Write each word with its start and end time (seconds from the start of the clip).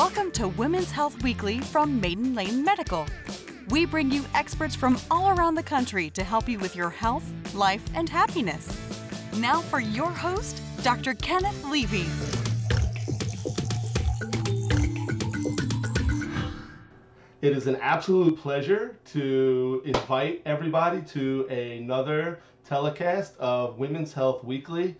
Welcome 0.00 0.32
to 0.32 0.48
Women's 0.48 0.90
Health 0.90 1.22
Weekly 1.22 1.60
from 1.60 2.00
Maiden 2.00 2.34
Lane 2.34 2.64
Medical. 2.64 3.04
We 3.68 3.84
bring 3.84 4.10
you 4.10 4.24
experts 4.34 4.74
from 4.74 4.98
all 5.10 5.28
around 5.28 5.56
the 5.56 5.62
country 5.62 6.08
to 6.10 6.24
help 6.24 6.48
you 6.48 6.58
with 6.58 6.74
your 6.74 6.88
health, 6.88 7.22
life, 7.54 7.84
and 7.94 8.08
happiness. 8.08 8.66
Now 9.36 9.60
for 9.60 9.78
your 9.78 10.10
host, 10.10 10.62
Dr. 10.82 11.12
Kenneth 11.12 11.62
Levy. 11.66 12.06
It 17.42 17.54
is 17.54 17.66
an 17.66 17.76
absolute 17.76 18.38
pleasure 18.38 18.96
to 19.12 19.82
invite 19.84 20.40
everybody 20.46 21.02
to 21.12 21.46
another 21.48 22.40
telecast 22.64 23.36
of 23.38 23.78
Women's 23.78 24.14
Health 24.14 24.44
Weekly, 24.44 24.96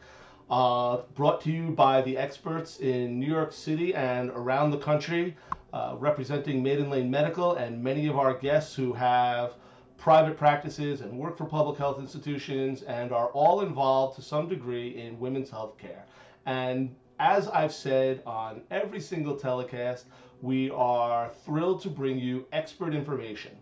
uh, 0.50 1.02
brought 1.14 1.40
to 1.42 1.50
you 1.50 1.70
by 1.70 2.02
the 2.02 2.16
experts 2.18 2.80
in 2.80 3.20
New 3.20 3.26
York 3.26 3.52
City 3.52 3.94
and 3.94 4.30
around 4.30 4.72
the 4.72 4.78
country, 4.78 5.36
uh, 5.72 5.94
representing 5.96 6.60
Maiden 6.60 6.90
Lane 6.90 7.08
Medical 7.08 7.54
and 7.54 7.80
many 7.82 8.08
of 8.08 8.18
our 8.18 8.34
guests 8.34 8.74
who 8.74 8.92
have 8.92 9.54
private 9.96 10.36
practices 10.36 11.02
and 11.02 11.16
work 11.16 11.38
for 11.38 11.44
public 11.44 11.78
health 11.78 12.00
institutions 12.00 12.82
and 12.82 13.12
are 13.12 13.28
all 13.28 13.60
involved 13.60 14.16
to 14.16 14.22
some 14.22 14.48
degree 14.48 14.96
in 15.00 15.20
women's 15.20 15.50
health 15.50 15.78
care. 15.78 16.04
And 16.46 16.96
as 17.20 17.46
I've 17.46 17.72
said 17.72 18.22
on 18.26 18.62
every 18.72 19.00
single 19.00 19.36
telecast, 19.36 20.06
we 20.42 20.70
are 20.70 21.30
thrilled 21.44 21.80
to 21.82 21.90
bring 21.90 22.18
you 22.18 22.46
expert 22.50 22.92
information. 22.92 23.52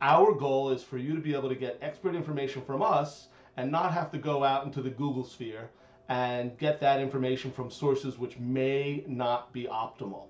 Our 0.00 0.32
goal 0.32 0.70
is 0.70 0.82
for 0.82 0.98
you 0.98 1.14
to 1.14 1.20
be 1.20 1.34
able 1.34 1.50
to 1.50 1.54
get 1.54 1.78
expert 1.80 2.16
information 2.16 2.62
from 2.62 2.82
us 2.82 3.28
and 3.56 3.70
not 3.70 3.92
have 3.92 4.10
to 4.10 4.18
go 4.18 4.42
out 4.42 4.64
into 4.64 4.82
the 4.82 4.90
Google 4.90 5.22
sphere 5.22 5.70
and 6.08 6.56
get 6.58 6.80
that 6.80 7.00
information 7.00 7.50
from 7.50 7.70
sources 7.70 8.18
which 8.18 8.38
may 8.38 9.04
not 9.06 9.52
be 9.52 9.64
optimal. 9.64 10.26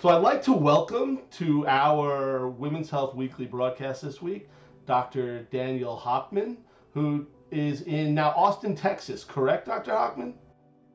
So 0.00 0.08
I'd 0.08 0.22
like 0.22 0.42
to 0.44 0.52
welcome 0.52 1.20
to 1.32 1.66
our 1.66 2.48
Women's 2.48 2.90
Health 2.90 3.14
Weekly 3.14 3.46
broadcast 3.46 4.02
this 4.02 4.20
week 4.20 4.48
Dr. 4.86 5.44
Daniel 5.44 5.96
Hochman, 5.96 6.56
who 6.92 7.26
is 7.50 7.82
in 7.82 8.14
now 8.14 8.30
Austin, 8.30 8.74
Texas, 8.74 9.24
correct, 9.24 9.66
Dr. 9.66 9.92
Hochman? 9.92 10.34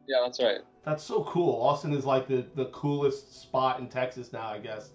Yeah, 0.08 0.18
that's 0.24 0.42
right. 0.42 0.60
That's 0.84 1.04
so 1.04 1.24
cool. 1.24 1.62
Austin 1.62 1.94
is 1.94 2.06
like 2.06 2.28
the, 2.28 2.46
the 2.56 2.66
coolest 2.66 3.42
spot 3.42 3.80
in 3.80 3.88
Texas 3.88 4.34
now, 4.34 4.48
I 4.48 4.60
guess. 4.60 4.90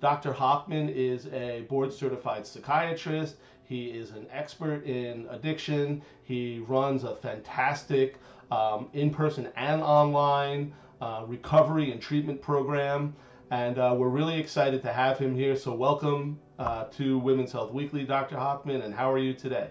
Dr. 0.00 0.32
Hochman 0.32 0.92
is 0.92 1.26
a 1.28 1.62
board 1.68 1.92
certified 1.92 2.46
psychiatrist. 2.46 3.36
He 3.62 3.86
is 3.86 4.10
an 4.10 4.26
expert 4.30 4.84
in 4.84 5.26
addiction. 5.30 6.02
He 6.24 6.64
runs 6.66 7.04
a 7.04 7.16
fantastic 7.16 8.18
um, 8.52 8.88
in 8.92 9.10
person 9.10 9.48
and 9.56 9.82
online 9.82 10.72
uh, 11.00 11.24
recovery 11.26 11.90
and 11.90 12.00
treatment 12.00 12.42
program. 12.42 13.14
And 13.50 13.78
uh, 13.78 13.94
we're 13.96 14.08
really 14.08 14.38
excited 14.38 14.82
to 14.82 14.92
have 14.92 15.18
him 15.18 15.34
here. 15.34 15.56
So, 15.56 15.74
welcome 15.74 16.38
uh, 16.58 16.84
to 16.84 17.18
Women's 17.18 17.52
Health 17.52 17.72
Weekly, 17.72 18.04
Dr. 18.04 18.36
Hochman. 18.36 18.84
And 18.84 18.94
how 18.94 19.10
are 19.10 19.18
you 19.18 19.34
today? 19.34 19.70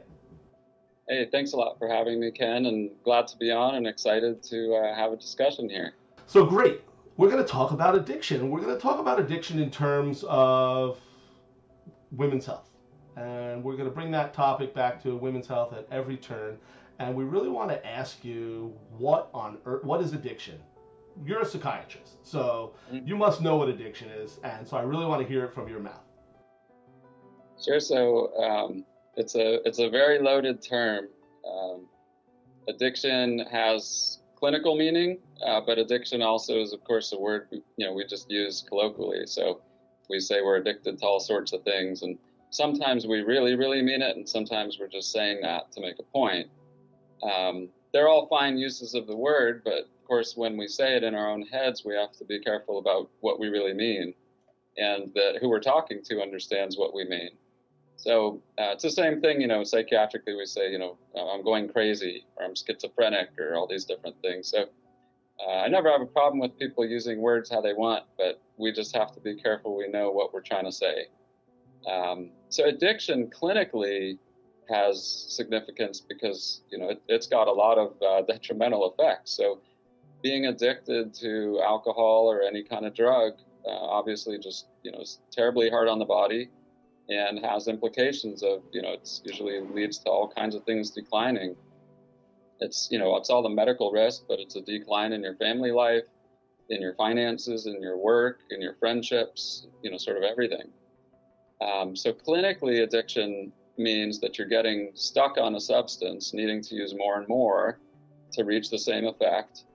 Hey, 1.07 1.27
thanks 1.31 1.53
a 1.53 1.57
lot 1.57 1.77
for 1.77 1.87
having 1.87 2.19
me, 2.19 2.31
Ken, 2.31 2.65
and 2.65 2.91
glad 3.03 3.27
to 3.27 3.37
be 3.37 3.51
on 3.51 3.75
and 3.75 3.87
excited 3.87 4.43
to 4.43 4.75
uh, 4.75 4.95
have 4.95 5.11
a 5.11 5.17
discussion 5.17 5.69
here. 5.69 5.93
So, 6.25 6.45
great. 6.45 6.81
We're 7.17 7.29
going 7.29 7.43
to 7.43 7.49
talk 7.49 7.71
about 7.71 7.95
addiction. 7.95 8.49
We're 8.49 8.61
going 8.61 8.75
to 8.75 8.81
talk 8.81 8.99
about 8.99 9.19
addiction 9.19 9.59
in 9.59 9.69
terms 9.69 10.23
of 10.27 10.99
women's 12.11 12.45
health. 12.45 12.69
And 13.15 13.63
we're 13.63 13.75
going 13.75 13.89
to 13.89 13.93
bring 13.93 14.11
that 14.11 14.33
topic 14.33 14.73
back 14.73 15.01
to 15.03 15.15
women's 15.15 15.47
health 15.47 15.73
at 15.73 15.87
every 15.91 16.17
turn. 16.17 16.57
And 17.01 17.15
we 17.15 17.23
really 17.23 17.49
want 17.49 17.71
to 17.71 17.83
ask 17.83 18.23
you 18.23 18.77
what 18.97 19.29
on 19.33 19.57
earth, 19.65 19.83
what 19.83 20.01
is 20.01 20.13
addiction? 20.13 20.59
You're 21.25 21.41
a 21.41 21.45
psychiatrist, 21.45 22.23
so 22.23 22.73
mm-hmm. 22.93 23.07
you 23.07 23.17
must 23.17 23.41
know 23.41 23.57
what 23.57 23.69
addiction 23.69 24.09
is. 24.09 24.39
And 24.43 24.67
so 24.67 24.77
I 24.77 24.83
really 24.83 25.05
want 25.05 25.19
to 25.21 25.27
hear 25.27 25.43
it 25.45 25.53
from 25.53 25.67
your 25.67 25.79
mouth. 25.79 26.05
Sure. 27.63 27.79
So, 27.79 28.31
um, 28.37 28.85
it's 29.17 29.35
a 29.35 29.67
it's 29.67 29.79
a 29.79 29.89
very 29.89 30.19
loaded 30.19 30.61
term. 30.61 31.09
Um, 31.45 31.87
addiction 32.69 33.39
has 33.51 34.19
clinical 34.35 34.77
meaning, 34.77 35.17
uh, 35.45 35.59
but 35.65 35.79
addiction 35.79 36.21
also 36.21 36.61
is, 36.61 36.71
of 36.71 36.83
course, 36.83 37.11
a 37.13 37.19
word 37.19 37.47
you 37.51 37.85
know 37.85 37.93
we 37.93 38.05
just 38.05 38.29
use 38.29 38.63
colloquially. 38.67 39.25
So 39.25 39.61
we 40.07 40.19
say 40.19 40.41
we're 40.41 40.57
addicted 40.57 40.99
to 40.99 41.05
all 41.05 41.19
sorts 41.19 41.51
of 41.51 41.63
things, 41.63 42.03
and 42.03 42.17
sometimes 42.51 43.07
we 43.07 43.21
really, 43.21 43.55
really 43.55 43.81
mean 43.81 44.03
it, 44.03 44.15
and 44.15 44.29
sometimes 44.29 44.77
we're 44.79 44.87
just 44.87 45.11
saying 45.11 45.39
that 45.41 45.71
to 45.73 45.81
make 45.81 45.97
a 45.99 46.03
point. 46.03 46.47
Um, 47.23 47.69
they're 47.93 48.07
all 48.07 48.27
fine 48.27 48.57
uses 48.57 48.93
of 48.93 49.07
the 49.07 49.15
word, 49.15 49.61
but 49.63 49.79
of 49.79 50.07
course, 50.07 50.35
when 50.35 50.57
we 50.57 50.67
say 50.67 50.95
it 50.95 51.03
in 51.03 51.15
our 51.15 51.29
own 51.29 51.43
heads, 51.43 51.83
we 51.85 51.95
have 51.95 52.13
to 52.13 52.25
be 52.25 52.39
careful 52.39 52.79
about 52.79 53.09
what 53.19 53.39
we 53.39 53.49
really 53.49 53.73
mean, 53.73 54.13
and 54.77 55.13
that 55.13 55.37
who 55.39 55.49
we're 55.49 55.59
talking 55.59 56.01
to 56.05 56.21
understands 56.21 56.77
what 56.77 56.93
we 56.93 57.05
mean. 57.05 57.31
So 57.97 58.41
uh, 58.57 58.71
it's 58.71 58.83
the 58.83 58.89
same 58.89 59.21
thing, 59.21 59.41
you 59.41 59.47
know, 59.47 59.61
psychiatrically 59.63 60.35
we 60.35 60.45
say, 60.45 60.71
you 60.71 60.79
know, 60.79 60.97
uh, 61.15 61.31
I'm 61.31 61.43
going 61.43 61.69
crazy 61.69 62.25
or 62.35 62.45
I'm 62.45 62.55
schizophrenic 62.55 63.29
or 63.37 63.53
all 63.55 63.67
these 63.67 63.85
different 63.85 64.15
things. 64.23 64.49
So 64.49 64.65
uh, 65.45 65.51
I 65.51 65.67
never 65.67 65.91
have 65.91 66.01
a 66.01 66.07
problem 66.07 66.39
with 66.39 66.57
people 66.57 66.83
using 66.83 67.19
words 67.19 67.51
how 67.51 67.61
they 67.61 67.73
want, 67.73 68.05
but 68.17 68.41
we 68.57 68.71
just 68.71 68.95
have 68.95 69.13
to 69.13 69.19
be 69.19 69.35
careful 69.35 69.77
we 69.77 69.87
know 69.87 70.09
what 70.09 70.33
we're 70.33 70.41
trying 70.41 70.65
to 70.65 70.71
say. 70.71 71.07
Um, 71.87 72.31
so 72.49 72.65
addiction 72.65 73.27
clinically 73.27 74.17
has 74.71 75.25
significance 75.29 76.01
because, 76.01 76.61
you 76.71 76.77
know, 76.77 76.89
it, 76.89 77.01
has 77.09 77.27
got 77.27 77.47
a 77.47 77.51
lot 77.51 77.77
of 77.77 77.93
uh, 78.01 78.21
detrimental 78.23 78.91
effects. 78.91 79.31
So 79.31 79.59
being 80.23 80.45
addicted 80.45 81.13
to 81.15 81.59
alcohol 81.63 82.31
or 82.31 82.41
any 82.41 82.63
kind 82.63 82.85
of 82.85 82.93
drug 82.93 83.33
uh, 83.65 83.69
obviously 83.69 84.39
just, 84.39 84.67
you 84.83 84.91
know, 84.91 85.01
is 85.01 85.19
terribly 85.31 85.69
hard 85.69 85.87
on 85.87 85.99
the 85.99 86.05
body 86.05 86.49
and 87.11 87.43
has 87.43 87.67
implications 87.67 88.41
of 88.43 88.61
you 88.71 88.81
know 88.81 88.93
it's 88.93 89.21
usually 89.25 89.59
leads 89.59 89.99
to 89.99 90.09
all 90.09 90.31
kinds 90.35 90.55
of 90.55 90.63
things 90.63 90.91
declining 90.91 91.55
it's 92.59 92.87
you 92.91 92.97
know 92.97 93.15
it's 93.17 93.29
all 93.29 93.43
the 93.43 93.49
medical 93.49 93.91
risk 93.91 94.23
but 94.27 94.39
it's 94.39 94.55
a 94.55 94.61
decline 94.61 95.11
in 95.13 95.21
your 95.21 95.35
family 95.35 95.71
life 95.71 96.05
in 96.69 96.81
your 96.81 96.93
finances 96.95 97.65
in 97.65 97.81
your 97.81 97.97
work 97.97 98.39
in 98.51 98.61
your 98.61 98.75
friendships 98.75 99.67
you 99.83 99.91
know 99.91 99.97
sort 99.97 100.17
of 100.17 100.23
everything 100.23 100.69
um, 101.61 101.95
so 101.95 102.13
clinically 102.13 102.83
addiction 102.83 103.51
means 103.77 104.19
that 104.19 104.37
you're 104.37 104.47
getting 104.47 104.91
stuck 104.93 105.37
on 105.37 105.55
a 105.55 105.59
substance 105.59 106.33
needing 106.33 106.61
to 106.61 106.75
use 106.75 106.93
more 106.95 107.17
and 107.17 107.27
more 107.27 107.79
to 108.31 108.43
reach 108.43 108.69
the 108.69 108.79
same 108.79 109.05
effect 109.05 109.65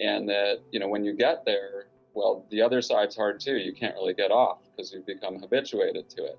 and 0.00 0.28
that 0.28 0.60
you 0.70 0.80
know 0.80 0.88
when 0.88 1.04
you 1.04 1.14
get 1.14 1.44
there 1.44 1.86
well 2.14 2.46
the 2.50 2.60
other 2.60 2.82
side's 2.82 3.16
hard 3.16 3.40
too 3.40 3.56
you 3.56 3.72
can't 3.72 3.94
really 3.94 4.14
get 4.14 4.30
off 4.30 4.58
because 4.64 4.92
you've 4.92 5.06
become 5.06 5.36
habituated 5.40 6.08
to 6.08 6.24
it 6.24 6.38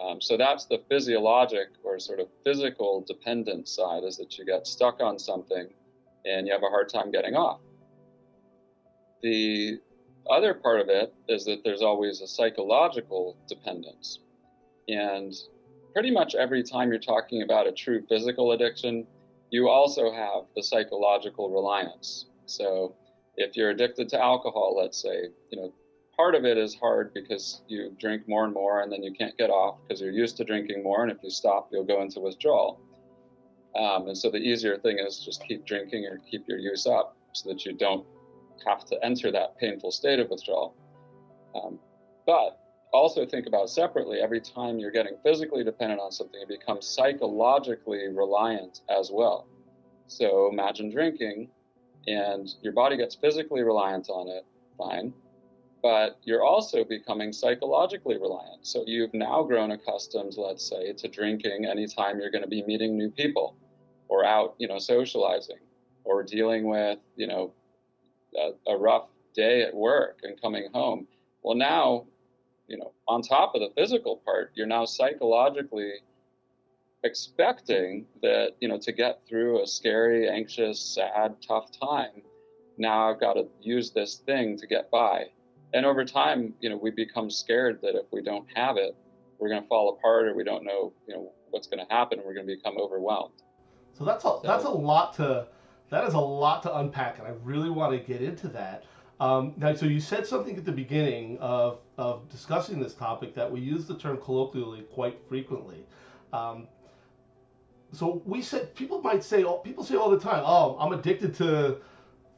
um, 0.00 0.20
so 0.20 0.36
that's 0.36 0.64
the 0.64 0.82
physiologic 0.88 1.68
or 1.84 1.98
sort 1.98 2.20
of 2.20 2.28
physical 2.44 3.04
dependent 3.06 3.68
side 3.68 4.04
is 4.04 4.16
that 4.16 4.38
you 4.38 4.44
get 4.44 4.66
stuck 4.66 5.00
on 5.00 5.18
something 5.18 5.68
and 6.24 6.46
you 6.46 6.52
have 6.52 6.62
a 6.62 6.68
hard 6.68 6.88
time 6.88 7.10
getting 7.10 7.34
off. 7.34 7.60
The 9.22 9.78
other 10.30 10.54
part 10.54 10.80
of 10.80 10.88
it 10.88 11.14
is 11.28 11.44
that 11.44 11.62
there's 11.64 11.82
always 11.82 12.20
a 12.20 12.26
psychological 12.26 13.36
dependence. 13.48 14.20
And 14.88 15.32
pretty 15.92 16.10
much 16.10 16.34
every 16.34 16.62
time 16.62 16.90
you're 16.90 17.00
talking 17.00 17.42
about 17.42 17.66
a 17.66 17.72
true 17.72 18.02
physical 18.08 18.52
addiction, 18.52 19.06
you 19.50 19.68
also 19.68 20.12
have 20.12 20.44
the 20.56 20.62
psychological 20.62 21.50
reliance. 21.50 22.26
So 22.46 22.94
if 23.36 23.56
you're 23.56 23.70
addicted 23.70 24.08
to 24.10 24.22
alcohol, 24.22 24.76
let's 24.76 25.00
say, 25.00 25.28
you 25.50 25.60
know, 25.60 25.72
part 26.16 26.34
of 26.34 26.44
it 26.44 26.58
is 26.58 26.74
hard 26.74 27.12
because 27.14 27.62
you 27.68 27.94
drink 27.98 28.28
more 28.28 28.44
and 28.44 28.52
more 28.52 28.82
and 28.82 28.92
then 28.92 29.02
you 29.02 29.12
can't 29.12 29.36
get 29.36 29.50
off 29.50 29.78
because 29.82 30.00
you're 30.00 30.10
used 30.12 30.36
to 30.38 30.44
drinking 30.44 30.82
more. 30.82 31.02
And 31.02 31.12
if 31.12 31.18
you 31.22 31.30
stop, 31.30 31.68
you'll 31.72 31.84
go 31.84 32.02
into 32.02 32.20
withdrawal. 32.20 32.80
Um, 33.74 34.08
and 34.08 34.16
so 34.16 34.30
the 34.30 34.38
easier 34.38 34.76
thing 34.76 34.98
is 34.98 35.18
just 35.18 35.46
keep 35.46 35.64
drinking 35.64 36.04
or 36.04 36.18
keep 36.30 36.44
your 36.46 36.58
use 36.58 36.86
up 36.86 37.16
so 37.32 37.48
that 37.48 37.64
you 37.64 37.72
don't 37.72 38.06
have 38.66 38.84
to 38.86 39.02
enter 39.04 39.32
that 39.32 39.56
painful 39.58 39.90
state 39.90 40.20
of 40.20 40.28
withdrawal. 40.28 40.74
Um, 41.54 41.78
but 42.26 42.58
also 42.92 43.26
think 43.26 43.46
about 43.46 43.70
separately 43.70 44.20
every 44.20 44.40
time 44.40 44.78
you're 44.78 44.90
getting 44.90 45.16
physically 45.22 45.64
dependent 45.64 46.00
on 46.00 46.12
something, 46.12 46.40
you 46.40 46.46
become 46.46 46.82
psychologically 46.82 48.08
reliant 48.08 48.82
as 48.90 49.10
well. 49.12 49.46
So 50.08 50.48
imagine 50.52 50.90
drinking 50.90 51.48
and 52.06 52.48
your 52.62 52.72
body 52.72 52.96
gets 52.96 53.14
physically 53.14 53.62
reliant 53.62 54.08
on 54.10 54.28
it, 54.28 54.44
fine 54.76 55.14
but 55.82 56.18
you're 56.22 56.44
also 56.44 56.84
becoming 56.84 57.32
psychologically 57.32 58.16
reliant. 58.16 58.64
So 58.66 58.84
you've 58.86 59.12
now 59.12 59.42
grown 59.42 59.72
accustomed, 59.72 60.34
let's 60.38 60.66
say, 60.68 60.92
to 60.92 61.08
drinking 61.08 61.66
anytime 61.66 62.20
you're 62.20 62.30
going 62.30 62.44
to 62.44 62.48
be 62.48 62.62
meeting 62.62 62.96
new 62.96 63.10
people 63.10 63.56
or 64.08 64.24
out, 64.24 64.54
you 64.58 64.68
know, 64.68 64.78
socializing 64.78 65.58
or 66.04 66.22
dealing 66.22 66.68
with, 66.68 66.98
you 67.16 67.26
know, 67.26 67.52
a, 68.36 68.72
a 68.72 68.76
rough 68.76 69.08
day 69.34 69.62
at 69.62 69.74
work 69.74 70.20
and 70.22 70.40
coming 70.40 70.68
home. 70.72 71.06
Well, 71.42 71.56
now, 71.56 72.06
you 72.68 72.76
know, 72.78 72.92
on 73.08 73.22
top 73.22 73.54
of 73.54 73.60
the 73.60 73.70
physical 73.76 74.22
part, 74.24 74.52
you're 74.54 74.66
now 74.66 74.84
psychologically 74.84 75.92
expecting 77.04 78.06
that, 78.22 78.52
you 78.60 78.68
know, 78.68 78.78
to 78.78 78.92
get 78.92 79.22
through 79.28 79.62
a 79.62 79.66
scary, 79.66 80.28
anxious, 80.28 80.94
sad, 80.94 81.36
tough 81.46 81.70
time, 81.78 82.22
now 82.78 83.10
I've 83.10 83.20
got 83.20 83.34
to 83.34 83.48
use 83.60 83.90
this 83.90 84.22
thing 84.24 84.56
to 84.58 84.66
get 84.66 84.90
by 84.90 85.26
and 85.74 85.86
over 85.86 86.04
time, 86.04 86.54
you 86.60 86.68
know, 86.68 86.76
we 86.76 86.90
become 86.90 87.30
scared 87.30 87.80
that 87.82 87.94
if 87.94 88.06
we 88.12 88.22
don't 88.22 88.46
have 88.54 88.76
it, 88.76 88.94
we're 89.38 89.48
going 89.48 89.62
to 89.62 89.68
fall 89.68 89.96
apart 89.98 90.26
or 90.26 90.34
we 90.34 90.44
don't 90.44 90.64
know, 90.64 90.92
you 91.08 91.14
know, 91.14 91.32
what's 91.50 91.66
going 91.66 91.84
to 91.84 91.92
happen 91.92 92.18
and 92.18 92.26
we're 92.26 92.34
going 92.34 92.46
to 92.46 92.54
become 92.54 92.76
overwhelmed. 92.78 93.42
So 93.94 94.04
that's 94.04 94.24
a 94.24 94.38
that's 94.42 94.64
a 94.64 94.70
lot 94.70 95.14
to 95.16 95.46
that 95.90 96.04
is 96.04 96.14
a 96.14 96.18
lot 96.18 96.62
to 96.62 96.78
unpack, 96.78 97.18
and 97.18 97.26
I 97.26 97.32
really 97.42 97.68
want 97.68 97.92
to 97.92 97.98
get 97.98 98.22
into 98.22 98.48
that. 98.48 98.84
Um, 99.22 99.54
now, 99.56 99.72
so 99.72 99.86
you 99.86 100.00
said 100.00 100.26
something 100.26 100.56
at 100.56 100.64
the 100.64 100.72
beginning 100.72 101.38
of 101.38 101.78
of 101.96 102.28
discussing 102.28 102.80
this 102.80 102.92
topic 102.92 103.36
that 103.36 103.48
we 103.48 103.60
use 103.60 103.86
the 103.86 103.94
term 103.94 104.18
colloquially 104.18 104.80
quite 104.92 105.16
frequently. 105.28 105.86
Um, 106.32 106.66
so 107.92 108.20
we 108.24 108.42
said 108.42 108.74
people 108.74 109.00
might 109.00 109.22
say 109.22 109.44
people 109.62 109.84
say 109.84 109.94
all 109.94 110.10
the 110.10 110.18
time, 110.18 110.42
"Oh, 110.44 110.76
I'm 110.80 110.92
addicted 110.92 111.36
to 111.36 111.76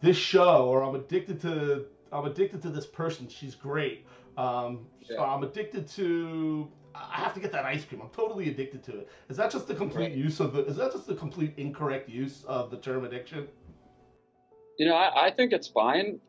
this 0.03 0.19
show," 0.19 0.67
or 0.67 0.85
"I'm 0.85 0.95
addicted 0.95 1.41
to 1.41 1.87
I'm 2.13 2.27
addicted 2.27 2.61
to 2.61 2.69
this 2.69 2.85
person. 2.85 3.29
She's 3.31 3.55
great." 3.55 4.05
Um, 4.37 4.87
yeah. 5.09 5.23
I'm 5.23 5.43
addicted 5.43 5.89
to 5.97 6.69
I 6.95 7.17
have 7.17 7.33
to 7.33 7.41
get 7.41 7.51
that 7.53 7.65
ice 7.65 7.87
cream. 7.87 8.03
I'm 8.03 8.11
totally 8.11 8.51
addicted 8.51 8.85
to 8.85 8.99
it. 8.99 9.09
Is 9.31 9.39
that 9.39 9.51
just 9.51 9.69
the 9.69 9.75
complete 9.75 10.11
right. 10.11 10.15
use 10.15 10.39
of 10.39 10.53
the? 10.53 10.67
Is 10.67 10.77
that 10.77 10.93
just 10.93 11.07
the 11.07 11.15
complete 11.15 11.55
incorrect 11.57 12.11
use 12.11 12.45
of 12.45 12.71
the 12.71 12.77
term 12.77 13.07
addiction? 13.07 13.49
You 14.79 14.89
know, 14.89 14.97
I, 14.97 15.29
I 15.29 15.31
think 15.31 15.55
it's 15.55 15.69
fine. 15.69 16.21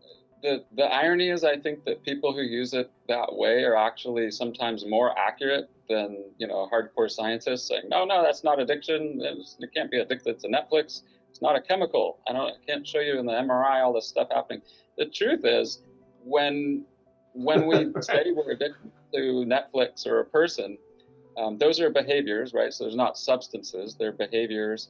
The 0.45 0.63
the 0.75 0.83
irony 0.83 1.29
is, 1.29 1.43
I 1.43 1.57
think 1.57 1.85
that 1.85 2.03
people 2.03 2.31
who 2.31 2.41
use 2.41 2.75
it 2.75 2.91
that 3.07 3.35
way 3.35 3.63
are 3.63 3.75
actually 3.75 4.29
sometimes 4.29 4.85
more 4.85 5.17
accurate 5.17 5.71
than 5.89 6.23
you 6.37 6.45
know 6.45 6.69
hardcore 6.71 7.09
scientists 7.09 7.67
saying, 7.67 7.89
no, 7.89 8.05
no, 8.05 8.21
that's 8.21 8.43
not 8.43 8.59
addiction. 8.59 9.19
It's, 9.23 9.55
you 9.59 9.67
can't 9.75 9.89
be 9.89 9.97
addicted 9.97 10.39
to 10.41 10.47
Netflix. 10.47 11.01
It's 11.31 11.41
not 11.41 11.55
a 11.55 11.61
chemical. 11.61 12.19
I 12.27 12.33
don't. 12.33 12.49
I 12.49 12.57
can't 12.67 12.85
show 12.87 12.99
you 12.99 13.17
in 13.17 13.25
the 13.25 13.33
MRI 13.33 13.83
all 13.83 13.93
this 13.93 14.07
stuff 14.07 14.27
happening. 14.31 14.61
The 14.99 15.07
truth 15.07 15.41
is, 15.45 15.81
when 16.23 16.85
when 17.33 17.65
we 17.65 17.91
say 18.01 18.31
we're 18.31 18.51
addicted 18.51 18.91
to 19.15 19.45
Netflix 19.47 20.05
or 20.05 20.19
a 20.19 20.25
person, 20.25 20.77
um, 21.37 21.57
those 21.57 21.79
are 21.79 21.89
behaviors, 21.89 22.53
right? 22.53 22.71
So 22.71 22.83
there's 22.83 22.95
not 22.95 23.17
substances, 23.17 23.95
they're 23.97 24.11
behaviors 24.11 24.89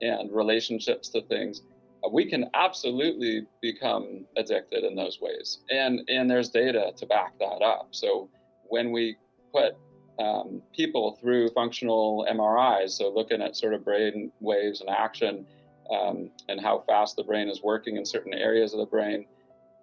and 0.00 0.32
relationships 0.32 1.08
to 1.10 1.22
things. 1.22 1.62
We 2.10 2.26
can 2.26 2.50
absolutely 2.54 3.46
become 3.60 4.24
addicted 4.36 4.84
in 4.84 4.94
those 4.94 5.20
ways, 5.20 5.58
and 5.70 6.00
and 6.08 6.30
there's 6.30 6.48
data 6.48 6.92
to 6.96 7.06
back 7.06 7.38
that 7.38 7.62
up. 7.62 7.88
So 7.90 8.30
when 8.68 8.92
we 8.92 9.16
put 9.52 9.76
um, 10.18 10.62
people 10.74 11.18
through 11.20 11.50
functional 11.50 12.26
MRIs, 12.30 12.90
so 12.90 13.12
looking 13.12 13.42
at 13.42 13.56
sort 13.56 13.74
of 13.74 13.84
brain 13.84 14.32
waves 14.40 14.80
and 14.80 14.90
action, 14.90 15.46
um, 15.90 16.30
and 16.48 16.60
how 16.60 16.84
fast 16.86 17.16
the 17.16 17.24
brain 17.24 17.48
is 17.48 17.62
working 17.62 17.96
in 17.96 18.04
certain 18.04 18.34
areas 18.34 18.72
of 18.72 18.80
the 18.80 18.86
brain, 18.86 19.26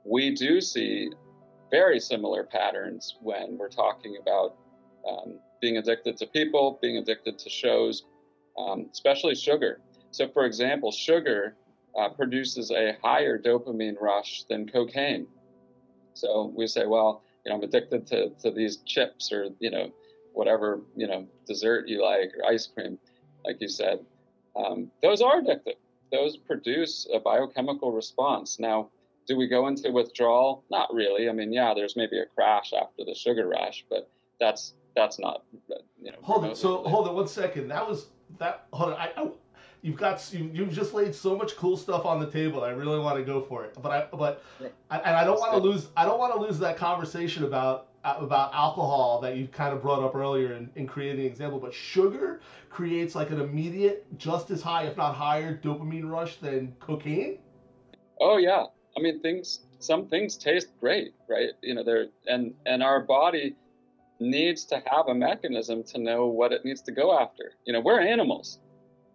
we 0.06 0.34
do 0.34 0.62
see 0.62 1.10
very 1.72 2.00
similar 2.00 2.44
patterns 2.44 3.18
when 3.22 3.58
we're 3.58 3.70
talking 3.70 4.18
about 4.22 4.56
um, 5.08 5.40
being 5.62 5.78
addicted 5.78 6.18
to 6.18 6.28
people, 6.28 6.80
being 6.82 6.98
addicted 6.98 7.38
to 7.40 7.50
shows, 7.50 8.06
um, 8.58 8.88
especially 8.92 9.36
sugar. 9.36 9.82
So, 10.12 10.30
for 10.30 10.46
example, 10.46 10.92
sugar 10.92 11.56
uh, 11.98 12.10
produces 12.10 12.72
a 12.72 12.98
higher 13.02 13.40
dopamine 13.40 14.00
rush 14.00 14.44
than 14.50 14.68
cocaine. 14.68 15.28
So 16.14 16.54
we 16.56 16.68
say, 16.68 16.86
well, 16.86 17.24
you 17.46 17.52
know, 17.52 17.58
I'm 17.58 17.64
addicted 17.64 18.08
to, 18.08 18.30
to 18.42 18.52
these 18.52 18.78
chips 18.86 19.32
or, 19.32 19.50
you 19.60 19.70
know, 19.70 19.92
whatever, 20.34 20.82
you 20.96 21.08
know, 21.08 21.28
dessert 21.48 21.88
you 21.88 22.04
like 22.04 22.32
or 22.38 22.46
ice 22.46 22.68
cream, 22.68 22.98
like 23.46 23.58
you 23.60 23.70
said. 23.70 24.00
Um, 24.56 24.92
those 25.02 25.22
are 25.22 25.42
addictive. 25.42 25.76
Those 26.12 26.38
produce 26.38 27.08
a 27.14 27.20
biochemical 27.20 27.92
response. 27.92 28.60
Now, 28.60 28.90
do 29.28 29.36
we 29.36 29.48
go 29.48 29.68
into 29.68 29.92
withdrawal? 29.92 30.64
Not 30.70 30.94
really. 30.94 31.30
I 31.30 31.34
mean, 31.34 31.52
yeah, 31.52 31.74
there's 31.74 31.96
maybe 31.96 32.20
a 32.20 32.26
crash 32.26 32.74
after 32.74 33.04
the 33.06 33.16
sugar 33.16 33.48
rush, 33.48 33.86
but 33.90 34.10
that's 34.40 34.76
that's 34.96 35.20
not. 35.20 35.44
You 36.02 36.12
know, 36.12 36.18
hold 36.22 36.46
it. 36.46 36.56
So 36.58 36.84
hold 36.84 37.08
it 37.08 37.14
one 37.14 37.28
second. 37.28 37.68
That 37.70 37.88
was 37.88 38.08
that. 38.40 38.68
Hold 38.72 38.94
on. 38.94 39.00
I, 39.00 39.12
I 39.18 39.30
you've 39.86 39.98
got 39.98 40.34
you, 40.34 40.50
you've 40.52 40.72
just 40.72 40.94
laid 40.94 41.14
so 41.14 41.38
much 41.38 41.56
cool 41.56 41.78
stuff 41.78 42.06
on 42.06 42.20
the 42.20 42.30
table. 42.30 42.64
I 42.64 42.72
really 42.72 43.00
want 43.00 43.18
to 43.18 43.24
go 43.24 43.42
for 43.42 43.64
it, 43.64 43.78
but 43.82 43.92
I 43.92 44.08
but. 44.12 44.44
I, 44.90 44.98
and 44.98 45.16
I 45.16 45.24
don't 45.24 45.40
want 45.40 45.54
to 45.54 45.60
lose 45.60 45.88
I 45.96 46.06
don't 46.06 46.18
want 46.18 46.34
to 46.34 46.40
lose 46.40 46.58
that 46.60 46.76
conversation 46.76 47.44
about 47.44 47.88
uh, 48.04 48.16
about 48.20 48.54
alcohol 48.54 49.22
that 49.22 49.38
you 49.38 49.48
kind 49.48 49.74
of 49.74 49.82
brought 49.82 50.04
up 50.04 50.16
earlier 50.16 50.54
in, 50.54 50.70
in 50.76 50.88
creating 50.88 51.22
an 51.22 51.32
example. 51.32 51.60
But 51.60 51.74
sugar 51.74 52.42
creates 52.70 53.16
like 53.16 53.30
an 53.30 53.40
immediate, 53.40 54.06
just 54.18 54.50
as 54.52 54.62
high, 54.62 54.84
if 54.84 54.98
not 54.98 55.16
higher, 55.16 55.58
dopamine 55.64 56.10
rush 56.10 56.38
than 56.38 56.76
cocaine. 56.80 57.38
Oh 58.20 58.38
yeah, 58.38 58.66
I 58.98 59.02
mean, 59.02 59.22
things, 59.22 59.62
some 59.80 60.08
things 60.08 60.38
taste 60.38 60.70
great, 60.80 61.14
right? 61.30 61.50
You 61.62 61.76
know, 61.76 61.84
they're, 61.84 62.08
and, 62.28 62.54
and 62.66 62.82
our 62.82 63.02
body 63.02 63.56
needs 64.20 64.66
to 64.66 64.82
have 64.88 65.08
a 65.10 65.14
mechanism 65.14 65.84
to 65.84 66.00
know 66.00 66.28
what 66.28 66.54
it 66.54 66.64
needs 66.64 66.82
to 66.84 66.92
go 66.92 67.20
after. 67.20 67.52
You 67.66 67.74
know, 67.74 67.82
we're 67.82 68.00
animals. 68.00 68.60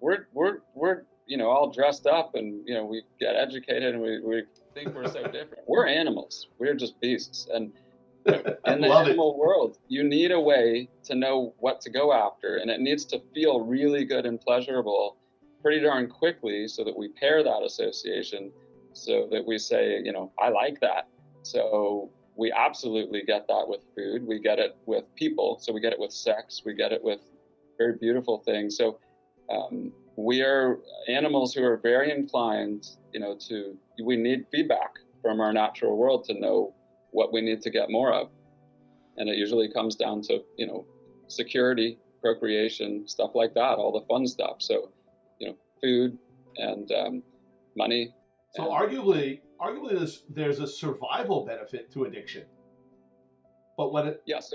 We're, 0.00 0.26
we're, 0.32 0.58
we're, 0.75 1.02
you 1.26 1.37
know, 1.37 1.49
all 1.49 1.70
dressed 1.70 2.06
up 2.06 2.35
and, 2.35 2.67
you 2.67 2.75
know, 2.75 2.85
we 2.85 3.02
get 3.19 3.37
educated 3.37 3.94
and 3.94 4.02
we, 4.02 4.20
we 4.20 4.43
think 4.75 4.94
we're 4.94 5.06
so 5.06 5.25
different. 5.25 5.64
We're 5.67 5.87
animals. 5.87 6.49
We're 6.58 6.75
just 6.75 7.00
beasts. 7.00 7.49
And 7.52 7.73
in 8.26 8.81
the 8.81 8.93
animal 8.93 9.32
it. 9.32 9.38
world, 9.38 9.79
you 9.88 10.02
need 10.02 10.31
a 10.31 10.41
way 10.41 10.88
to 11.05 11.14
know 11.14 11.55
what 11.58 11.81
to 11.81 11.91
go 11.91 12.12
after, 12.12 12.56
and 12.56 12.70
it 12.70 12.81
needs 12.81 13.06
to 13.06 13.23
feel 13.35 13.61
really 13.62 14.05
good 14.05 14.26
and 14.26 14.38
pleasurable 14.38 15.17
pretty 15.62 15.81
darn 15.81 16.08
quickly 16.08 16.69
so 16.69 16.85
that 16.85 16.96
we 16.96 17.08
pair 17.08 17.43
that 17.43 17.62
association 17.64 18.50
so 18.93 19.29
that 19.31 19.46
we 19.46 19.58
say, 19.58 20.00
you 20.03 20.12
know, 20.12 20.32
I 20.38 20.49
like 20.49 20.81
that. 20.81 21.08
So 21.43 22.11
we 22.37 22.53
absolutely 22.53 23.23
get 23.23 23.46
that 23.49 23.64
with 23.67 23.81
food. 23.96 24.26
We 24.26 24.41
get 24.41 24.58
it 24.58 24.76
with 24.87 25.05
people. 25.14 25.58
So 25.61 25.73
we 25.73 25.81
get 25.81 25.93
it 25.93 25.99
with 25.99 26.12
sex. 26.12 26.62
We 26.64 26.75
get 26.75 26.93
it 26.93 27.03
with 27.03 27.20
very 27.79 27.96
beautiful 27.96 28.38
things. 28.38 28.76
So 28.76 28.99
um, 29.50 29.93
we 30.17 30.43
are 30.43 30.79
animals 31.08 31.55
who 31.55 31.64
are 31.64 31.79
very 31.79 32.11
inclined, 32.11 32.87
you 33.12 33.20
know, 33.20 33.37
to, 33.49 33.76
we 34.05 34.17
need 34.17 34.47
feedback 34.52 34.99
from 35.23 35.41
our 35.41 35.52
natural 35.52 35.97
world 35.97 36.25
to 36.25 36.35
know 36.38 36.75
what 37.12 37.32
we 37.32 37.41
need 37.41 37.62
to 37.62 37.70
get 37.70 37.91
more 37.91 38.12
of. 38.12 38.31
And 39.17 39.29
it 39.29 39.37
usually 39.37 39.73
comes 39.73 39.97
down 39.97 40.23
to, 40.23 40.43
you 40.56 40.67
know, 40.67 40.87
security, 41.29 41.99
procreation, 42.20 43.06
stuff 43.08 43.31
like 43.35 43.55
that, 43.55 43.79
all 43.79 43.93
the 43.93 44.06
fun 44.06 44.26
stuff. 44.26 44.56
So, 44.58 44.91
you 45.38 45.49
know, 45.49 45.56
food 45.81 46.19
and 46.56 46.91
um, 46.93 47.23
money 47.76 48.12
so 48.55 48.64
arguably, 48.64 49.41
arguably, 49.61 49.96
there's, 49.96 50.23
there's 50.29 50.58
a 50.58 50.67
survival 50.67 51.44
benefit 51.46 51.93
to 51.93 52.05
addiction. 52.05 52.44
But 53.77 53.93
what 53.93 54.06
it, 54.06 54.22
yes, 54.27 54.53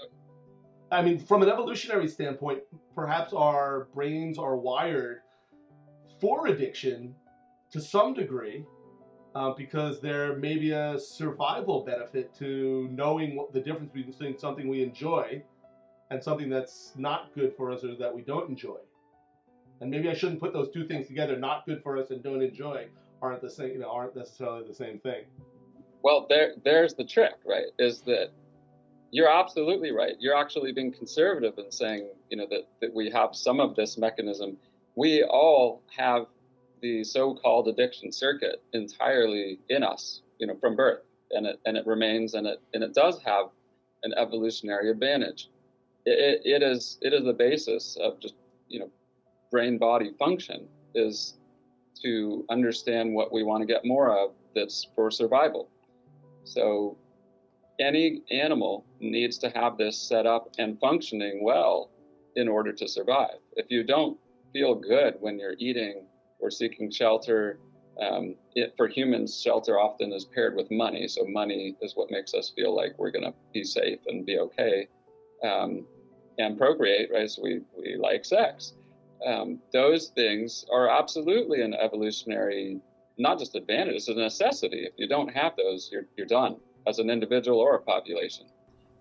I 0.91 1.01
mean, 1.01 1.19
from 1.19 1.41
an 1.41 1.49
evolutionary 1.49 2.07
standpoint, 2.07 2.59
perhaps 2.93 3.33
our 3.33 3.87
brains 3.93 4.37
are 4.37 4.55
wired 4.55 5.21
for 6.21 6.47
addiction 6.47 7.15
to 7.71 7.81
some 7.81 8.13
degree, 8.13 8.65
uh, 9.35 9.51
because 9.51 9.99
there 9.99 10.37
may 10.37 10.57
be 10.57 10.71
a 10.71 10.97
survival 10.97 11.83
benefit 11.83 12.33
to 12.35 12.87
knowing 12.91 13.35
what 13.35 13.51
the 13.51 13.59
difference 13.59 13.91
between 13.91 14.37
something 14.37 14.67
we 14.67 14.81
enjoy 14.81 15.41
and 16.09 16.23
something 16.23 16.49
that's 16.49 16.93
not 16.95 17.33
good 17.35 17.53
for 17.57 17.71
us 17.71 17.83
or 17.83 17.95
that 17.95 18.15
we 18.15 18.21
don't 18.21 18.49
enjoy. 18.49 18.77
And 19.81 19.91
maybe 19.91 20.09
I 20.09 20.13
shouldn't 20.13 20.39
put 20.39 20.53
those 20.53 20.71
two 20.71 20.87
things 20.87 21.07
together, 21.07 21.37
not 21.37 21.65
good 21.65 21.83
for 21.83 21.97
us 21.97 22.11
and 22.11 22.23
don't 22.23 22.41
enjoy, 22.41 22.87
aren't 23.21 23.41
the 23.41 23.49
same, 23.49 23.71
you 23.71 23.79
know, 23.79 23.91
aren't 23.91 24.15
necessarily 24.15 24.65
the 24.65 24.73
same 24.73 24.99
thing. 24.99 25.25
Well, 26.01 26.27
there, 26.29 26.53
there's 26.63 26.93
the 26.93 27.03
trick, 27.03 27.33
right? 27.45 27.65
Is 27.77 28.01
that 28.01 28.29
you're 29.15 29.29
absolutely 29.29 29.93
right. 29.93 30.17
You're 30.19 30.35
actually 30.35 30.73
being 30.73 30.91
conservative 30.91 31.53
in 31.57 31.71
saying, 31.71 32.09
you 32.29 32.35
know, 32.35 32.47
that, 32.49 32.67
that 32.81 32.93
we 32.93 33.09
have 33.11 33.29
some 33.33 33.61
of 33.61 33.73
this 33.73 33.97
mechanism. 33.97 34.57
We 34.95 35.23
all 35.23 35.83
have 35.95 36.25
the 36.81 37.01
so-called 37.05 37.69
addiction 37.69 38.11
circuit 38.11 38.61
entirely 38.73 39.57
in 39.69 39.83
us, 39.83 40.21
you 40.37 40.47
know, 40.47 40.57
from 40.59 40.75
birth, 40.75 40.99
and 41.31 41.47
it 41.47 41.61
and 41.65 41.77
it 41.77 41.87
remains, 41.87 42.33
and 42.33 42.45
it 42.45 42.59
and 42.73 42.83
it 42.83 42.93
does 42.93 43.21
have 43.23 43.45
an 44.03 44.13
evolutionary 44.17 44.91
advantage. 44.91 45.49
It, 46.05 46.41
it, 46.45 46.61
it 46.61 46.61
is 46.61 46.97
it 47.01 47.13
is 47.13 47.23
the 47.23 47.31
basis 47.31 47.97
of 48.01 48.19
just 48.19 48.35
you 48.67 48.81
know 48.81 48.89
brain 49.49 49.77
body 49.77 50.11
function 50.19 50.67
is 50.93 51.35
to 52.03 52.45
understand 52.49 53.13
what 53.13 53.31
we 53.31 53.43
want 53.43 53.61
to 53.61 53.65
get 53.65 53.85
more 53.85 54.11
of 54.11 54.31
that's 54.53 54.87
for 54.93 55.09
survival. 55.09 55.69
So 56.43 56.97
any 57.79 58.21
animal 58.31 58.85
needs 58.99 59.37
to 59.39 59.49
have 59.49 59.77
this 59.77 59.97
set 59.97 60.25
up 60.25 60.49
and 60.57 60.79
functioning 60.79 61.43
well 61.43 61.89
in 62.35 62.47
order 62.47 62.71
to 62.73 62.87
survive. 62.87 63.37
If 63.53 63.67
you 63.69 63.83
don't 63.83 64.17
feel 64.53 64.75
good 64.75 65.15
when 65.19 65.39
you're 65.39 65.55
eating 65.57 66.05
or 66.39 66.51
seeking 66.51 66.91
shelter, 66.91 67.59
um, 68.01 68.35
it, 68.55 68.73
for 68.75 68.87
humans, 68.87 69.41
shelter 69.41 69.79
often 69.79 70.11
is 70.11 70.25
paired 70.25 70.55
with 70.55 70.69
money. 70.71 71.07
So 71.07 71.25
money 71.25 71.75
is 71.81 71.95
what 71.95 72.11
makes 72.11 72.33
us 72.33 72.51
feel 72.55 72.75
like 72.75 72.97
we're 72.97 73.11
going 73.11 73.25
to 73.25 73.33
be 73.53 73.63
safe 73.63 73.99
and 74.07 74.25
be 74.25 74.39
okay 74.39 74.87
um, 75.43 75.85
and 76.37 76.57
procreate, 76.57 77.09
right? 77.13 77.29
So 77.29 77.41
we, 77.41 77.61
we 77.77 77.95
like 77.95 78.25
sex 78.25 78.73
um, 79.25 79.59
those 79.71 80.09
things 80.09 80.65
are 80.71 80.89
absolutely 80.89 81.61
an 81.61 81.73
evolutionary, 81.73 82.79
not 83.17 83.39
just 83.39 83.55
advantage, 83.55 83.95
it's 83.95 84.07
a 84.07 84.13
necessity. 84.13 84.85
If 84.85 84.93
you 84.97 85.07
don't 85.07 85.29
have 85.29 85.55
those, 85.55 85.89
you're, 85.91 86.05
you're 86.17 86.27
done. 86.27 86.57
As 86.87 86.99
an 86.99 87.09
individual 87.09 87.59
or 87.59 87.75
a 87.75 87.81
population. 87.81 88.47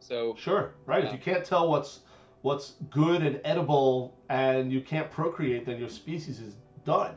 So 0.00 0.34
sure, 0.38 0.74
right. 0.86 1.04
If 1.04 1.12
you 1.12 1.18
can't 1.18 1.44
tell 1.44 1.70
what's 1.70 2.00
what's 2.42 2.74
good 2.90 3.22
and 3.22 3.40
edible, 3.44 4.14
and 4.28 4.70
you 4.70 4.82
can't 4.82 5.10
procreate, 5.10 5.64
then 5.64 5.78
your 5.78 5.88
species 5.88 6.40
is 6.40 6.56
done. 6.84 7.16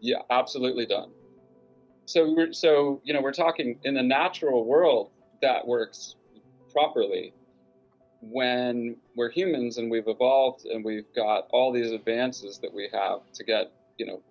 Yeah, 0.00 0.18
absolutely 0.30 0.86
done. 0.86 1.10
So 2.06 2.32
we're 2.32 2.52
so 2.52 3.00
you 3.04 3.12
know 3.12 3.20
we're 3.20 3.32
talking 3.32 3.78
in 3.84 3.94
the 3.94 4.02
natural 4.02 4.64
world 4.64 5.10
that 5.42 5.66
works 5.66 6.16
properly 6.72 7.32
when 8.20 8.96
we're 9.14 9.30
humans 9.30 9.78
and 9.78 9.90
we've 9.90 10.08
evolved 10.08 10.66
and 10.66 10.84
we've 10.84 11.12
got 11.14 11.46
all 11.50 11.72
these 11.72 11.92
advances 11.92 12.58
that 12.58 12.72
we 12.72 12.88
have 12.92 13.20
to 13.32 13.44
get 13.44 13.72
you 13.96 14.06
know 14.06 14.22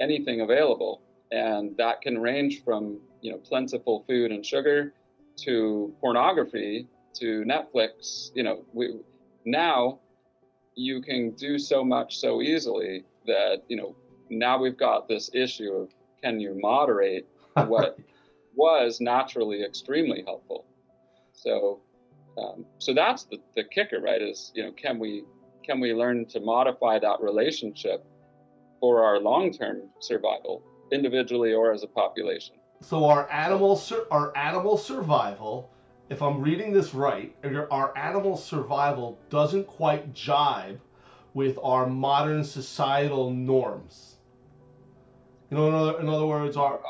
anything 0.00 0.40
available 0.42 1.00
and 1.32 1.76
that 1.76 2.00
can 2.00 2.18
range 2.18 2.62
from 2.64 2.98
you 3.20 3.32
know 3.32 3.38
plentiful 3.38 4.04
food 4.06 4.30
and 4.30 4.44
sugar 4.44 4.92
to 5.36 5.94
pornography 6.00 6.86
to 7.14 7.44
netflix. 7.44 8.30
You 8.34 8.44
know 8.44 8.64
we 8.72 9.00
now 9.44 10.00
you 10.74 11.00
can 11.00 11.30
do 11.32 11.58
so 11.58 11.82
much 11.82 12.18
so 12.18 12.42
easily 12.42 13.04
that 13.26 13.62
you 13.68 13.76
know 13.76 13.96
now 14.30 14.58
we've 14.60 14.76
got 14.76 15.08
this 15.08 15.30
issue 15.32 15.72
of 15.72 15.90
can 16.22 16.40
you 16.40 16.58
moderate 16.60 17.26
what 17.66 17.98
was 18.54 19.00
naturally 19.00 19.62
extremely 19.62 20.22
helpful. 20.26 20.64
So 21.32 21.80
um, 22.38 22.66
so 22.78 22.92
that's 22.92 23.24
the, 23.24 23.38
the 23.54 23.64
kicker 23.64 24.00
right 24.00 24.20
is 24.20 24.52
you 24.54 24.62
know 24.62 24.72
can 24.72 24.98
we 24.98 25.24
can 25.64 25.80
we 25.80 25.92
learn 25.92 26.26
to 26.26 26.40
modify 26.40 26.98
that 26.98 27.20
relationship 27.20 28.04
for 28.80 29.02
our 29.02 29.18
long-term 29.18 29.82
survival 30.00 30.62
individually 30.92 31.52
or 31.52 31.72
as 31.72 31.82
a 31.82 31.88
population. 31.88 32.56
So 32.82 33.06
our 33.06 33.30
animal 33.30 33.76
sur- 33.76 34.06
our 34.10 34.36
animal 34.36 34.76
survival, 34.76 35.70
if 36.10 36.22
I'm 36.22 36.40
reading 36.40 36.72
this 36.72 36.94
right, 36.94 37.34
our 37.70 37.96
animal 37.96 38.36
survival 38.36 39.18
doesn't 39.30 39.66
quite 39.66 40.12
jibe 40.12 40.80
with 41.34 41.58
our 41.62 41.86
modern 41.86 42.44
societal 42.44 43.30
norms. 43.30 44.16
You 45.50 45.56
know, 45.56 45.68
in 45.68 45.74
other, 45.74 46.00
in 46.00 46.08
other 46.08 46.26
words, 46.26 46.56
our 46.56 46.80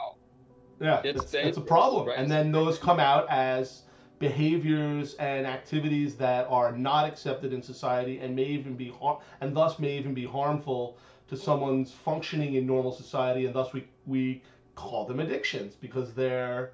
yeah, 0.80 1.00
it's, 1.04 1.32
it's, 1.34 1.56
a 1.56 1.60
problem, 1.60 2.08
right? 2.08 2.18
and 2.18 2.30
then 2.30 2.52
those 2.52 2.78
come 2.78 3.00
out 3.00 3.26
as 3.30 3.82
behaviors 4.18 5.14
and 5.14 5.46
activities 5.46 6.16
that 6.16 6.46
are 6.48 6.72
not 6.72 7.06
accepted 7.06 7.52
in 7.52 7.62
society 7.62 8.18
and 8.18 8.34
may 8.34 8.44
even 8.44 8.74
be 8.74 8.90
har- 8.90 9.20
and 9.40 9.54
thus 9.56 9.78
may 9.78 9.96
even 9.96 10.14
be 10.14 10.24
harmful 10.24 10.96
to 11.28 11.36
someone's 11.36 11.92
functioning 11.92 12.54
in 12.54 12.66
normal 12.66 12.92
society, 12.92 13.46
and 13.46 13.54
thus 13.54 13.72
we, 13.72 13.86
we 14.06 14.42
call 14.74 15.04
them 15.06 15.20
addictions 15.20 15.74
because 15.74 16.14
they're 16.14 16.70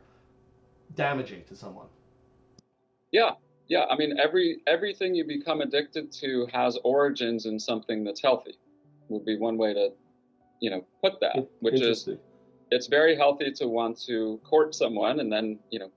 damaging 0.95 1.43
to 1.49 1.57
someone. 1.57 1.87
Yeah, 3.13 3.33
yeah. 3.69 3.85
I 3.91 3.97
mean, 3.97 4.19
every 4.19 4.61
everything 4.67 5.15
you 5.15 5.25
become 5.25 5.61
addicted 5.61 6.13
to 6.13 6.47
has 6.53 6.79
origins 6.85 7.47
in 7.47 7.59
something 7.59 8.05
that's 8.05 8.21
healthy. 8.21 8.59
Would 9.09 9.25
be 9.27 9.39
one 9.39 9.59
way 9.59 9.75
to, 9.75 9.91
you 10.61 10.71
know, 10.71 10.85
put 11.03 11.21
that. 11.21 11.49
Which 11.61 11.81
is, 11.81 12.09
it's 12.71 12.87
very 12.87 13.15
healthy 13.15 13.53
to 13.53 13.69
want 13.69 14.01
to 14.07 14.41
court 14.45 14.75
someone 14.75 15.21
and 15.21 15.31
then, 15.31 15.59
you 15.71 15.79
know, 15.79 15.91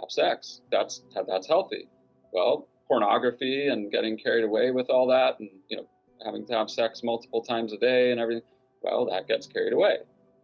have 0.00 0.10
sex. 0.10 0.62
That's 0.72 1.02
that's 1.26 1.46
healthy. 1.46 1.88
Well, 2.32 2.66
pornography 2.88 3.68
and 3.68 3.92
getting 3.92 4.18
carried 4.18 4.44
away 4.44 4.70
with 4.70 4.90
all 4.90 5.06
that, 5.08 5.38
and 5.38 5.50
you 5.68 5.76
know, 5.76 5.86
having 6.24 6.46
to 6.46 6.54
have 6.54 6.70
sex 6.70 7.02
multiple 7.02 7.42
times 7.42 7.72
a 7.72 7.78
day 7.78 8.10
and 8.10 8.20
everything, 8.20 8.42
well, 8.82 9.06
that 9.06 9.28
gets 9.28 9.46
carried 9.46 9.72
away. 9.72 9.98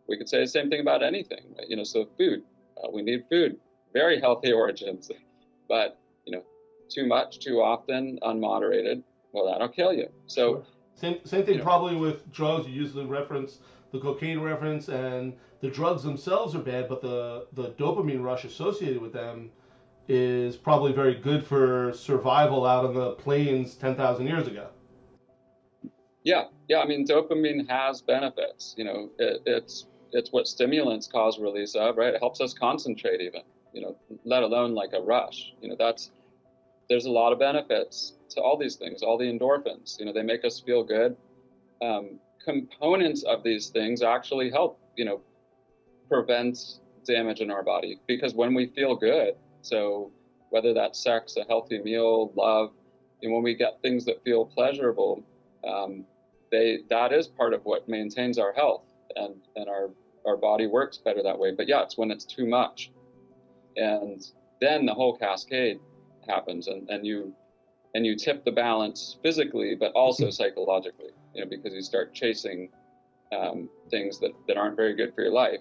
We 0.09 0.17
could 0.17 0.29
say 0.29 0.41
the 0.41 0.47
same 0.47 0.71
thing 0.71 0.81
about 0.81 1.03
anything, 1.03 1.55
you 1.69 1.77
know. 1.77 1.85
So 1.85 2.09
food, 2.19 2.43
uh, 2.77 2.89
we 2.93 3.03
need 3.03 3.25
food, 3.31 3.57
very 3.93 4.21
healthy 4.21 4.53
origins, 4.63 5.11
but 5.69 5.99
you 6.27 6.33
know, 6.33 6.43
too 6.91 7.07
much, 7.07 7.41
too 7.41 7.61
often, 7.61 8.19
unmoderated, 8.23 9.03
well, 9.33 9.47
that'll 9.51 9.69
kill 9.69 9.93
you. 9.93 10.09
So 10.27 10.53
sure. 10.53 10.67
same 10.95 11.19
same 11.25 11.45
thing 11.45 11.55
you 11.55 11.59
know, 11.59 11.65
probably 11.65 11.97
with 11.97 12.31
drugs. 12.33 12.67
You 12.69 12.75
usually 12.75 13.07
reference 13.07 13.59
the 13.93 13.99
cocaine 13.99 14.41
reference, 14.41 14.89
and 14.89 15.35
the 15.61 15.69
drugs 15.69 16.03
themselves 16.03 16.55
are 16.55 16.61
bad, 16.61 16.89
but 16.89 17.01
the 17.01 17.47
the 17.53 17.71
dopamine 17.71 18.23
rush 18.23 18.45
associated 18.45 19.01
with 19.01 19.13
them 19.13 19.51
is 20.07 20.57
probably 20.57 20.93
very 20.93 21.15
good 21.15 21.47
for 21.47 21.93
survival 21.95 22.67
out 22.67 22.85
on 22.85 22.95
the 22.95 23.13
plains 23.13 23.75
10,000 23.75 24.27
years 24.27 24.47
ago. 24.47 24.69
Yeah, 26.25 26.45
yeah. 26.69 26.81
I 26.81 26.87
mean, 26.87 27.07
dopamine 27.07 27.69
has 27.69 28.03
benefits. 28.03 28.75
You 28.79 28.85
know, 28.85 29.11
it, 29.19 29.43
it's 29.47 29.87
it's 30.13 30.33
what 30.33 30.49
stimulants 30.49 31.07
cause 31.07 31.39
release 31.39 31.75
of, 31.75 31.97
right? 31.97 32.15
It 32.15 32.21
helps 32.21 32.41
us 32.41 32.55
concentrate, 32.55 33.21
even. 33.21 33.43
You 33.73 33.83
know, 33.83 33.97
let 34.25 34.43
alone 34.43 34.75
like 34.75 34.93
a 34.95 35.03
rush. 35.03 35.53
You 35.61 35.69
know, 35.69 35.77
that's 35.79 36.11
there's 36.89 37.07
a 37.07 37.11
lot 37.11 37.33
of 37.33 37.39
benefits 37.39 38.15
to 38.31 38.41
all 38.41 38.57
these 38.59 38.77
things. 38.77 39.03
All 39.03 39.19
the 39.19 39.27
endorphins. 39.27 39.99
You 39.99 40.07
know, 40.07 40.13
they 40.13 40.23
make 40.23 40.45
us 40.45 40.61
feel 40.61 40.83
good. 40.83 41.17
Um, 41.83 42.19
components 42.45 43.23
of 43.25 43.43
these 43.43 43.69
things 43.69 44.03
actually 44.03 44.51
help. 44.51 44.81
You 44.97 45.05
know, 45.05 45.21
prevent 46.09 46.59
damage 47.07 47.41
in 47.41 47.51
our 47.51 47.63
body 47.63 48.01
because 48.07 48.35
when 48.35 48.55
we 48.55 48.67
feel 48.69 48.97
good, 48.97 49.35
so 49.63 50.11
whether 50.51 50.73
that's 50.73 51.03
sex, 51.03 51.37
a 51.37 51.45
healthy 51.45 51.83
meal, 51.83 52.33
love, 52.37 52.71
and 53.23 53.33
when 53.33 53.43
we 53.43 53.55
get 53.55 53.81
things 53.83 54.05
that 54.05 54.23
feel 54.25 54.45
pleasurable, 54.47 55.23
um, 55.67 56.05
they 56.55 56.79
that 56.89 57.13
is 57.13 57.27
part 57.27 57.53
of 57.53 57.65
what 57.65 57.89
maintains 57.89 58.39
our 58.39 58.53
health 58.53 58.85
and 59.17 59.35
and 59.57 59.69
our 59.69 59.91
our 60.27 60.37
body 60.37 60.67
works 60.67 60.99
better 60.99 61.23
that 61.23 61.39
way. 61.39 61.53
But 61.53 61.69
yeah, 61.69 61.83
it's 61.83 61.99
when 61.99 62.11
it's 62.11 62.25
too 62.25 62.47
much, 62.47 62.91
and 63.77 64.23
then 64.61 64.87
the 64.87 64.95
whole 64.95 65.17
cascade 65.17 65.81
happens, 66.29 66.69
and 66.69 66.89
and 66.89 67.05
you 67.05 67.35
and 67.95 68.07
you 68.07 68.17
tip 68.17 68.45
the 68.45 68.53
balance 68.53 69.19
physically, 69.23 69.75
but 69.75 69.93
also 69.93 70.31
psychologically. 70.31 71.11
You 71.35 71.43
know, 71.43 71.51
because 71.51 71.73
you 71.73 71.83
start 71.83 72.15
chasing 72.15 72.71
um, 73.37 73.69
things 73.91 74.21
that, 74.21 74.31
that 74.47 74.57
aren't 74.57 74.77
very 74.77 74.95
good 74.95 75.13
for 75.15 75.23
your 75.23 75.33
life, 75.33 75.61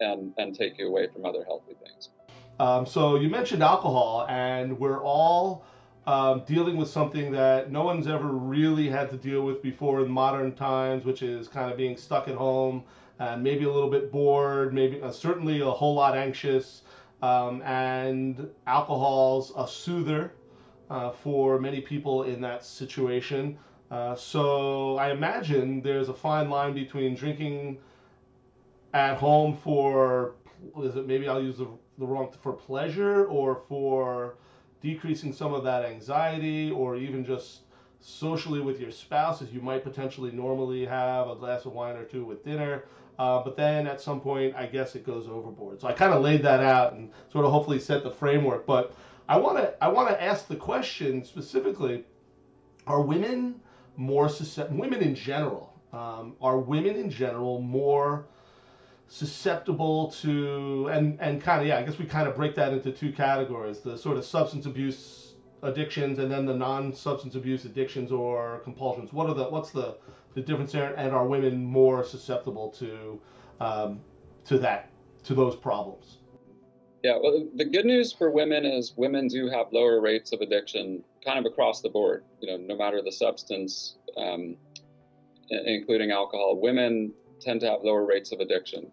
and 0.00 0.32
and 0.38 0.54
take 0.54 0.78
you 0.78 0.88
away 0.88 1.06
from 1.12 1.24
other 1.24 1.44
healthy 1.44 1.74
things. 1.84 2.10
Um, 2.58 2.84
so 2.84 3.16
you 3.16 3.28
mentioned 3.28 3.62
alcohol, 3.62 4.26
and 4.28 4.78
we're 4.78 5.02
all 5.02 5.64
um, 6.06 6.42
dealing 6.46 6.76
with 6.76 6.88
something 6.88 7.30
that 7.32 7.70
no 7.70 7.84
one's 7.84 8.06
ever 8.06 8.28
really 8.28 8.88
had 8.88 9.10
to 9.10 9.16
deal 9.16 9.42
with 9.42 9.62
before 9.62 10.04
in 10.04 10.10
modern 10.10 10.52
times, 10.54 11.04
which 11.04 11.22
is 11.22 11.48
kind 11.48 11.70
of 11.70 11.76
being 11.76 11.96
stuck 11.96 12.28
at 12.28 12.34
home 12.34 12.82
and 13.18 13.42
maybe 13.42 13.64
a 13.64 13.70
little 13.70 13.90
bit 13.90 14.10
bored, 14.10 14.74
maybe 14.74 15.00
uh, 15.00 15.12
certainly 15.12 15.60
a 15.60 15.70
whole 15.70 15.94
lot 15.94 16.16
anxious. 16.16 16.82
Um, 17.22 17.62
and 17.62 18.48
alcohol's 18.66 19.52
a 19.56 19.68
soother 19.68 20.32
uh, 20.90 21.10
for 21.10 21.60
many 21.60 21.80
people 21.80 22.24
in 22.24 22.40
that 22.40 22.64
situation. 22.64 23.56
Uh, 23.92 24.16
so 24.16 24.96
I 24.96 25.12
imagine 25.12 25.82
there's 25.82 26.08
a 26.08 26.14
fine 26.14 26.50
line 26.50 26.74
between 26.74 27.14
drinking 27.14 27.78
at 28.92 29.16
home 29.16 29.56
for, 29.56 30.34
is 30.82 30.96
it 30.96 31.06
maybe 31.06 31.28
I'll 31.28 31.42
use 31.42 31.58
the, 31.58 31.68
the 31.98 32.06
wrong, 32.06 32.34
for 32.42 32.52
pleasure 32.54 33.26
or 33.26 33.62
for 33.68 34.34
decreasing 34.82 35.32
some 35.32 35.54
of 35.54 35.64
that 35.64 35.84
anxiety 35.84 36.70
or 36.70 36.96
even 36.96 37.24
just 37.24 37.60
socially 38.00 38.60
with 38.60 38.80
your 38.80 38.90
spouse 38.90 39.40
as 39.40 39.52
you 39.52 39.60
might 39.60 39.84
potentially 39.84 40.32
normally 40.32 40.84
have 40.84 41.28
a 41.28 41.36
glass 41.36 41.64
of 41.64 41.72
wine 41.72 41.96
or 41.96 42.04
two 42.04 42.24
with 42.24 42.44
dinner. 42.44 42.84
Uh, 43.18 43.42
but 43.42 43.56
then 43.56 43.86
at 43.86 44.00
some 44.00 44.20
point, 44.20 44.54
I 44.56 44.66
guess 44.66 44.96
it 44.96 45.06
goes 45.06 45.28
overboard. 45.28 45.80
So 45.80 45.86
I 45.86 45.92
kind 45.92 46.12
of 46.12 46.22
laid 46.22 46.42
that 46.42 46.60
out 46.60 46.94
and 46.94 47.10
sort 47.30 47.44
of 47.44 47.52
hopefully 47.52 47.78
set 47.78 48.02
the 48.02 48.10
framework. 48.10 48.66
But 48.66 48.94
I 49.28 49.36
want 49.36 49.58
to 49.58 49.84
I 49.84 49.88
want 49.88 50.08
to 50.08 50.20
ask 50.20 50.48
the 50.48 50.56
question 50.56 51.24
specifically: 51.24 52.04
Are 52.86 53.00
women 53.00 53.60
more 53.96 54.28
susceptible? 54.28 54.80
Women 54.80 55.02
in 55.02 55.14
general 55.14 55.72
um, 55.92 56.34
are 56.40 56.58
women 56.58 56.96
in 56.96 57.10
general 57.10 57.60
more 57.60 58.26
susceptible 59.12 60.10
to 60.10 60.88
and 60.88 61.20
and 61.20 61.42
kind 61.42 61.60
of 61.60 61.66
yeah 61.66 61.76
i 61.76 61.82
guess 61.82 61.98
we 61.98 62.06
kind 62.06 62.26
of 62.26 62.34
break 62.34 62.54
that 62.54 62.72
into 62.72 62.90
two 62.90 63.12
categories 63.12 63.80
the 63.80 63.96
sort 63.96 64.16
of 64.16 64.24
substance 64.24 64.64
abuse 64.64 65.22
addictions 65.62 66.18
and 66.18 66.30
then 66.30 66.44
the 66.44 66.54
non-substance 66.54 67.34
abuse 67.34 67.64
addictions 67.64 68.10
or 68.10 68.60
compulsions. 68.64 69.12
What 69.12 69.28
are 69.28 69.34
the 69.34 69.44
what's 69.44 69.70
the 69.70 69.96
the 70.34 70.40
difference 70.40 70.72
there 70.72 70.94
and 70.94 71.12
are 71.12 71.26
women 71.26 71.64
more 71.64 72.04
susceptible 72.04 72.70
to 72.70 73.20
um, 73.60 74.00
to 74.46 74.58
that 74.58 74.90
to 75.24 75.34
those 75.34 75.56
problems? 75.56 76.18
Yeah 77.02 77.18
well 77.22 77.46
the 77.54 77.64
good 77.64 77.84
news 77.84 78.12
for 78.12 78.30
women 78.30 78.64
is 78.64 78.94
women 78.96 79.28
do 79.28 79.48
have 79.48 79.66
lower 79.72 80.00
rates 80.00 80.32
of 80.32 80.40
addiction 80.40 81.02
kind 81.24 81.38
of 81.38 81.50
across 81.50 81.80
the 81.80 81.88
board 81.88 82.24
you 82.40 82.48
know 82.50 82.56
no 82.56 82.76
matter 82.76 83.00
the 83.02 83.12
substance 83.12 83.96
um, 84.16 84.56
including 85.50 86.10
alcohol. 86.10 86.58
Women 86.60 87.12
tend 87.40 87.60
to 87.60 87.70
have 87.70 87.80
lower 87.82 88.04
rates 88.04 88.32
of 88.32 88.40
addiction 88.40 88.90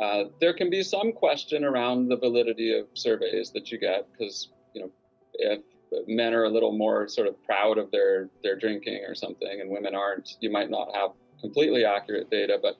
uh, 0.00 0.24
there 0.40 0.54
can 0.54 0.70
be 0.70 0.82
some 0.82 1.12
question 1.12 1.64
around 1.64 2.08
the 2.08 2.16
validity 2.16 2.76
of 2.78 2.86
surveys 2.94 3.50
that 3.52 3.70
you 3.70 3.78
get 3.78 4.06
because 4.12 4.48
you 4.74 4.82
know 4.82 4.90
if 5.34 5.60
men 6.08 6.32
are 6.32 6.44
a 6.44 6.48
little 6.48 6.72
more 6.72 7.06
sort 7.08 7.28
of 7.28 7.42
proud 7.44 7.78
of 7.78 7.90
their 7.90 8.28
their 8.42 8.56
drinking 8.56 9.04
or 9.06 9.14
something 9.14 9.60
and 9.60 9.70
women 9.70 9.94
aren't 9.94 10.36
you 10.40 10.50
might 10.50 10.70
not 10.70 10.94
have 10.94 11.10
completely 11.40 11.84
accurate 11.84 12.30
data 12.30 12.58
but 12.62 12.76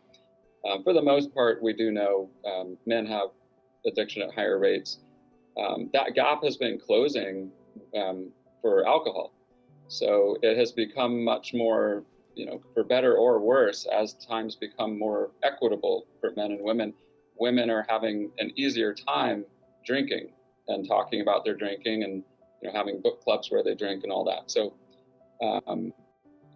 um, 0.68 0.82
for 0.82 0.92
the 0.92 1.02
most 1.02 1.34
part 1.34 1.62
we 1.62 1.72
do 1.72 1.90
know 1.90 2.30
um, 2.46 2.76
men 2.86 3.04
have 3.04 3.28
addiction 3.86 4.22
at 4.22 4.32
higher 4.34 4.58
rates 4.58 5.00
um, 5.58 5.90
that 5.92 6.14
gap 6.14 6.42
has 6.42 6.56
been 6.56 6.78
closing 6.78 7.50
um, 7.96 8.30
for 8.60 8.86
alcohol. 8.86 9.32
So 9.88 10.38
it 10.42 10.56
has 10.56 10.72
become 10.72 11.22
much 11.22 11.52
more, 11.52 12.04
you 12.34 12.46
know, 12.46 12.60
for 12.74 12.84
better 12.84 13.16
or 13.16 13.40
worse, 13.40 13.86
as 13.86 14.14
times 14.14 14.56
become 14.56 14.98
more 14.98 15.30
equitable 15.42 16.06
for 16.20 16.32
men 16.36 16.52
and 16.52 16.62
women. 16.62 16.94
Women 17.36 17.70
are 17.70 17.84
having 17.88 18.30
an 18.38 18.52
easier 18.56 18.94
time 18.94 19.44
drinking 19.84 20.30
and 20.68 20.86
talking 20.86 21.20
about 21.20 21.44
their 21.44 21.54
drinking 21.54 22.04
and 22.04 22.22
you 22.62 22.68
know 22.68 22.72
having 22.72 23.00
book 23.00 23.22
clubs 23.22 23.50
where 23.50 23.62
they 23.62 23.74
drink 23.74 24.04
and 24.04 24.12
all 24.12 24.24
that. 24.24 24.50
So, 24.50 24.74
um, 25.42 25.92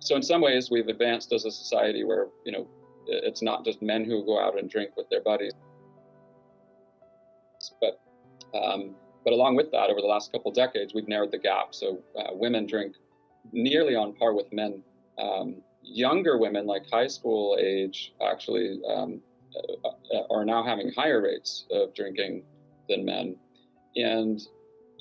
so 0.00 0.16
in 0.16 0.22
some 0.22 0.40
ways, 0.40 0.70
we've 0.70 0.88
advanced 0.88 1.32
as 1.32 1.44
a 1.44 1.50
society 1.50 2.04
where 2.04 2.28
you 2.44 2.52
know 2.52 2.68
it's 3.06 3.42
not 3.42 3.64
just 3.64 3.82
men 3.82 4.04
who 4.04 4.24
go 4.24 4.40
out 4.40 4.58
and 4.58 4.70
drink 4.70 4.90
with 4.96 5.08
their 5.10 5.22
buddies, 5.22 5.52
but 7.80 8.00
um, 8.54 8.94
but 9.24 9.32
along 9.32 9.56
with 9.56 9.72
that, 9.72 9.90
over 9.90 10.00
the 10.00 10.06
last 10.06 10.30
couple 10.32 10.52
decades, 10.52 10.94
we've 10.94 11.08
narrowed 11.08 11.32
the 11.32 11.38
gap. 11.38 11.74
So 11.74 11.98
uh, 12.16 12.28
women 12.32 12.66
drink 12.66 12.94
nearly 13.52 13.96
on 13.96 14.14
par 14.14 14.34
with 14.34 14.52
men. 14.52 14.82
Um, 15.18 15.56
younger 15.86 16.38
women, 16.38 16.66
like 16.66 16.88
high 16.90 17.06
school 17.06 17.56
age, 17.60 18.12
actually 18.20 18.80
um, 18.88 19.20
uh, 20.14 20.22
are 20.30 20.44
now 20.44 20.62
having 20.64 20.92
higher 20.92 21.22
rates 21.22 21.66
of 21.70 21.94
drinking 21.94 22.42
than 22.88 23.04
men. 23.04 23.36
And 23.96 24.40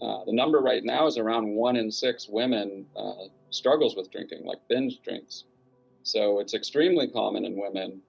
uh, 0.01 0.25
the 0.25 0.33
number 0.33 0.59
right 0.59 0.83
now 0.83 1.07
is 1.07 1.17
around 1.17 1.47
one 1.47 1.75
in 1.75 1.91
six 1.91 2.27
women 2.29 2.85
uh, 2.95 3.25
struggles 3.49 3.95
with 3.95 4.11
drinking, 4.11 4.45
like 4.45 4.59
binge 4.69 5.01
drinks. 5.01 5.45
So 6.03 6.39
it's 6.39 6.53
extremely 6.53 7.07
common 7.07 7.45
in 7.45 7.59
women. 7.59 8.01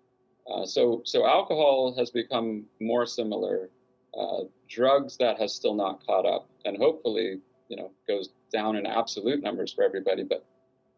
Uh, 0.50 0.64
so, 0.64 1.02
so 1.04 1.26
alcohol 1.26 1.95
has 1.99 2.11
become 2.11 2.64
more 2.80 3.06
similar. 3.06 3.71
Uh, 4.18 4.45
drugs 4.68 5.16
that 5.18 5.38
has 5.38 5.54
still 5.54 5.75
not 5.75 6.04
caught 6.06 6.25
up, 6.25 6.49
and 6.64 6.76
hopefully, 6.76 7.40
you 7.68 7.76
know, 7.76 7.90
goes 8.09 8.30
down 8.52 8.76
in 8.76 8.87
absolute 8.87 9.42
numbers 9.42 9.73
for 9.73 9.83
everybody. 9.85 10.23
But, 10.23 10.45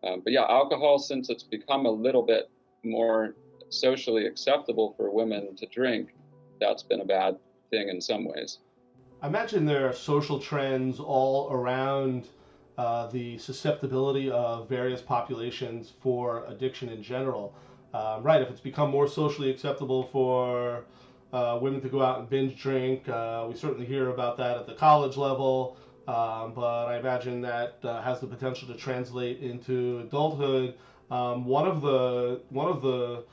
um, 0.05 0.21
but 0.23 0.33
yeah, 0.33 0.45
alcohol, 0.49 0.99
since 0.99 1.31
it's 1.31 1.43
become 1.43 1.87
a 1.87 1.91
little 1.91 2.23
bit 2.23 2.51
more 2.85 3.35
socially 3.71 4.27
acceptable 4.27 4.95
for 4.97 5.11
women 5.11 5.57
to 5.57 5.67
drink, 5.67 6.11
that's 6.61 6.83
been 6.83 7.01
a 7.01 7.05
bad 7.05 7.37
thing 7.71 7.89
in 7.89 8.01
some 8.01 8.25
ways. 8.25 8.59
I 9.21 9.27
imagine 9.27 9.67
there 9.67 9.89
are 9.89 9.93
social 9.93 10.39
trends 10.39 11.01
all 11.01 11.51
around 11.51 12.29
uh, 12.77 13.09
the 13.09 13.37
susceptibility 13.39 14.31
of 14.31 14.69
various 14.69 15.03
populations 15.03 15.93
for 16.01 16.45
addiction 16.47 16.89
in 16.89 17.03
general. 17.03 17.55
Um, 17.93 18.23
right, 18.23 18.41
if 18.41 18.49
it's 18.49 18.61
become 18.61 18.91
more 18.91 19.09
socially 19.09 19.51
acceptable 19.51 20.05
for 20.05 20.85
uh, 21.33 21.59
women 21.61 21.81
to 21.81 21.89
go 21.89 22.01
out 22.03 22.21
and 22.21 22.31
binge 22.31 22.61
drink, 22.61 23.09
uh, 23.09 23.47
we 23.49 23.57
certainly 23.57 23.87
hear 23.87 24.11
about 24.11 24.37
that 24.37 24.57
at 24.57 24.67
the 24.67 24.75
college 24.75 25.17
level. 25.17 25.77
Um, 26.09 26.55
but 26.55 26.87
I 26.87 26.99
imagine 26.99 27.43
that 27.43 27.77
uh, 27.85 28.01
has 28.01 28.19
the 28.19 28.27
potential 28.27 28.67
to 28.69 28.75
translate 28.75 29.41
into 29.41 30.01
adulthood. 30.01 30.75
Um, 31.11 31.45
one 31.45 31.69
of 31.69 31.83
the 31.83 32.41
one 32.49 32.67
of 32.67 32.81
the 32.81 33.25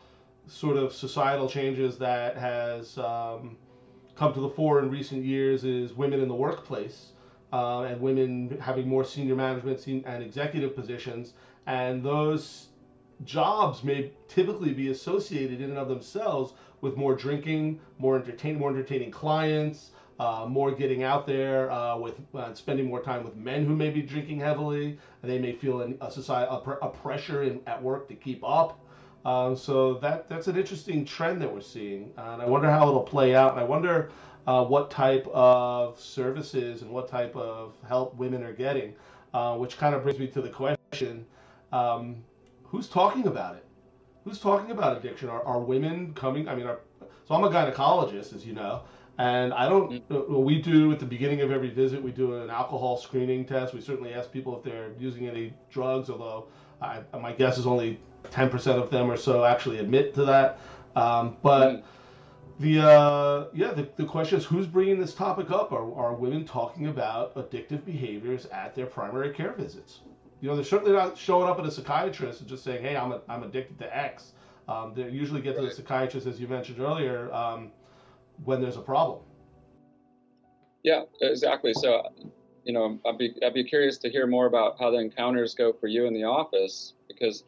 sort 0.48 0.75
of 0.75 0.91
societal 0.91 1.48
changes 1.48 1.98
that 2.00 2.36
has 2.36 2.98
um, 2.98 3.55
come 4.15 4.34
to 4.34 4.41
the 4.41 4.50
fore 4.50 4.79
in 4.79 4.89
recent 4.89 5.24
years 5.24 5.63
is 5.63 5.94
women 5.94 6.20
in 6.20 6.27
the 6.27 6.36
workplace 6.36 7.12
uh, 7.53 7.84
and 7.84 8.01
women 8.01 8.58
having 8.60 8.89
more 8.89 9.05
senior 9.05 9.36
management 9.36 9.88
and 9.88 10.22
executive 10.22 10.75
positions. 10.75 11.34
And 11.67 12.03
those 12.03 12.67
jobs 13.24 13.86
may 13.86 14.12
typically 14.27 14.74
be 14.74 14.89
associated 14.89 15.62
in 15.62 15.70
and 15.70 15.79
of 15.79 15.88
themselves 15.88 16.53
with 16.82 16.98
more 16.98 17.15
drinking, 17.15 17.79
more 18.00 18.17
entertaining, 18.17 18.60
more 18.60 18.70
entertaining 18.70 19.12
clients, 19.12 19.91
uh, 20.19 20.45
more 20.48 20.72
getting 20.72 21.03
out 21.03 21.27
there 21.27 21.72
uh, 21.72 21.98
with 21.98 22.15
uh, 22.34 22.53
spending 22.53 22.88
more 22.88 23.01
time 23.01 23.24
with 23.24 23.36
men 23.36 23.65
who 23.65 23.75
may 23.75 23.89
be 23.89 24.01
drinking 24.01 24.39
heavily, 24.39 24.97
they 25.21 25.39
may 25.39 25.54
feel 25.54 25.82
an, 25.82 25.97
a 26.01 26.10
society 26.10 26.49
a, 26.49 26.86
a 26.86 26.89
pressure 26.89 27.43
in, 27.43 27.60
at 27.67 27.82
work 27.82 28.08
to 28.08 28.15
keep 28.15 28.41
up. 28.43 28.80
Um, 29.25 29.56
so 29.56 29.95
that 29.95 30.30
that's 30.30 30.47
an 30.47 30.56
interesting 30.56 31.04
trend 31.04 31.41
that 31.41 31.51
we're 31.51 31.62
seeing, 31.62 32.13
and 32.15 32.41
I 32.41 32.45
wonder 32.45 32.69
how 32.69 32.88
it'll 32.88 33.01
play 33.01 33.36
out. 33.36 33.51
And 33.51 33.60
I 33.60 33.63
wonder 33.63 34.12
uh, 34.45 34.63
what 34.63 34.91
type 34.91 35.28
of 35.34 35.99
services 35.99 36.84
and 36.84 36.91
what 36.91 37.10
type 37.10 37.36
of 37.36 37.73
help 37.88 38.15
women 38.15 38.43
are 38.43 38.54
getting, 38.54 38.93
uh, 39.34 39.58
which 39.58 39.78
kind 39.78 39.95
of 39.95 40.04
brings 40.04 40.19
me 40.19 40.28
to 40.28 40.41
the 40.41 40.49
question: 40.49 41.25
um, 41.71 42.23
Who's 42.63 42.88
talking 42.88 43.25
about 43.25 43.56
it? 43.56 43.65
Who's 44.23 44.39
talking 44.39 44.71
about 44.71 44.97
addiction? 44.97 45.28
Are, 45.28 45.43
are 45.43 45.60
women 45.60 46.13
coming? 46.13 46.47
I 46.47 46.56
mean, 46.56 46.67
are, 46.67 46.80
so 47.28 47.34
I'm 47.34 47.43
a 47.43 47.49
gynecologist, 47.49 48.36
as 48.36 48.45
you 48.45 48.54
know, 48.54 48.84
and 49.17 49.54
I 49.54 49.69
don't. 49.69 50.10
Mm. 50.10 50.34
Uh, 50.36 50.39
we 50.39 50.62
do 50.62 50.91
at 50.91 50.99
the 50.99 51.06
beginning 51.06 51.41
of 51.41 51.51
every 51.51 51.69
visit, 51.69 52.01
we 52.01 52.12
do 52.12 52.36
an 52.36 52.49
alcohol 52.49 52.97
screening 52.97 53.45
test. 53.45 53.73
We 53.73 53.82
certainly 53.82 54.13
ask 54.13 54.32
people 54.32 54.58
if 54.58 54.63
they're 54.63 54.91
using 54.99 55.28
any 55.28 55.54
drugs, 55.69 56.10
although 56.10 56.47
I, 56.82 57.01
my 57.17 57.32
guess 57.32 57.58
is 57.58 57.65
only 57.65 57.99
10% 58.25 58.82
of 58.82 58.89
them 58.89 59.10
or 59.10 59.17
so 59.17 59.45
actually 59.45 59.80
admit 59.80 60.13
to 60.15 60.25
that. 60.25 60.60
Um, 60.95 61.38
but 61.41 61.84
the 62.60 62.80
uh, 62.82 63.45
yeah, 63.54 63.71
the, 63.71 63.89
the 63.95 64.06
question 64.06 64.38
is 64.38 64.45
who's 64.45 64.67
bringing 64.67 64.99
this 64.99 65.13
topic 65.13 65.51
up? 65.51 65.71
Are, 65.71 65.93
are 65.95 66.13
women 66.13 66.45
talking 66.45 66.88
about 66.88 67.36
addictive 67.36 67.86
behaviors 67.86 68.45
at 68.47 68.75
their 68.75 68.86
primary 68.86 69.34
care 69.34 69.54
visits? 69.54 70.01
You 70.41 70.49
know, 70.49 70.56
they're 70.56 70.65
certainly 70.65 70.93
not 70.93 71.17
showing 71.17 71.49
up 71.49 71.60
at 71.60 71.65
a 71.65 71.71
psychiatrist 71.71 72.41
and 72.41 72.49
just 72.49 72.63
saying, 72.63 72.84
"Hey, 72.84 72.95
I'm 72.95 73.12
a, 73.12 73.21
I'm 73.28 73.43
addicted 73.43 73.80
to 73.80 73.97
X." 73.97 74.34
Um, 74.67 74.93
they 74.95 75.10
usually 75.10 75.41
get 75.41 75.56
to 75.58 75.62
the 75.62 75.71
psychiatrist, 75.71 76.28
as 76.28 76.39
you 76.39 76.47
mentioned 76.47 76.80
earlier, 76.80 77.32
um, 77.34 77.71
when 78.43 78.62
there's 78.62 78.78
a 78.78 78.82
problem. 78.82 79.19
Yeah, 80.84 81.04
exactly. 81.21 81.74
So, 81.74 82.04
you 82.63 82.74
know, 82.74 83.00
I'd 83.08 83.17
be 83.17 83.34
I'd 83.43 83.54
be 83.54 83.63
curious 83.63 83.98
to 84.00 84.10
hear 84.10 84.28
more 84.28 84.45
about 84.45 84.78
how 84.80 84.91
the 84.91 84.98
encounters 84.98 85.56
go 85.56 85.74
for 85.74 85.88
you 85.88 86.06
in 86.06 86.13
the 86.13 86.24
office 86.24 86.93
because 87.08 87.43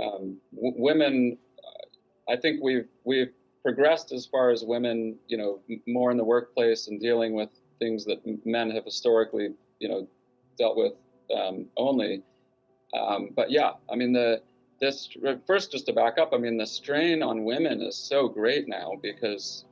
um, 0.00 0.38
w- 0.54 0.74
women, 0.76 1.38
uh, 1.58 2.32
I 2.32 2.36
think 2.36 2.62
we've 2.62 2.88
we've 3.04 3.32
progressed 3.62 4.12
as 4.12 4.26
far 4.26 4.50
as 4.50 4.64
women, 4.64 5.16
you 5.28 5.38
know, 5.38 5.60
more 5.86 6.10
in 6.10 6.16
the 6.16 6.24
workplace 6.24 6.88
and 6.88 7.00
dealing 7.00 7.34
with 7.34 7.48
things 7.78 8.04
that 8.04 8.20
men 8.44 8.70
have 8.70 8.84
historically, 8.84 9.50
you 9.78 9.88
know, 9.88 10.08
dealt 10.58 10.76
with 10.76 10.94
um, 11.36 11.66
only. 11.76 12.22
Um, 12.92 13.30
but 13.34 13.50
yeah, 13.50 13.72
I 13.90 13.96
mean 13.96 14.12
the 14.12 14.42
this 14.80 15.08
first 15.46 15.72
just 15.72 15.86
to 15.86 15.92
back 15.92 16.18
up, 16.18 16.32
I 16.32 16.38
mean 16.38 16.56
the 16.56 16.66
strain 16.66 17.22
on 17.22 17.44
women 17.44 17.82
is 17.82 17.96
so 17.96 18.28
great 18.28 18.68
now 18.68 18.92
because 19.00 19.64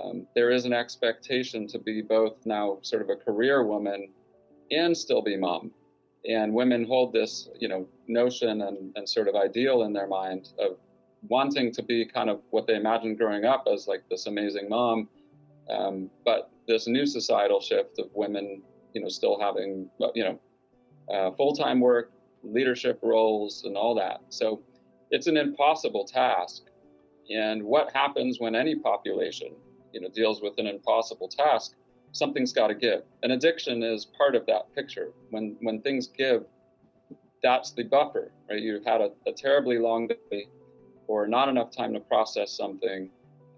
um, 0.00 0.26
there 0.34 0.50
is 0.50 0.64
an 0.64 0.72
expectation 0.72 1.66
to 1.68 1.78
be 1.78 2.02
both 2.02 2.34
now 2.44 2.78
sort 2.82 3.02
of 3.02 3.10
a 3.10 3.16
career 3.16 3.64
woman 3.64 4.08
and 4.70 4.96
still 4.96 5.22
be 5.22 5.36
mom. 5.36 5.70
And 6.28 6.54
women 6.54 6.84
hold 6.84 7.12
this 7.12 7.48
you 7.58 7.68
know 7.68 7.86
notion 8.06 8.62
and, 8.62 8.92
and 8.96 9.08
sort 9.08 9.28
of 9.28 9.34
ideal 9.34 9.82
in 9.82 9.92
their 9.92 10.06
mind 10.06 10.50
of 10.58 10.78
wanting 11.28 11.72
to 11.72 11.82
be 11.82 12.04
kind 12.04 12.30
of 12.30 12.40
what 12.50 12.66
they 12.66 12.74
imagined 12.74 13.18
growing 13.18 13.44
up 13.44 13.66
as 13.72 13.86
like 13.86 14.02
this 14.08 14.26
amazing 14.26 14.68
mom. 14.68 15.08
Um, 15.68 16.10
but 16.24 16.50
this 16.66 16.86
new 16.86 17.06
societal 17.06 17.60
shift 17.60 17.98
of 17.98 18.06
women 18.14 18.62
you 18.94 19.02
know 19.02 19.08
still 19.08 19.38
having 19.40 19.88
you 20.14 20.24
know 20.24 20.40
uh, 21.12 21.30
full-time 21.32 21.80
work 21.80 22.12
leadership 22.44 22.98
roles 23.02 23.64
and 23.64 23.76
all 23.76 23.94
that. 23.94 24.20
So 24.28 24.62
it's 25.10 25.26
an 25.26 25.36
impossible 25.36 26.04
task. 26.04 26.62
And 27.30 27.62
what 27.62 27.92
happens 27.92 28.40
when 28.40 28.54
any 28.54 28.74
population 28.76 29.54
you 29.92 30.00
know 30.00 30.08
deals 30.08 30.40
with 30.42 30.54
an 30.58 30.66
impossible 30.66 31.28
task 31.28 31.74
something's 32.12 32.52
got 32.52 32.68
to 32.68 32.74
give. 32.74 33.02
And 33.22 33.32
addiction 33.32 33.82
is 33.82 34.04
part 34.04 34.36
of 34.36 34.46
that 34.46 34.72
picture. 34.74 35.12
When 35.30 35.56
when 35.60 35.80
things 35.80 36.06
give, 36.06 36.44
that's 37.42 37.72
the 37.72 37.82
buffer, 37.82 38.32
right? 38.48 38.60
You've 38.60 38.84
had 38.84 39.00
a, 39.00 39.10
a 39.26 39.32
terribly 39.32 39.78
long 39.78 40.08
day, 40.08 40.46
or 41.08 41.26
not 41.26 41.48
enough 41.48 41.70
time 41.70 41.92
to 41.94 42.00
process 42.00 42.52
something, 42.52 43.10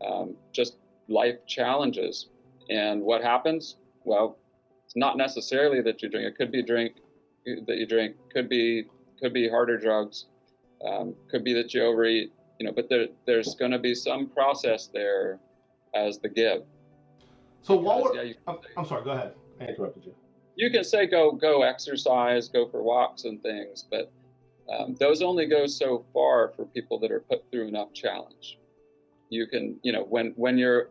um, 0.04 0.36
just 0.52 0.78
life 1.08 1.36
challenges. 1.46 2.28
And 2.70 3.02
what 3.02 3.22
happens? 3.22 3.76
Well, 4.04 4.38
it's 4.86 4.96
not 4.96 5.16
necessarily 5.18 5.82
that 5.82 6.02
you 6.02 6.08
drink. 6.08 6.26
It 6.26 6.36
could 6.36 6.50
be 6.50 6.62
drink 6.62 6.96
that 7.44 7.76
you 7.76 7.86
drink. 7.86 8.16
Could 8.32 8.48
be 8.48 8.84
could 9.20 9.34
be 9.34 9.48
harder 9.48 9.78
drugs. 9.78 10.26
Um, 10.86 11.14
could 11.30 11.44
be 11.44 11.54
that 11.54 11.74
you 11.74 11.82
overeat. 11.84 12.32
You 12.60 12.66
know, 12.66 12.72
but 12.72 12.88
there, 12.88 13.06
there's 13.26 13.56
going 13.56 13.72
to 13.72 13.80
be 13.80 13.96
some 13.96 14.28
process 14.28 14.86
there 14.86 15.40
as 15.94 16.18
the 16.18 16.28
give 16.28 16.62
so 17.64 17.76
while 17.76 18.02
we're, 18.02 18.22
yeah, 18.22 18.35
I'm, 18.46 18.59
I'm, 18.76 18.85
sorry, 18.85 19.04
go 19.04 19.12
ahead. 19.12 19.33
I 19.59 19.64
interrupted 19.64 20.04
you. 20.04 20.14
You 20.57 20.70
can 20.70 20.85
say 20.85 21.07
go 21.07 21.33
go 21.33 21.62
exercise, 21.62 22.46
go 22.46 22.68
for 22.68 22.83
walks 22.83 23.24
and 23.24 23.42
things, 23.42 23.87
but 23.90 24.12
um, 24.70 24.94
those 25.00 25.22
only 25.22 25.46
go 25.46 25.66
so 25.66 26.04
far 26.12 26.52
for 26.54 26.66
people 26.66 26.98
that 27.00 27.11
are 27.11 27.20
put 27.20 27.50
through 27.50 27.68
enough 27.68 27.94
challenge. 27.94 28.59
You 29.30 29.46
can, 29.46 29.80
you 29.83 29.92
know, 29.92 30.04
when 30.04 30.35
when 30.37 30.59
you're 30.59 30.90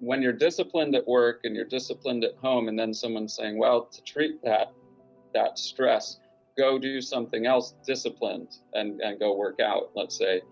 when 0.00 0.20
you're 0.20 0.32
disciplined 0.32 0.96
at 0.96 1.06
work 1.06 1.42
and 1.44 1.54
you're 1.54 1.64
disciplined 1.64 2.24
at 2.24 2.34
home, 2.42 2.66
and 2.66 2.76
then 2.76 2.92
someone's 2.92 3.34
saying, 3.34 3.56
well, 3.56 3.84
to 3.84 4.02
treat 4.02 4.42
that 4.42 4.72
that 5.34 5.56
stress, 5.56 6.18
go 6.56 6.80
do 6.80 7.00
something 7.00 7.46
else 7.46 7.74
disciplined 7.86 8.56
and 8.74 9.00
and 9.02 9.20
go 9.20 9.36
work 9.36 9.60
out. 9.60 9.90
Let's 9.94 10.18
say. 10.18 10.42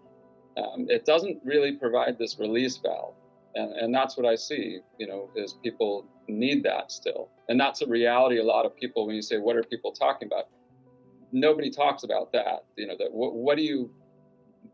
Um, 0.57 0.87
it 0.89 1.05
doesn't 1.05 1.39
really 1.45 1.73
provide 1.73 2.19
this 2.19 2.39
release 2.39 2.79
valve 2.79 3.15
and 3.57 3.73
and 3.73 3.95
that's 3.95 4.16
what 4.16 4.27
I 4.27 4.37
see. 4.37 4.81
You 4.99 5.07
know, 5.07 5.31
is 5.35 5.55
people 5.62 6.07
need 6.29 6.62
that 6.64 6.92
still, 6.92 7.31
and 7.49 7.59
that's 7.59 7.83
a 7.83 7.87
reality. 7.87 8.38
A 8.38 8.45
lot 8.45 8.66
of 8.66 8.77
people, 8.77 9.07
when 9.07 9.16
you 9.16 9.23
say, 9.23 9.38
"What 9.38 9.57
are 9.57 9.62
people 9.62 9.92
talking 9.92 10.27
about?" 10.27 10.49
Nobody 11.33 11.71
talks 11.71 12.05
about 12.05 12.33
that. 12.33 12.64
You 12.77 12.87
know, 12.87 12.97
that 12.99 13.12
what, 13.12 13.35
what 13.35 13.57
do 13.57 13.62
you 13.62 13.90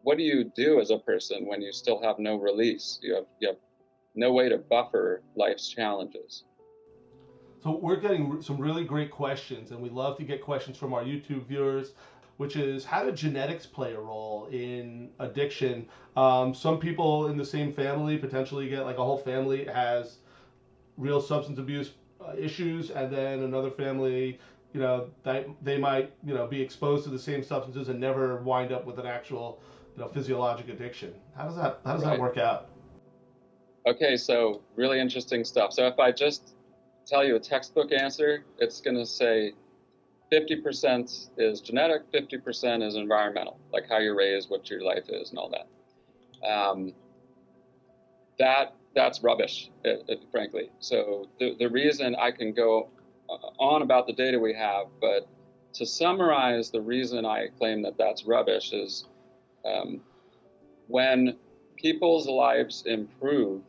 what 0.02 0.18
do 0.18 0.24
you 0.24 0.44
do 0.44 0.80
as 0.80 0.90
a 0.90 0.98
person 0.98 1.46
when 1.46 1.62
you 1.62 1.72
still 1.72 2.02
have 2.02 2.18
no 2.18 2.36
release? 2.36 2.98
You 3.02 3.14
have 3.14 3.26
you 3.40 3.48
have 3.48 3.58
no 4.14 4.32
way 4.32 4.48
to 4.48 4.58
buffer 4.58 5.22
life's 5.36 5.68
challenges. 5.68 6.44
So 7.62 7.78
we're 7.80 8.00
getting 8.00 8.42
some 8.42 8.58
really 8.58 8.84
great 8.84 9.12
questions, 9.12 9.70
and 9.70 9.80
we 9.80 9.88
love 9.88 10.18
to 10.18 10.24
get 10.24 10.42
questions 10.42 10.76
from 10.76 10.92
our 10.92 11.04
YouTube 11.04 11.46
viewers 11.46 11.92
which 12.42 12.56
is 12.56 12.84
how 12.84 13.04
do 13.04 13.12
genetics 13.12 13.66
play 13.66 13.94
a 13.94 14.00
role 14.00 14.48
in 14.50 15.10
addiction? 15.20 15.86
Um, 16.16 16.52
some 16.52 16.80
people 16.80 17.28
in 17.28 17.36
the 17.36 17.44
same 17.44 17.72
family 17.72 18.18
potentially 18.18 18.68
get 18.68 18.84
like 18.84 18.98
a 18.98 19.04
whole 19.04 19.18
family 19.18 19.64
has 19.66 20.16
real 20.96 21.20
substance 21.20 21.60
abuse 21.60 21.92
uh, 22.20 22.32
issues, 22.36 22.90
and 22.90 23.12
then 23.12 23.44
another 23.44 23.70
family, 23.70 24.40
you 24.72 24.80
know, 24.80 25.08
they, 25.22 25.46
they 25.62 25.78
might 25.78 26.12
you 26.24 26.34
know 26.34 26.48
be 26.48 26.60
exposed 26.60 27.04
to 27.04 27.10
the 27.10 27.18
same 27.18 27.44
substances 27.44 27.88
and 27.88 28.00
never 28.00 28.38
wind 28.38 28.72
up 28.72 28.86
with 28.86 28.98
an 28.98 29.06
actual 29.06 29.62
you 29.94 30.02
know 30.02 30.08
physiologic 30.08 30.68
addiction. 30.68 31.14
How 31.36 31.44
does 31.44 31.54
that 31.54 31.78
how 31.84 31.92
does 31.92 32.02
right. 32.02 32.10
that 32.10 32.20
work 32.20 32.38
out? 32.38 32.70
Okay, 33.86 34.16
so 34.16 34.62
really 34.74 34.98
interesting 34.98 35.44
stuff. 35.44 35.72
So 35.72 35.86
if 35.86 36.00
I 36.00 36.10
just 36.10 36.56
tell 37.06 37.24
you 37.24 37.36
a 37.36 37.40
textbook 37.40 37.92
answer, 37.92 38.44
it's 38.58 38.80
going 38.80 38.96
to 38.96 39.06
say 39.06 39.52
50% 40.32 41.28
is 41.36 41.60
genetic, 41.60 42.10
50% 42.12 42.86
is 42.86 42.96
environmental, 42.96 43.58
like 43.72 43.84
how 43.88 43.98
you're 43.98 44.16
raised, 44.16 44.48
what 44.48 44.70
your 44.70 44.82
life 44.82 45.04
is, 45.08 45.30
and 45.30 45.38
all 45.38 45.50
that. 45.50 46.48
Um, 46.48 46.94
that 48.38 48.74
that's 48.94 49.22
rubbish, 49.22 49.70
it, 49.84 50.04
it, 50.08 50.24
frankly. 50.30 50.70
So 50.80 51.28
the, 51.38 51.54
the 51.58 51.68
reason 51.68 52.16
I 52.16 52.30
can 52.30 52.52
go 52.52 52.88
uh, 53.28 53.62
on 53.62 53.82
about 53.82 54.06
the 54.06 54.12
data 54.12 54.38
we 54.38 54.54
have, 54.54 54.86
but 55.00 55.28
to 55.74 55.86
summarize 55.86 56.70
the 56.70 56.80
reason 56.80 57.24
I 57.24 57.48
claim 57.58 57.82
that 57.82 57.96
that's 57.96 58.24
rubbish 58.24 58.72
is 58.72 59.06
um, 59.64 60.00
when 60.88 61.36
people's 61.76 62.26
lives 62.26 62.84
improve 62.86 63.62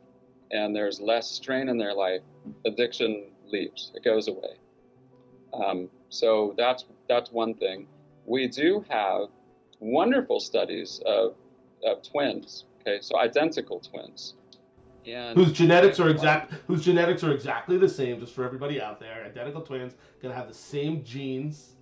and 0.51 0.75
there's 0.75 0.99
less 0.99 1.29
strain 1.29 1.69
in 1.69 1.77
their 1.77 1.93
life, 1.93 2.21
addiction 2.65 3.27
leaves, 3.47 3.91
it 3.95 4.03
goes 4.03 4.27
away. 4.27 4.57
Um, 5.53 5.89
so 6.13 6.53
that's 6.57 6.85
that's 7.09 7.31
one 7.31 7.55
thing. 7.55 7.87
We 8.25 8.47
do 8.47 8.85
have 8.89 9.29
wonderful 9.79 10.39
studies 10.39 11.01
of, 11.05 11.35
of 11.85 12.03
twins. 12.03 12.65
Okay, 12.81 12.99
so 13.01 13.19
identical 13.19 13.79
twins. 13.79 14.35
And 15.05 15.37
whose 15.37 15.51
genetics 15.51 15.99
are 15.99 16.09
exact 16.09 16.53
whose 16.67 16.85
genetics 16.85 17.23
are 17.23 17.31
exactly 17.31 17.77
the 17.77 17.89
same, 17.89 18.19
just 18.19 18.33
for 18.33 18.45
everybody 18.45 18.79
out 18.79 18.99
there. 18.99 19.25
Identical 19.25 19.61
twins 19.61 19.95
gonna 20.21 20.35
have 20.35 20.47
the 20.47 20.53
same 20.53 21.03
genes. 21.03 21.75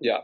Yeah. 0.00 0.20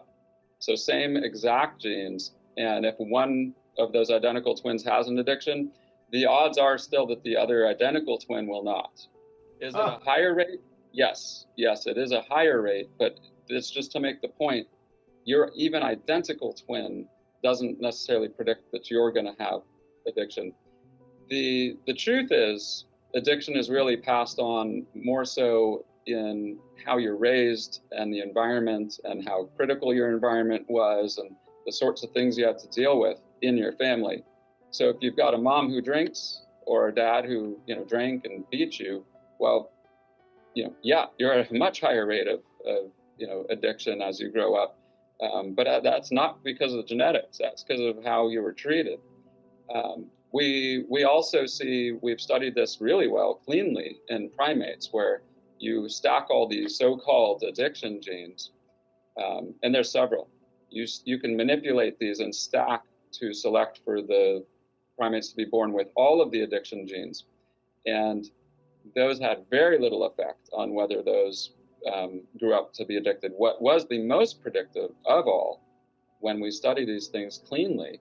So 0.60 0.76
same 0.76 1.16
exact 1.16 1.82
genes. 1.82 2.32
And 2.56 2.86
if 2.86 2.94
one 2.98 3.54
of 3.76 3.92
those 3.92 4.10
identical 4.10 4.54
twins 4.54 4.84
has 4.84 5.08
an 5.08 5.18
addiction, 5.18 5.72
the 6.12 6.26
odds 6.26 6.58
are 6.58 6.78
still 6.78 7.06
that 7.08 7.22
the 7.24 7.36
other 7.36 7.66
identical 7.66 8.18
twin 8.18 8.46
will 8.46 8.62
not. 8.62 8.92
Is 9.60 9.74
it 9.74 9.78
a 9.78 9.82
ah. 9.82 10.00
higher 10.04 10.34
rate? 10.34 10.60
Yes, 10.94 11.46
yes, 11.56 11.86
it 11.86 11.98
is 11.98 12.12
a 12.12 12.22
higher 12.22 12.62
rate, 12.62 12.88
but 12.98 13.18
it's 13.48 13.70
just 13.70 13.92
to 13.92 14.00
make 14.00 14.22
the 14.22 14.28
point 14.28 14.66
your 15.24 15.50
even 15.54 15.82
identical 15.82 16.54
twin 16.54 17.06
doesn't 17.42 17.80
necessarily 17.80 18.28
predict 18.28 18.70
that 18.72 18.90
you're 18.90 19.12
going 19.12 19.26
to 19.26 19.42
have 19.42 19.60
addiction. 20.06 20.52
The, 21.28 21.76
the 21.86 21.94
truth 21.94 22.30
is, 22.30 22.86
addiction 23.14 23.56
is 23.56 23.68
really 23.68 23.96
passed 23.96 24.38
on 24.38 24.86
more 24.94 25.24
so 25.24 25.84
in 26.06 26.58
how 26.84 26.98
you're 26.98 27.16
raised 27.16 27.80
and 27.92 28.12
the 28.12 28.20
environment 28.20 29.00
and 29.04 29.26
how 29.26 29.48
critical 29.56 29.94
your 29.94 30.12
environment 30.12 30.64
was 30.68 31.18
and 31.18 31.30
the 31.66 31.72
sorts 31.72 32.02
of 32.04 32.10
things 32.10 32.36
you 32.36 32.46
have 32.46 32.58
to 32.58 32.68
deal 32.68 33.00
with 33.00 33.18
in 33.42 33.56
your 33.56 33.72
family. 33.72 34.22
So 34.70 34.88
if 34.88 34.96
you've 35.00 35.16
got 35.16 35.34
a 35.34 35.38
mom 35.38 35.70
who 35.70 35.80
drinks 35.80 36.42
or 36.66 36.88
a 36.88 36.94
dad 36.94 37.24
who, 37.24 37.58
you 37.66 37.76
know, 37.76 37.84
drank 37.84 38.24
and 38.24 38.44
beat 38.50 38.78
you, 38.78 39.04
well, 39.38 39.70
you 40.54 40.64
know, 40.64 40.74
yeah, 40.82 41.06
you're 41.18 41.32
at 41.32 41.50
a 41.50 41.54
much 41.54 41.80
higher 41.80 42.06
rate 42.06 42.28
of, 42.28 42.40
of 42.66 42.90
you 43.18 43.26
know, 43.26 43.44
addiction 43.50 44.00
as 44.00 44.20
you 44.20 44.30
grow 44.30 44.54
up. 44.54 44.78
Um, 45.20 45.54
but 45.54 45.66
uh, 45.66 45.80
that's 45.80 46.10
not 46.10 46.42
because 46.42 46.72
of 46.72 46.78
the 46.78 46.84
genetics. 46.84 47.38
That's 47.38 47.62
because 47.62 47.80
of 47.80 48.04
how 48.04 48.28
you 48.28 48.42
were 48.42 48.52
treated. 48.52 48.98
Um, 49.74 50.06
we 50.32 50.84
we 50.90 51.04
also 51.04 51.46
see 51.46 51.92
we've 52.02 52.20
studied 52.20 52.54
this 52.54 52.78
really 52.80 53.06
well 53.06 53.34
cleanly 53.46 53.98
in 54.08 54.30
primates 54.30 54.88
where 54.90 55.22
you 55.60 55.88
stack 55.88 56.26
all 56.30 56.48
these 56.48 56.76
so-called 56.76 57.44
addiction 57.44 58.02
genes, 58.02 58.50
um, 59.22 59.54
and 59.62 59.72
there's 59.72 59.90
several. 59.90 60.28
You 60.70 60.86
you 61.04 61.18
can 61.20 61.36
manipulate 61.36 61.98
these 62.00 62.18
and 62.18 62.34
stack 62.34 62.82
to 63.12 63.32
select 63.32 63.80
for 63.84 64.02
the 64.02 64.44
primates 64.98 65.28
to 65.30 65.36
be 65.36 65.44
born 65.44 65.72
with 65.72 65.86
all 65.94 66.20
of 66.20 66.32
the 66.32 66.40
addiction 66.40 66.86
genes, 66.86 67.24
and 67.86 68.28
those 68.94 69.18
had 69.18 69.44
very 69.50 69.78
little 69.78 70.04
effect 70.04 70.48
on 70.52 70.74
whether 70.74 71.02
those 71.02 71.52
um, 71.92 72.22
grew 72.38 72.54
up 72.54 72.72
to 72.74 72.84
be 72.84 72.96
addicted. 72.96 73.32
What 73.36 73.60
was 73.60 73.86
the 73.86 74.02
most 74.02 74.40
predictive 74.42 74.90
of 75.06 75.26
all, 75.26 75.60
when 76.20 76.40
we 76.40 76.50
study 76.50 76.84
these 76.84 77.08
things 77.08 77.42
cleanly, 77.46 78.00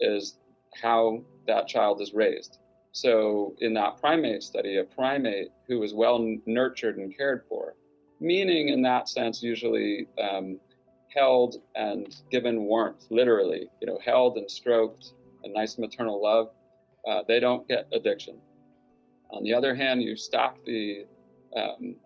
is 0.00 0.38
how 0.80 1.22
that 1.46 1.68
child 1.68 2.00
is 2.00 2.14
raised. 2.14 2.58
So, 2.92 3.54
in 3.60 3.74
that 3.74 4.00
primate 4.00 4.42
study, 4.42 4.78
a 4.78 4.84
primate 4.84 5.50
who 5.68 5.78
was 5.78 5.94
well 5.94 6.18
nurtured 6.46 6.96
and 6.96 7.16
cared 7.16 7.44
for, 7.48 7.74
meaning 8.18 8.68
in 8.70 8.82
that 8.82 9.08
sense, 9.08 9.42
usually 9.42 10.08
um, 10.20 10.58
held 11.14 11.56
and 11.74 12.16
given 12.30 12.62
warmth, 12.62 13.06
literally, 13.10 13.68
you 13.80 13.86
know, 13.86 13.98
held 14.04 14.38
and 14.38 14.50
stroked, 14.50 15.12
a 15.44 15.48
nice 15.48 15.78
maternal 15.78 16.20
love, 16.20 16.50
uh, 17.08 17.22
they 17.26 17.40
don't 17.40 17.66
get 17.68 17.86
addiction. 17.92 18.40
On 19.32 19.42
the 19.42 19.54
other 19.54 19.74
hand, 19.74 20.02
you 20.02 20.16
stop 20.16 20.58
the, 20.64 21.06
um, 21.56 21.96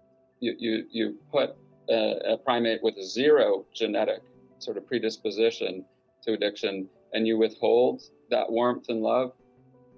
you, 0.41 0.55
you, 0.59 0.85
you 0.91 1.17
put 1.31 1.57
a, 1.89 2.33
a, 2.33 2.39
primate 2.39 2.83
with 2.83 3.01
zero 3.03 3.65
genetic 3.75 4.23
sort 4.59 4.77
of 4.77 4.87
predisposition 4.87 5.85
to 6.23 6.33
addiction 6.33 6.89
and 7.13 7.27
you 7.27 7.39
withhold 7.39 8.03
that 8.31 8.51
warmth 8.51 8.87
and 8.89 9.01
love, 9.03 9.33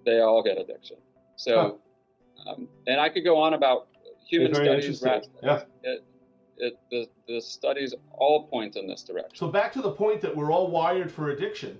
they 0.04 0.20
all 0.20 0.42
get 0.42 0.58
addiction. 0.58 0.96
So, 1.36 1.80
huh. 2.38 2.52
um, 2.52 2.68
and 2.86 3.00
I 3.00 3.08
could 3.08 3.24
go 3.24 3.38
on 3.38 3.54
about 3.54 3.88
human 4.28 4.54
studies. 4.54 5.02
Rats, 5.02 5.28
yeah. 5.42 5.62
It, 5.82 6.04
it, 6.58 6.78
the, 6.90 7.08
the 7.28 7.40
studies 7.40 7.94
all 8.12 8.46
point 8.46 8.76
in 8.76 8.86
this 8.86 9.02
direction. 9.02 9.36
So 9.36 9.48
back 9.48 9.72
to 9.74 9.82
the 9.82 9.90
point 9.90 10.20
that 10.22 10.34
we're 10.34 10.52
all 10.52 10.70
wired 10.70 11.10
for 11.10 11.30
addiction. 11.30 11.78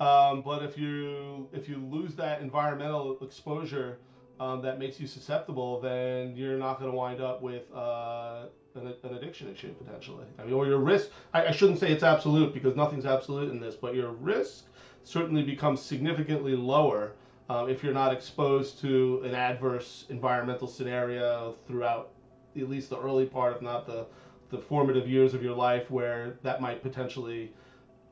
Um, 0.00 0.42
but 0.42 0.62
if 0.62 0.76
you 0.76 1.48
if 1.52 1.68
you 1.68 1.76
lose 1.76 2.14
that 2.16 2.40
environmental 2.40 3.18
exposure 3.22 3.98
um, 4.42 4.60
that 4.62 4.78
makes 4.78 4.98
you 4.98 5.06
susceptible, 5.06 5.80
then 5.80 6.34
you're 6.34 6.58
not 6.58 6.80
going 6.80 6.90
to 6.90 6.96
wind 6.96 7.20
up 7.20 7.42
with 7.42 7.62
uh, 7.72 8.46
an, 8.74 8.92
an, 9.04 9.14
addiction 9.14 9.48
issue 9.52 9.72
potentially. 9.74 10.24
I 10.38 10.44
mean, 10.44 10.52
or 10.52 10.66
your 10.66 10.78
risk. 10.78 11.10
I, 11.32 11.46
I, 11.46 11.50
shouldn't 11.52 11.78
say 11.78 11.92
it's 11.92 12.02
absolute 12.02 12.52
because 12.52 12.74
nothing's 12.74 13.06
absolute 13.06 13.52
in 13.52 13.60
this, 13.60 13.76
but 13.76 13.94
your 13.94 14.10
risk 14.10 14.64
certainly 15.04 15.44
becomes 15.44 15.80
significantly 15.80 16.56
lower 16.56 17.12
um, 17.48 17.68
if 17.68 17.84
you're 17.84 17.94
not 17.94 18.12
exposed 18.12 18.80
to 18.80 19.22
an 19.24 19.34
adverse 19.34 20.06
environmental 20.08 20.66
scenario 20.66 21.54
throughout 21.68 22.10
at 22.56 22.68
least 22.68 22.90
the 22.90 22.98
early 22.98 23.26
part, 23.26 23.56
if 23.56 23.62
not 23.62 23.86
the 23.86 24.06
the 24.50 24.58
formative 24.58 25.08
years 25.08 25.34
of 25.34 25.42
your 25.42 25.54
life, 25.54 25.90
where 25.90 26.34
that 26.42 26.60
might 26.60 26.82
potentially 26.82 27.52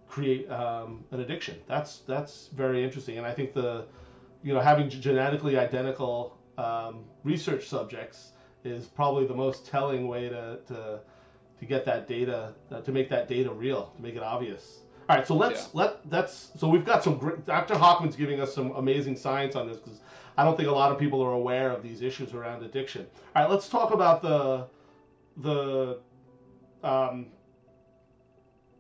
create 0.09 0.49
um, 0.51 1.05
an 1.11 1.21
addiction. 1.21 1.59
That's 1.67 1.99
that's 2.07 2.51
very 2.55 2.85
interesting, 2.85 3.19
and 3.19 3.27
I 3.27 3.35
think 3.35 3.53
the 3.53 3.87
you 4.43 4.55
know, 4.55 4.61
having 4.61 4.89
genetically 4.89 5.59
identical 5.59 6.39
um, 6.59 7.05
research 7.25 7.67
subjects 7.69 8.33
is 8.65 8.87
probably 8.87 9.27
the 9.27 9.35
most 9.35 9.67
telling 9.67 10.09
way 10.09 10.29
to, 10.29 10.59
to, 10.69 11.01
to 11.59 11.65
get 11.65 11.85
that 11.85 12.07
data, 12.07 12.55
uh, 12.71 12.81
to 12.81 12.93
make 12.93 13.09
that 13.11 13.29
data 13.29 13.51
real, 13.51 13.93
to 13.97 14.03
make 14.03 14.17
it 14.17 14.23
obvious. 14.23 14.81
All 15.09 15.17
right, 15.17 15.27
so 15.27 15.35
let's 15.35 15.63
yeah. 15.63 15.81
let 15.83 16.11
that's 16.11 16.53
so 16.57 16.69
we've 16.69 16.85
got 16.85 17.03
some 17.03 17.19
great. 17.19 17.45
Dr. 17.45 17.75
Hochman's 17.75 18.15
giving 18.15 18.41
us 18.41 18.55
some 18.55 18.71
amazing 18.77 19.17
science 19.17 19.57
on 19.57 19.67
this 19.67 19.79
because 19.79 20.01
I 20.37 20.45
don't 20.45 20.57
think 20.57 20.69
a 20.69 20.73
lot 20.73 20.93
of 20.93 20.99
people 20.99 21.21
are 21.21 21.33
aware 21.33 21.73
of 21.73 21.83
these 21.83 22.01
issues 22.01 22.33
around 22.33 22.63
addiction. 22.63 23.07
All 23.35 23.43
right, 23.43 23.51
let's 23.51 23.69
talk 23.69 23.93
about 23.93 24.23
the 24.23 24.69
the 25.39 25.99
um, 26.85 27.27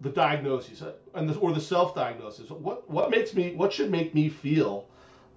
the 0.01 0.11
diagnosis 0.11 0.83
uh, 0.83 0.93
and 1.15 1.29
the, 1.29 1.37
or 1.41 1.53
the 1.53 1.61
self 1.61 1.97
diagnosis. 1.97 2.49
What 2.49 2.89
what 2.89 3.11
makes 3.11 3.35
me 3.35 3.55
what 3.57 3.73
should 3.73 3.91
make 3.91 4.15
me 4.15 4.29
feel 4.29 4.87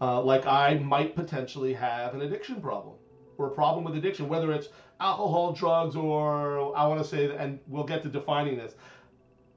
uh, 0.01 0.21
like 0.21 0.45
I 0.45 0.75
might 0.75 1.15
potentially 1.15 1.73
have 1.73 2.13
an 2.13 2.21
addiction 2.21 2.61
problem 2.61 2.95
or 3.37 3.47
a 3.47 3.51
problem 3.51 3.83
with 3.83 3.95
addiction, 3.95 4.27
whether 4.27 4.51
it's 4.51 4.69
alcohol, 4.99 5.53
drugs, 5.53 5.95
or 5.95 6.75
I 6.75 6.87
want 6.87 7.01
to 7.01 7.07
say, 7.07 7.35
and 7.35 7.59
we'll 7.67 7.83
get 7.83 8.03
to 8.03 8.09
defining 8.09 8.57
this. 8.57 8.75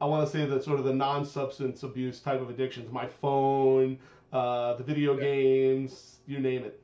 I 0.01 0.05
want 0.07 0.27
to 0.27 0.33
say 0.37 0.44
that 0.44 0.62
sort 0.62 0.79
of 0.79 0.85
the 0.85 0.92
non-substance 0.94 1.83
abuse 1.83 2.20
type 2.20 2.40
of 2.40 2.51
addictions, 2.51 2.92
my 2.92 3.07
phone, 3.07 3.99
uh, 4.33 4.75
the 4.75 4.85
video 4.85 5.16
games, 5.16 6.18
you 6.27 6.38
name 6.38 6.64
it. 6.64 6.81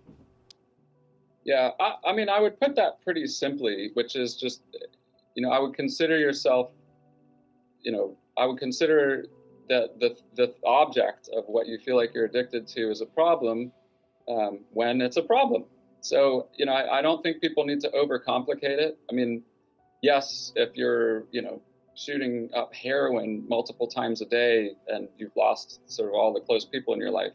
Yeah, 1.44 1.70
I, 1.80 1.96
I 2.06 2.12
mean, 2.14 2.28
I 2.28 2.40
would 2.40 2.58
put 2.60 2.74
that 2.76 3.02
pretty 3.02 3.26
simply, 3.26 3.90
which 3.94 4.16
is 4.16 4.36
just, 4.36 4.62
you 5.34 5.42
know, 5.42 5.50
I 5.50 5.58
would 5.58 5.74
consider 5.74 6.18
yourself, 6.18 6.70
you 7.82 7.92
know, 7.92 8.16
I 8.38 8.46
would 8.46 8.58
consider 8.58 9.26
that 9.72 9.98
the 10.02 10.10
the 10.36 10.54
object 10.64 11.30
of 11.34 11.44
what 11.46 11.66
you 11.66 11.78
feel 11.78 11.96
like 11.96 12.10
you're 12.14 12.26
addicted 12.26 12.66
to 12.68 12.90
is 12.90 13.00
a 13.00 13.06
problem 13.06 13.72
um, 14.28 14.60
when 14.72 15.00
it's 15.00 15.16
a 15.16 15.22
problem. 15.22 15.64
So, 16.00 16.48
you 16.58 16.66
know, 16.66 16.72
I, 16.72 16.98
I 16.98 17.02
don't 17.02 17.22
think 17.22 17.40
people 17.40 17.64
need 17.64 17.80
to 17.80 17.90
overcomplicate 17.90 18.78
it. 18.86 18.98
I 19.10 19.14
mean, 19.14 19.42
yes, 20.02 20.52
if 20.56 20.70
you're, 20.74 21.24
you 21.30 21.42
know, 21.42 21.62
shooting 21.94 22.50
up 22.56 22.74
heroin 22.74 23.44
multiple 23.48 23.86
times 23.86 24.20
a 24.20 24.26
day 24.26 24.72
and 24.88 25.08
you've 25.18 25.36
lost 25.36 25.80
sort 25.86 26.08
of 26.08 26.14
all 26.14 26.32
the 26.32 26.40
close 26.40 26.64
people 26.64 26.92
in 26.94 27.00
your 27.00 27.10
life, 27.10 27.32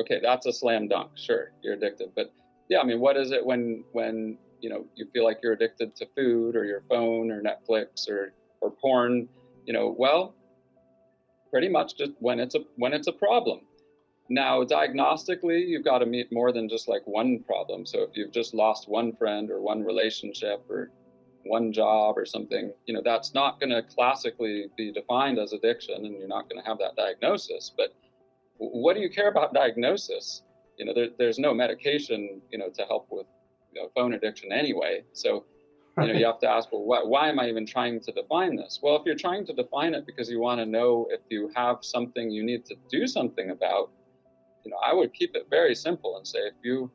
okay, 0.00 0.18
that's 0.22 0.46
a 0.46 0.52
slam 0.52 0.88
dunk. 0.88 1.10
Sure, 1.14 1.52
you're 1.62 1.74
addicted. 1.74 2.10
But 2.16 2.32
yeah, 2.68 2.80
I 2.80 2.84
mean, 2.84 3.00
what 3.00 3.16
is 3.16 3.30
it 3.32 3.44
when 3.44 3.84
when 3.92 4.38
you 4.60 4.70
know 4.70 4.86
you 4.96 5.06
feel 5.12 5.24
like 5.24 5.38
you're 5.42 5.52
addicted 5.52 5.94
to 5.96 6.06
food 6.16 6.56
or 6.56 6.64
your 6.64 6.82
phone 6.88 7.30
or 7.30 7.42
Netflix 7.42 8.08
or 8.08 8.32
or 8.60 8.70
porn? 8.70 9.28
You 9.66 9.74
know, 9.74 9.94
well, 9.98 10.34
pretty 11.56 11.70
much 11.70 11.96
just 11.96 12.12
when 12.18 12.38
it's 12.38 12.54
a 12.54 12.58
when 12.76 12.92
it's 12.92 13.06
a 13.06 13.12
problem. 13.12 13.60
Now, 14.28 14.62
diagnostically, 14.62 15.66
you've 15.66 15.86
got 15.86 16.00
to 16.00 16.06
meet 16.06 16.30
more 16.30 16.52
than 16.52 16.68
just 16.68 16.86
like 16.86 17.00
one 17.06 17.42
problem. 17.44 17.86
So 17.86 18.02
if 18.02 18.10
you've 18.14 18.30
just 18.30 18.52
lost 18.52 18.90
one 18.90 19.16
friend 19.16 19.50
or 19.50 19.62
one 19.62 19.82
relationship 19.82 20.62
or 20.68 20.90
one 21.44 21.72
job 21.72 22.18
or 22.18 22.26
something, 22.26 22.72
you 22.84 22.92
know, 22.92 23.00
that's 23.02 23.32
not 23.32 23.58
going 23.58 23.70
to 23.70 23.82
classically 23.82 24.66
be 24.76 24.92
defined 24.92 25.38
as 25.38 25.54
addiction 25.54 26.04
and 26.04 26.18
you're 26.18 26.28
not 26.28 26.46
going 26.50 26.62
to 26.62 26.68
have 26.68 26.76
that 26.76 26.94
diagnosis. 26.94 27.72
But 27.74 27.94
what 28.58 28.94
do 28.94 29.00
you 29.00 29.08
care 29.08 29.30
about 29.30 29.54
diagnosis? 29.54 30.42
You 30.76 30.84
know, 30.84 30.92
there, 30.92 31.08
there's 31.16 31.38
no 31.38 31.54
medication, 31.54 32.42
you 32.50 32.58
know, 32.58 32.68
to 32.68 32.82
help 32.82 33.06
with 33.10 33.28
you 33.72 33.80
know, 33.80 33.88
phone 33.94 34.12
addiction 34.12 34.52
anyway. 34.52 35.04
So, 35.14 35.46
you 36.00 36.08
know, 36.08 36.18
you 36.18 36.26
have 36.26 36.40
to 36.40 36.48
ask, 36.48 36.70
well, 36.72 36.84
why, 36.84 37.02
why 37.02 37.28
am 37.28 37.38
I 37.38 37.48
even 37.48 37.64
trying 37.64 38.00
to 38.00 38.12
define 38.12 38.54
this? 38.54 38.80
Well, 38.82 38.96
if 38.96 39.02
you're 39.06 39.16
trying 39.16 39.46
to 39.46 39.54
define 39.54 39.94
it 39.94 40.04
because 40.04 40.28
you 40.28 40.40
want 40.40 40.60
to 40.60 40.66
know 40.66 41.06
if 41.10 41.20
you 41.30 41.50
have 41.54 41.78
something 41.80 42.30
you 42.30 42.44
need 42.44 42.66
to 42.66 42.76
do 42.90 43.06
something 43.06 43.50
about, 43.50 43.90
you 44.64 44.70
know, 44.70 44.76
I 44.84 44.92
would 44.92 45.14
keep 45.14 45.34
it 45.34 45.46
very 45.48 45.74
simple 45.74 46.18
and 46.18 46.26
say 46.26 46.40
if 46.40 46.54
you 46.62 46.90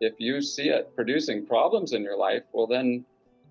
if 0.00 0.14
you 0.18 0.42
see 0.42 0.70
it 0.70 0.90
producing 0.96 1.46
problems 1.46 1.92
in 1.92 2.02
your 2.02 2.16
life, 2.16 2.42
well 2.52 2.66
then 2.66 3.04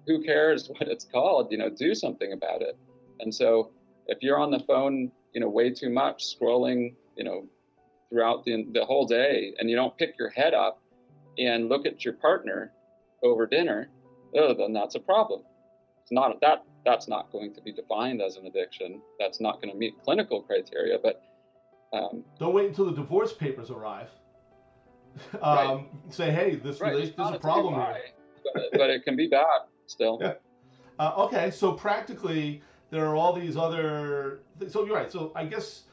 who 0.05 0.21
cares 0.21 0.67
what 0.77 0.89
it's 0.89 1.05
called? 1.05 1.51
You 1.51 1.59
know, 1.59 1.69
do 1.69 1.95
something 1.95 2.33
about 2.33 2.61
it. 2.61 2.77
And 3.21 3.33
so 3.33 3.71
if 4.07 4.17
you're 4.21 4.39
on 4.39 4.51
the 4.51 4.59
phone, 4.59 5.11
you 5.33 5.39
know, 5.39 5.47
way 5.47 5.69
too 5.69 5.91
much, 5.91 6.25
scrolling, 6.37 6.93
you 7.15 7.23
know, 7.23 7.47
throughout 8.09 8.43
the 8.43 8.65
the 8.73 8.83
whole 8.83 9.05
day, 9.05 9.53
and 9.59 9.69
you 9.69 9.77
don't 9.77 9.97
pick 9.97 10.15
your 10.19 10.29
head 10.29 10.53
up 10.53 10.81
and 11.37 11.69
look 11.69 11.85
at 11.85 12.03
your 12.03 12.15
partner 12.15 12.73
over 13.23 13.47
dinner, 13.47 13.89
oh, 14.35 14.53
then 14.53 14.73
that's 14.73 14.95
a 14.95 14.99
problem. 14.99 15.41
It's 16.01 16.11
not 16.11 16.39
that 16.41 16.63
that's 16.85 17.07
not 17.07 17.31
going 17.31 17.53
to 17.53 17.61
be 17.61 17.71
defined 17.71 18.21
as 18.21 18.35
an 18.35 18.45
addiction. 18.45 19.01
That's 19.19 19.39
not 19.39 19.61
going 19.61 19.71
to 19.71 19.77
meet 19.77 19.93
clinical 20.03 20.41
criteria, 20.41 20.97
but 21.01 21.23
um, 21.93 22.23
Don't 22.39 22.53
wait 22.53 22.67
until 22.67 22.85
the 22.85 22.93
divorce 22.93 23.33
papers 23.33 23.69
arrive. 23.69 24.09
um, 25.41 25.41
right. 25.41 25.85
Say, 26.09 26.31
hey, 26.31 26.55
this 26.55 26.81
right. 26.81 26.93
relation 26.93 27.21
is 27.21 27.31
a 27.35 27.39
problem 27.39 27.75
here. 27.75 27.97
But, 28.53 28.63
but, 28.73 28.89
it 28.89 29.05
can 29.05 29.15
be 29.15 29.27
bad 29.27 29.61
still. 29.85 30.17
Yeah. 30.19 30.33
Uh, 30.99 31.13
okay, 31.17 31.51
so 31.51 31.71
practically 31.71 32.61
there 32.89 33.05
are 33.05 33.15
all 33.15 33.33
these 33.33 33.55
other. 33.55 34.41
Th- 34.59 34.71
so 34.71 34.85
you're 34.85 34.95
right. 34.95 35.11
So 35.11 35.31
I 35.35 35.45
guess 35.45 35.83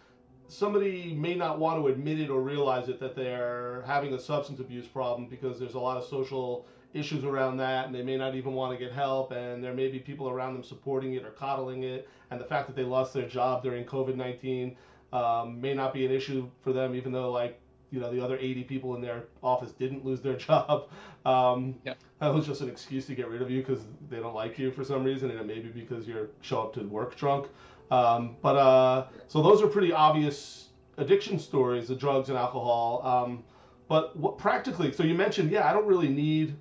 somebody 0.48 1.14
may 1.14 1.35
not 1.35 1.59
want 1.59 1.81
to 1.81 1.88
admit 1.88 2.18
it 2.18 2.29
or 2.29 2.40
realize 2.40 2.88
it 2.88 2.98
that 3.00 3.14
they're 3.14 3.85
having 3.87 4.14
a 4.14 4.18
substance 4.18 4.59
abuse 4.59 4.87
problem 4.87 5.29
because 5.29 5.59
there's 5.59 5.74
a 5.74 5.79
lot 5.81 5.96
of 5.96 6.05
social 6.05 6.66
issues 6.92 7.24
around 7.24 7.57
that 7.57 7.87
and 7.87 7.94
they 7.94 8.03
may 8.03 8.16
not 8.16 8.35
even 8.35 8.53
want 8.53 8.76
to 8.76 8.85
get 8.85 8.92
help 8.92 9.31
and 9.33 9.62
there 9.62 9.74
may 9.74 9.88
be 9.88 9.98
people 9.98 10.29
around 10.29 10.55
them 10.55 10.64
supporting 10.64 11.14
it 11.14 11.24
or 11.24 11.31
coddling 11.31 11.85
it 11.85 12.09
and 12.31 12.40
the 12.40 12.44
fact 12.44 12.66
that 12.66 12.74
they 12.74 12.83
lost 12.83 13.14
their 13.14 13.29
job 13.29 13.62
during 13.62 13.85
covid-19 13.85 14.74
um, 15.12 15.61
may 15.61 15.74
not 15.74 15.92
be 15.92 16.07
an 16.07 16.12
issue 16.12 16.48
for 16.62 16.72
them, 16.72 16.94
even 16.94 17.12
though 17.12 17.31
like 17.31 17.61
you 17.90 17.98
know 17.98 18.11
the 18.12 18.24
other 18.24 18.38
80 18.38 18.64
people 18.64 18.94
in 18.94 19.03
their 19.03 19.24
office 19.42 19.72
didn't 19.72 20.05
lose 20.05 20.20
their 20.20 20.37
job. 20.48 20.88
Um, 21.24 21.76
yep. 21.85 21.98
That 22.20 22.33
was 22.33 22.46
just 22.46 22.61
an 22.61 22.68
excuse 22.68 23.07
to 23.07 23.14
get 23.14 23.29
rid 23.29 23.42
of 23.42 23.50
you 23.50 23.61
because 23.61 23.81
they 24.09 24.18
don't 24.18 24.35
like 24.35 24.59
you 24.59 24.70
for 24.70 24.85
some 24.85 25.05
reason, 25.05 25.31
and 25.31 25.40
it 25.40 25.46
may 25.46 25.59
be 25.59 25.68
because 25.68 26.07
you're 26.07 26.29
show 26.40 26.62
up 26.62 26.74
to 26.74 26.83
work 26.83 27.16
drunk. 27.16 27.48
Um, 27.90 28.37
but 28.40 28.57
uh, 28.57 29.07
so 29.26 29.42
those 29.42 29.62
are 29.62 29.66
pretty 29.66 29.92
obvious 29.92 30.68
addiction 30.96 31.38
stories, 31.38 31.88
the 31.88 31.96
drugs 31.96 32.29
and 32.29 32.38
alcohol. 32.38 33.03
Um, 33.05 33.42
but 33.88 34.16
what 34.16 34.38
practically, 34.38 34.92
so 34.92 35.03
you 35.03 35.14
mentioned, 35.14 35.50
yeah, 35.50 35.68
I 35.68 35.72
don't 35.72 35.87
really 35.87 36.09
need 36.09 36.57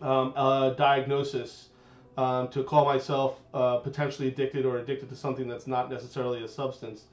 um, 0.00 0.32
a 0.36 0.74
diagnosis 0.76 1.68
um, 2.16 2.48
to 2.48 2.62
call 2.64 2.84
myself 2.84 3.40
uh, 3.54 3.76
potentially 3.78 4.28
addicted 4.28 4.66
or 4.66 4.78
addicted 4.78 5.08
to 5.08 5.16
something 5.16 5.48
that's 5.48 5.66
not 5.66 5.90
necessarily 5.90 6.42
a 6.44 6.48
substance 6.48 7.04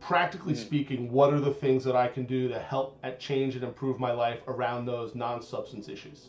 practically 0.00 0.54
mm-hmm. 0.54 0.62
speaking, 0.62 1.12
what 1.12 1.32
are 1.32 1.40
the 1.40 1.52
things 1.52 1.84
that 1.84 1.96
I 1.96 2.08
can 2.08 2.24
do 2.24 2.48
to 2.48 2.58
help 2.58 2.98
at 3.02 3.20
change 3.20 3.54
and 3.54 3.64
improve 3.64 3.98
my 3.98 4.12
life 4.12 4.40
around 4.46 4.86
those 4.86 5.14
non-substance 5.14 5.88
issues? 5.88 6.28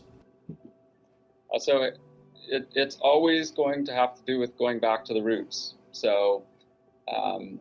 Uh, 1.54 1.60
so 1.60 1.84
it, 1.84 1.98
it, 2.48 2.70
it's 2.76 2.98
always 3.02 3.52
going 3.52 3.86
to 3.86 3.94
have 3.94 4.16
to 4.16 4.22
do 4.26 4.40
with 4.40 4.58
going 4.58 4.80
back 4.80 5.06
to 5.06 5.14
the 5.14 5.22
roots. 5.22 5.76
So 5.92 6.44
um, 7.14 7.60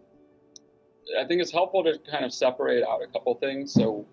I 1.18 1.24
think 1.24 1.40
it's 1.40 1.52
helpful 1.52 1.84
to 1.84 1.98
kind 2.10 2.24
of 2.24 2.32
separate 2.32 2.84
out 2.84 3.02
a 3.02 3.06
couple 3.06 3.34
things. 3.34 3.72
So 3.72 4.06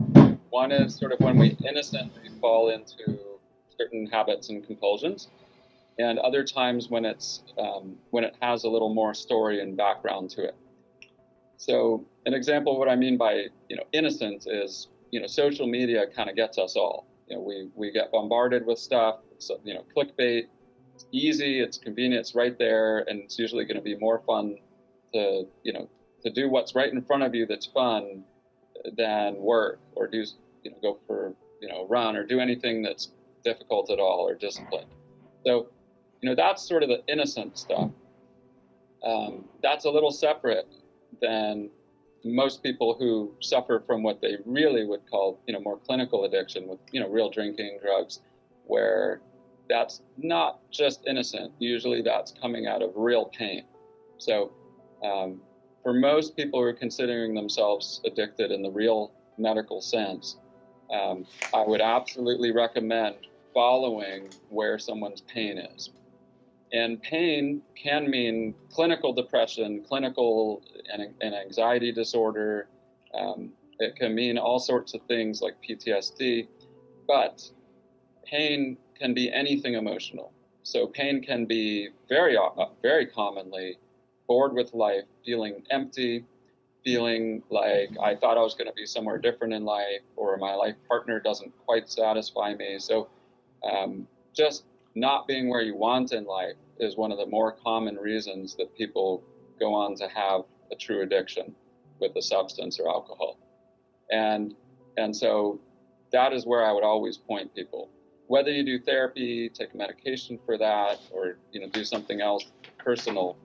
one 0.50 0.72
is 0.72 0.96
sort 0.96 1.12
of 1.12 1.20
when 1.20 1.38
we 1.38 1.58
innocently 1.68 2.30
fall 2.40 2.70
into 2.70 3.20
certain 3.78 4.08
habits 4.08 4.50
and 4.50 4.66
compulsions, 4.66 5.30
and 6.00 6.20
other 6.20 6.44
times 6.44 6.90
when 6.90 7.06
it's 7.06 7.44
um, 7.58 7.96
when 8.12 8.24
it 8.24 8.36
has 8.42 8.64
a 8.64 8.70
little 8.70 8.94
more 8.94 9.14
story 9.14 9.62
and 9.62 9.78
background 9.78 10.30
to 10.32 10.44
it. 10.44 10.56
So 11.58 12.06
an 12.26 12.34
example 12.34 12.74
of 12.74 12.80
what 12.80 12.90
I 12.90 12.96
mean 12.96 13.18
by 13.18 13.46
you 13.70 13.76
know 13.76 13.84
innocence 13.94 14.48
is 14.48 14.88
you 15.12 15.20
know 15.20 15.28
social 15.28 15.68
media 15.68 16.06
kind 16.16 16.30
of 16.30 16.36
gets 16.36 16.58
us 16.58 16.76
all. 16.76 17.08
You 17.28 17.36
know 17.36 17.42
we 17.42 17.70
we 17.76 17.92
get 17.92 18.12
bombarded 18.12 18.66
with 18.66 18.80
stuff. 18.80 19.20
It's 19.32 19.50
you 19.64 19.74
know 19.74 19.84
clickbait. 19.96 20.48
It's 20.96 21.06
easy. 21.12 21.60
It's 21.60 21.78
convenient. 21.78 22.22
It's 22.22 22.36
right 22.36 22.58
there, 22.58 23.00
and 23.10 23.22
it's 23.22 23.38
usually 23.38 23.66
going 23.66 23.78
to 23.78 23.84
be 23.84 23.96
more 23.96 24.22
fun 24.26 24.58
to 25.14 25.48
you 25.64 25.74
know 25.74 25.90
to 26.24 26.32
do 26.32 26.50
what's 26.50 26.76
right 26.76 26.92
in 26.92 27.02
front 27.02 27.24
of 27.24 27.34
you 27.34 27.46
that's 27.46 27.68
fun 27.68 28.24
than 28.98 29.36
work 29.38 29.80
or 29.96 30.08
do 30.08 30.24
you 30.64 30.72
know 30.72 30.78
go 30.82 31.00
for 31.08 31.34
you 31.62 31.68
know 31.68 31.88
run 31.88 32.16
or 32.16 32.24
do 32.26 32.40
anything 32.40 32.82
that's 32.82 33.12
difficult 33.46 33.90
at 33.90 34.00
all 34.00 34.28
or 34.28 34.36
discipline. 34.36 34.88
So 35.46 35.70
you 36.22 36.30
know 36.30 36.36
that's 36.36 36.68
sort 36.68 36.84
of 36.84 36.90
the 36.90 37.02
innocent 37.08 37.58
stuff. 37.58 37.92
Um, 39.06 39.46
that's 39.62 39.86
a 39.86 39.90
little 39.90 40.12
separate 40.12 40.68
than 41.22 41.70
most 42.26 42.64
people 42.64 42.96
who 42.98 43.32
suffer 43.40 43.84
from 43.86 44.02
what 44.02 44.20
they 44.20 44.38
really 44.46 44.86
would 44.86 45.08
call, 45.10 45.40
you 45.46 45.54
know, 45.54 45.60
more 45.60 45.78
clinical 45.78 46.26
addiction 46.26 46.68
with, 46.68 46.80
you 46.92 47.00
know, 47.00 47.08
real 47.08 47.30
drinking, 47.30 47.78
drugs, 47.82 48.22
where 48.66 49.22
that's 49.70 50.02
not 50.18 50.60
just 50.72 51.06
innocent. 51.08 51.52
Usually 51.60 52.02
that's 52.02 52.34
coming 52.42 52.66
out 52.66 52.82
of 52.82 52.92
real 52.96 53.26
pain. 53.26 53.64
So 54.18 54.52
um, 55.04 55.40
for 55.84 55.94
most 55.94 56.36
people 56.36 56.60
who 56.60 56.66
are 56.66 56.74
considering 56.74 57.36
themselves 57.36 58.02
addicted 58.06 58.52
in 58.52 58.64
the 58.64 58.72
real 58.72 59.12
medical 59.38 59.80
sense, 59.82 60.38
um, 60.92 61.26
I 61.54 61.64
would 61.66 61.82
absolutely 61.82 62.52
recommend 62.52 63.16
following 63.56 64.30
where 64.50 64.78
someone's 64.78 65.22
pain 65.22 65.58
is. 65.58 65.90
And 66.74 67.02
pain 67.02 67.62
can 67.82 68.10
mean 68.10 68.54
clinical 68.70 69.14
depression, 69.14 69.82
clinical 69.88 70.62
and, 70.92 71.14
and 71.22 71.34
anxiety 71.34 71.94
disorder. 71.94 72.68
Um, 73.18 73.52
it 73.80 73.96
can 73.96 74.14
mean 74.14 74.38
all 74.38 74.60
sorts 74.60 74.94
of 74.94 75.02
things 75.04 75.42
like 75.42 75.56
PTSD, 75.68 76.48
but 77.08 77.50
pain 78.26 78.78
can 79.00 79.14
be 79.14 79.32
anything 79.32 79.76
emotional. 79.76 80.34
So 80.64 80.88
pain 80.88 81.22
can 81.22 81.46
be 81.46 81.90
very, 82.10 82.36
uh, 82.36 82.50
very 82.82 83.06
commonly 83.06 83.78
bored 84.28 84.54
with 84.54 84.74
life, 84.74 85.06
feeling 85.24 85.64
empty, 85.70 86.26
feeling 86.84 87.42
like 87.50 87.90
I 88.02 88.16
thought 88.16 88.38
I 88.38 88.42
was 88.42 88.54
going 88.54 88.68
to 88.68 88.74
be 88.74 88.86
somewhere 88.86 89.18
different 89.18 89.54
in 89.54 89.64
life, 89.64 90.02
or 90.18 90.36
my 90.38 90.56
life 90.56 90.76
partner 90.90 91.20
doesn't 91.22 91.54
quite 91.66 91.90
satisfy 91.90 92.54
me. 92.54 92.80
So 92.80 93.08
um, 93.66 94.08
just 94.36 94.64
not 94.96 95.28
being 95.28 95.50
where 95.50 95.62
you 95.62 95.76
want 95.76 96.14
in 96.14 96.26
life 96.26 96.56
is 96.80 96.96
one 96.96 97.12
of 97.12 97.18
the 97.18 97.26
more 97.26 97.52
common 97.52 97.96
reasons 97.96 98.56
that 98.56 98.76
people 98.76 99.24
go 99.60 99.74
on 99.74 99.96
to 99.96 100.08
have 100.08 100.42
a 100.72 100.76
true 100.76 101.02
addiction 101.02 101.54
with 102.00 102.16
a 102.16 102.22
substance 102.22 102.80
or 102.80 102.90
alcohol. 102.90 103.38
And 104.12 104.56
and 104.98 105.16
so 105.16 105.60
that 106.12 106.34
is 106.34 106.46
where 106.46 106.66
I 106.66 106.72
would 106.72 106.84
always 106.84 107.18
point 107.18 107.54
people. 107.54 107.90
Whether 108.28 108.52
you 108.52 108.64
do 108.64 108.80
therapy, 108.80 109.50
take 109.50 109.76
medication 109.76 110.40
for 110.46 110.58
that, 110.58 111.00
or 111.12 111.38
you 111.52 111.60
know 111.60 111.70
do 111.70 111.84
something 111.84 112.22
else 112.22 112.46
personal, 112.78 113.38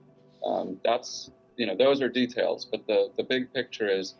um, 0.45 0.79
that's 0.83 1.29
you 1.57 1.65
know 1.65 1.75
those 1.75 2.01
are 2.01 2.09
details. 2.09 2.65
But 2.65 2.87
the 2.87 3.11
the 3.17 3.23
big 3.23 3.53
picture 3.53 3.89
is 3.89 4.15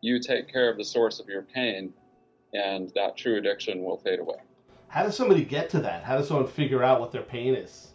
you 0.00 0.20
take 0.20 0.52
care 0.52 0.70
of 0.70 0.76
the 0.76 0.84
source 0.84 1.20
of 1.20 1.28
your 1.28 1.42
pain, 1.42 1.92
and 2.52 2.92
that 2.94 3.16
true 3.16 3.38
addiction 3.38 3.82
will 3.82 3.98
fade 3.98 4.20
away. 4.20 4.38
How 4.88 5.02
does 5.02 5.16
somebody 5.16 5.44
get 5.44 5.70
to 5.70 5.80
that? 5.80 6.04
How 6.04 6.16
does 6.16 6.28
someone 6.28 6.46
figure 6.46 6.82
out 6.82 7.00
what 7.00 7.12
their 7.12 7.22
pain 7.22 7.54
is? 7.54 7.88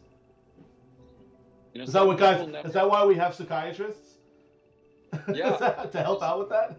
You 1.74 1.80
know, 1.80 1.86
is 1.86 1.94
that 1.94 2.06
what 2.06 2.18
guys? 2.18 2.46
Never... 2.48 2.68
Is 2.68 2.74
that 2.74 2.90
why 2.90 3.06
we 3.06 3.16
have 3.16 3.36
psychiatrists? 3.36 4.16
Yeah, 5.34 5.58
to 5.92 6.02
help 6.02 6.24
out 6.24 6.40
with 6.40 6.50
that. 6.50 6.78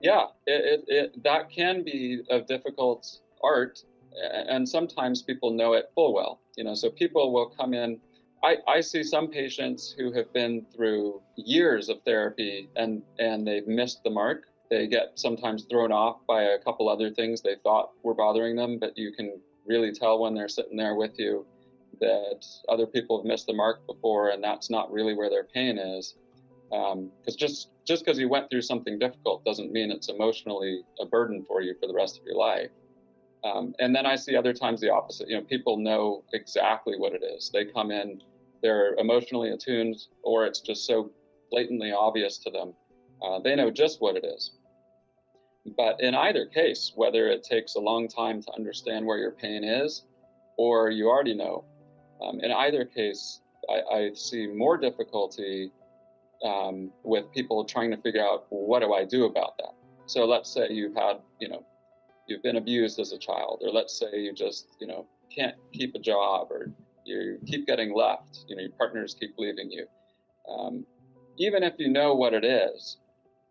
Yeah, 0.00 0.24
it, 0.46 0.80
it, 0.80 0.84
it 0.88 1.22
that 1.22 1.48
can 1.48 1.84
be 1.84 2.22
a 2.28 2.40
difficult 2.40 3.20
art, 3.42 3.84
and 4.48 4.68
sometimes 4.68 5.22
people 5.22 5.52
know 5.52 5.74
it 5.74 5.90
full 5.94 6.12
well. 6.12 6.40
You 6.56 6.64
know, 6.64 6.74
so 6.74 6.90
people 6.90 7.32
will 7.32 7.50
come 7.50 7.72
in. 7.72 8.00
I, 8.42 8.56
I 8.66 8.80
see 8.80 9.02
some 9.02 9.28
patients 9.28 9.94
who 9.96 10.12
have 10.12 10.32
been 10.32 10.66
through 10.74 11.22
years 11.36 11.88
of 11.88 12.02
therapy 12.02 12.68
and 12.76 13.02
and 13.18 13.46
they've 13.46 13.66
missed 13.66 14.02
the 14.02 14.10
mark. 14.10 14.46
They 14.74 14.88
get 14.88 15.12
sometimes 15.14 15.64
thrown 15.70 15.92
off 15.92 16.26
by 16.26 16.42
a 16.42 16.58
couple 16.58 16.88
other 16.88 17.08
things 17.08 17.40
they 17.40 17.54
thought 17.62 17.92
were 18.02 18.14
bothering 18.14 18.56
them, 18.56 18.78
but 18.80 18.98
you 18.98 19.12
can 19.12 19.40
really 19.64 19.92
tell 19.92 20.18
when 20.18 20.34
they're 20.34 20.48
sitting 20.48 20.76
there 20.76 20.96
with 20.96 21.16
you 21.16 21.46
that 22.00 22.44
other 22.68 22.84
people 22.84 23.16
have 23.16 23.24
missed 23.24 23.46
the 23.46 23.52
mark 23.52 23.86
before, 23.86 24.30
and 24.30 24.42
that's 24.42 24.70
not 24.70 24.90
really 24.90 25.14
where 25.14 25.30
their 25.30 25.44
pain 25.44 25.78
is. 25.78 26.16
Because 26.70 26.92
um, 26.92 27.38
just 27.38 27.68
just 27.86 28.04
because 28.04 28.18
you 28.18 28.28
went 28.28 28.50
through 28.50 28.62
something 28.62 28.98
difficult 28.98 29.44
doesn't 29.44 29.70
mean 29.70 29.92
it's 29.92 30.08
emotionally 30.08 30.82
a 31.00 31.06
burden 31.06 31.44
for 31.46 31.60
you 31.60 31.74
for 31.80 31.86
the 31.86 31.94
rest 31.94 32.18
of 32.18 32.26
your 32.26 32.36
life. 32.36 32.70
Um, 33.44 33.74
and 33.78 33.94
then 33.94 34.06
I 34.06 34.16
see 34.16 34.34
other 34.34 34.52
times 34.52 34.80
the 34.80 34.90
opposite. 34.90 35.28
You 35.28 35.36
know, 35.36 35.44
people 35.44 35.76
know 35.76 36.24
exactly 36.32 36.98
what 36.98 37.12
it 37.12 37.22
is. 37.22 37.48
They 37.52 37.66
come 37.66 37.92
in, 37.92 38.20
they're 38.60 38.94
emotionally 38.94 39.50
attuned, 39.50 39.98
or 40.24 40.46
it's 40.46 40.60
just 40.60 40.84
so 40.84 41.12
blatantly 41.52 41.92
obvious 41.92 42.38
to 42.38 42.50
them. 42.50 42.72
Uh, 43.22 43.38
they 43.38 43.54
know 43.54 43.70
just 43.70 44.00
what 44.00 44.16
it 44.16 44.24
is. 44.24 44.50
But 45.76 46.00
in 46.00 46.14
either 46.14 46.46
case, 46.46 46.92
whether 46.94 47.28
it 47.28 47.42
takes 47.42 47.74
a 47.74 47.80
long 47.80 48.06
time 48.08 48.42
to 48.42 48.52
understand 48.52 49.06
where 49.06 49.18
your 49.18 49.32
pain 49.32 49.64
is, 49.64 50.04
or 50.56 50.90
you 50.90 51.08
already 51.08 51.34
know, 51.34 51.64
um, 52.22 52.40
in 52.40 52.52
either 52.52 52.84
case, 52.84 53.40
I, 53.68 53.96
I 53.96 54.10
see 54.14 54.46
more 54.46 54.76
difficulty 54.76 55.72
um, 56.44 56.90
with 57.02 57.32
people 57.32 57.64
trying 57.64 57.90
to 57.90 57.96
figure 57.96 58.22
out 58.22 58.46
what 58.50 58.80
do 58.80 58.92
I 58.92 59.04
do 59.04 59.24
about 59.24 59.56
that. 59.58 59.72
So 60.06 60.26
let's 60.26 60.52
say 60.52 60.68
you've 60.70 60.94
had, 60.94 61.14
you 61.40 61.48
know, 61.48 61.64
you've 62.26 62.42
been 62.42 62.56
abused 62.56 62.98
as 62.98 63.12
a 63.12 63.18
child, 63.18 63.62
or 63.62 63.70
let's 63.70 63.98
say 63.98 64.20
you 64.20 64.34
just, 64.34 64.66
you 64.80 64.86
know, 64.86 65.06
can't 65.34 65.54
keep 65.72 65.94
a 65.94 65.98
job, 65.98 66.48
or 66.50 66.70
you 67.06 67.38
keep 67.46 67.66
getting 67.66 67.94
left, 67.94 68.44
you 68.48 68.56
know, 68.56 68.62
your 68.62 68.72
partners 68.72 69.16
keep 69.18 69.34
leaving 69.38 69.70
you. 69.70 69.86
Um, 70.48 70.84
even 71.38 71.62
if 71.62 71.74
you 71.78 71.88
know 71.88 72.14
what 72.14 72.34
it 72.34 72.44
is, 72.44 72.98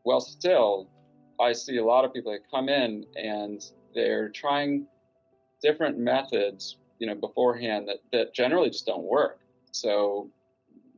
well, 0.05 0.21
still, 0.21 0.89
I 1.43 1.53
see 1.53 1.77
a 1.77 1.85
lot 1.85 2.05
of 2.05 2.13
people 2.13 2.31
that 2.31 2.49
come 2.49 2.69
in 2.69 3.05
and 3.15 3.63
they're 3.93 4.29
trying 4.29 4.87
different 5.61 5.97
methods 5.97 6.77
you 6.99 7.07
know 7.07 7.15
beforehand 7.15 7.87
that, 7.87 7.97
that 8.11 8.33
generally 8.33 8.69
just 8.69 8.85
don't 8.85 9.03
work. 9.03 9.39
So 9.71 10.29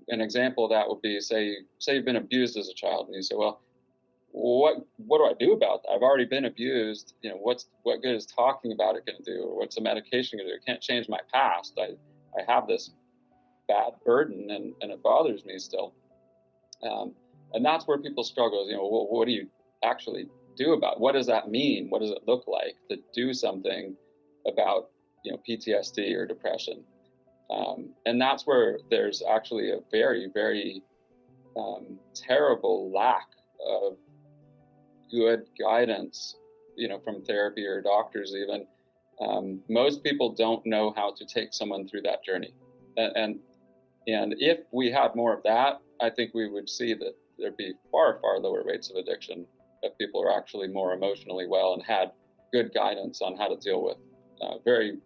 an 0.10 0.22
example 0.22 0.66
of 0.66 0.72
that 0.72 0.88
would 0.88 1.02
be 1.02 1.20
say 1.20 1.58
say 1.80 1.96
you've 1.96 2.06
been 2.06 2.16
abused 2.18 2.58
as 2.58 2.70
a 2.70 2.74
child 2.74 3.08
and 3.08 3.16
you 3.16 3.24
say, 3.24 3.36
well, 3.36 3.62
what 4.32 4.86
what 4.98 5.18
do 5.18 5.26
I 5.26 5.34
do 5.40 5.54
about 5.54 5.84
that? 5.84 5.90
I've 5.90 6.02
already 6.02 6.26
been 6.26 6.46
abused. 6.46 7.14
You 7.22 7.32
know, 7.32 7.38
what's 7.38 7.68
what 7.84 8.02
good 8.02 8.16
is 8.16 8.26
talking 8.26 8.72
about 8.72 8.96
it 8.96 9.06
going 9.06 9.18
to 9.18 9.24
do, 9.24 9.44
or 9.44 9.58
what's 9.58 9.76
the 9.76 9.82
medication 9.82 10.38
going 10.38 10.48
to 10.48 10.54
do? 10.54 10.58
It 10.58 10.66
can't 10.66 10.82
change 10.82 11.10
my 11.10 11.20
past. 11.34 11.80
I 11.80 11.96
I 12.40 12.52
have 12.52 12.68
this 12.68 12.92
bad 13.68 13.94
burden 14.06 14.52
and, 14.52 14.74
and 14.82 14.92
it 14.92 15.02
bothers 15.02 15.44
me 15.46 15.58
still. 15.58 15.94
Um, 16.84 17.14
and 17.54 17.66
that's 17.66 17.88
where 17.88 17.98
people 17.98 18.24
struggle. 18.24 18.64
Is, 18.64 18.70
you 18.70 18.76
know, 18.76 18.86
what, 18.86 19.12
what 19.12 19.26
do 19.26 19.32
you 19.32 19.48
actually 19.86 20.28
do 20.56 20.74
about? 20.74 21.00
What 21.00 21.14
does 21.14 21.28
that 21.28 21.50
mean? 21.50 21.88
What 21.90 22.02
does 22.02 22.12
it 22.12 22.24
look 22.28 22.46
like 22.48 22.76
to 22.90 22.98
do 23.14 23.34
something 23.34 23.96
about 24.48 24.90
you 25.24 25.32
know 25.32 25.40
PTSD 25.48 26.16
or 26.16 26.26
depression, 26.26 26.84
um, 27.50 27.90
and 28.06 28.20
that's 28.20 28.46
where 28.46 28.80
there's 28.90 29.22
actually 29.28 29.72
a 29.72 29.80
very 29.92 30.30
very 30.34 30.84
um, 31.58 32.00
terrible 32.14 32.92
lack 32.92 33.28
of 33.66 33.98
good 35.12 35.46
guidance, 35.60 36.36
you 36.76 36.88
know, 36.88 37.00
from 37.00 37.24
therapy 37.24 37.66
or 37.66 37.82
doctors 37.82 38.34
even. 38.36 38.66
Um, 39.22 39.62
most 39.70 40.04
people 40.04 40.34
don't 40.34 40.66
know 40.66 40.94
how 40.96 41.14
to 41.16 41.26
take 41.26 41.54
someone 41.54 41.88
through 41.88 42.02
that 42.02 42.24
journey, 42.24 42.54
and, 42.98 43.16
and 43.16 43.40
and 44.08 44.36
if 44.40 44.60
we 44.72 44.92
had 44.92 45.16
more 45.16 45.34
of 45.34 45.44
that, 45.44 45.82
I 46.02 46.10
think 46.10 46.34
we 46.34 46.50
would 46.50 46.70
see 46.70 46.94
that 46.94 47.14
there'd 47.38 47.58
be 47.58 47.74
far 47.92 48.20
far 48.22 48.40
lower 48.40 48.64
rates 48.64 48.90
of 48.90 48.98
addiction 48.98 49.46
if 49.82 49.98
people 49.98 50.22
are 50.24 50.36
actually 50.36 50.68
more 50.68 50.94
emotionally 50.94 51.48
well 51.48 51.74
and 51.74 51.84
had 51.84 52.12
good 52.52 52.74
guidance 52.74 53.22
on 53.22 53.36
how 53.36 53.48
to 53.48 53.58
deal 53.58 53.84
with 53.84 53.98
uh, 54.42 54.58
very 54.64 54.98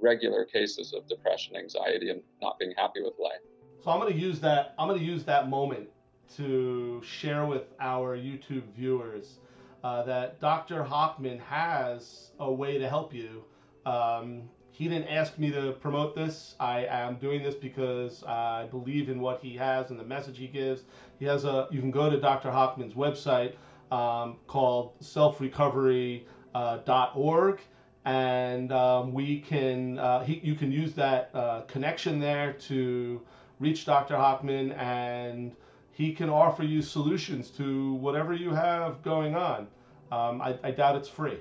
regular 0.00 0.44
cases 0.44 0.92
of 0.92 1.08
depression, 1.08 1.56
anxiety, 1.56 2.10
and 2.10 2.20
not 2.40 2.58
being 2.58 2.72
happy 2.76 3.02
with 3.02 3.14
life. 3.18 3.40
So 3.82 3.90
I'm 3.90 4.00
going 4.00 4.12
to 4.12 4.18
use 4.18 4.40
that. 4.40 4.74
I'm 4.78 4.88
going 4.88 5.00
to 5.00 5.04
use 5.04 5.24
that 5.24 5.48
moment 5.48 5.88
to 6.36 7.00
share 7.04 7.46
with 7.46 7.64
our 7.80 8.16
YouTube 8.16 8.64
viewers 8.76 9.38
uh, 9.82 10.02
that 10.02 10.40
Dr. 10.40 10.82
Hochman 10.82 11.40
has 11.40 12.30
a 12.40 12.50
way 12.50 12.78
to 12.78 12.88
help 12.88 13.14
you. 13.14 13.44
Um, 13.86 14.42
he 14.70 14.88
didn't 14.88 15.08
ask 15.08 15.38
me 15.38 15.50
to 15.50 15.72
promote 15.72 16.14
this. 16.14 16.54
I 16.60 16.84
am 16.86 17.16
doing 17.16 17.42
this 17.42 17.54
because 17.54 18.22
I 18.24 18.66
believe 18.70 19.08
in 19.08 19.20
what 19.20 19.40
he 19.42 19.56
has 19.56 19.90
and 19.90 19.98
the 19.98 20.04
message 20.04 20.38
he 20.38 20.46
gives. 20.46 20.82
He 21.18 21.24
has 21.24 21.44
a. 21.44 21.66
You 21.70 21.80
can 21.80 21.90
go 21.90 22.08
to 22.08 22.20
Dr. 22.20 22.50
Hochman's 22.50 22.94
website 22.94 23.54
um, 23.90 24.36
called 24.46 24.98
selfrecovery.org. 25.00 26.24
Uh, 26.54 27.56
and 28.04 28.72
um, 28.72 29.12
we 29.12 29.40
can 29.40 29.98
uh, 29.98 30.24
he, 30.24 30.40
you 30.42 30.54
can 30.54 30.72
use 30.72 30.94
that 30.94 31.30
uh, 31.34 31.62
connection 31.62 32.18
there 32.18 32.54
to 32.54 33.20
reach 33.60 33.84
Dr. 33.84 34.14
Hochman 34.14 34.76
and 34.78 35.54
he 35.90 36.12
can 36.12 36.30
offer 36.30 36.62
you 36.62 36.80
solutions 36.80 37.50
to 37.50 37.94
whatever 37.94 38.32
you 38.32 38.54
have 38.54 39.02
going 39.02 39.34
on. 39.34 39.66
Um, 40.12 40.40
I, 40.40 40.56
I, 40.62 40.70
doubt 40.70 40.96
it's 40.96 41.08
free, 41.08 41.38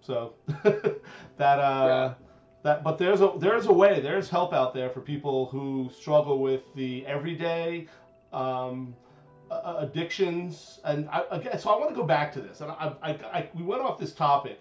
so 0.00 0.34
that 0.64 1.58
uh, 1.58 1.60
yeah. 1.86 2.14
that 2.62 2.84
but 2.84 2.98
there's 2.98 3.22
a 3.22 3.32
there's 3.38 3.66
a 3.66 3.72
way 3.72 4.00
there's 4.00 4.28
help 4.28 4.52
out 4.52 4.74
there 4.74 4.90
for 4.90 5.00
people 5.00 5.46
who 5.46 5.88
struggle 5.98 6.40
with 6.40 6.62
the 6.74 7.06
everyday 7.06 7.86
um, 8.34 8.94
addictions 9.78 10.80
and 10.84 11.08
I, 11.08 11.24
again 11.30 11.58
so 11.58 11.70
I 11.70 11.78
want 11.78 11.90
to 11.90 11.96
go 11.96 12.04
back 12.04 12.32
to 12.34 12.40
this 12.40 12.60
and 12.60 12.70
I, 12.70 12.92
I, 13.02 13.10
I 13.10 13.48
we 13.54 13.62
went 13.62 13.82
off 13.82 13.98
this 13.98 14.12
topic 14.12 14.58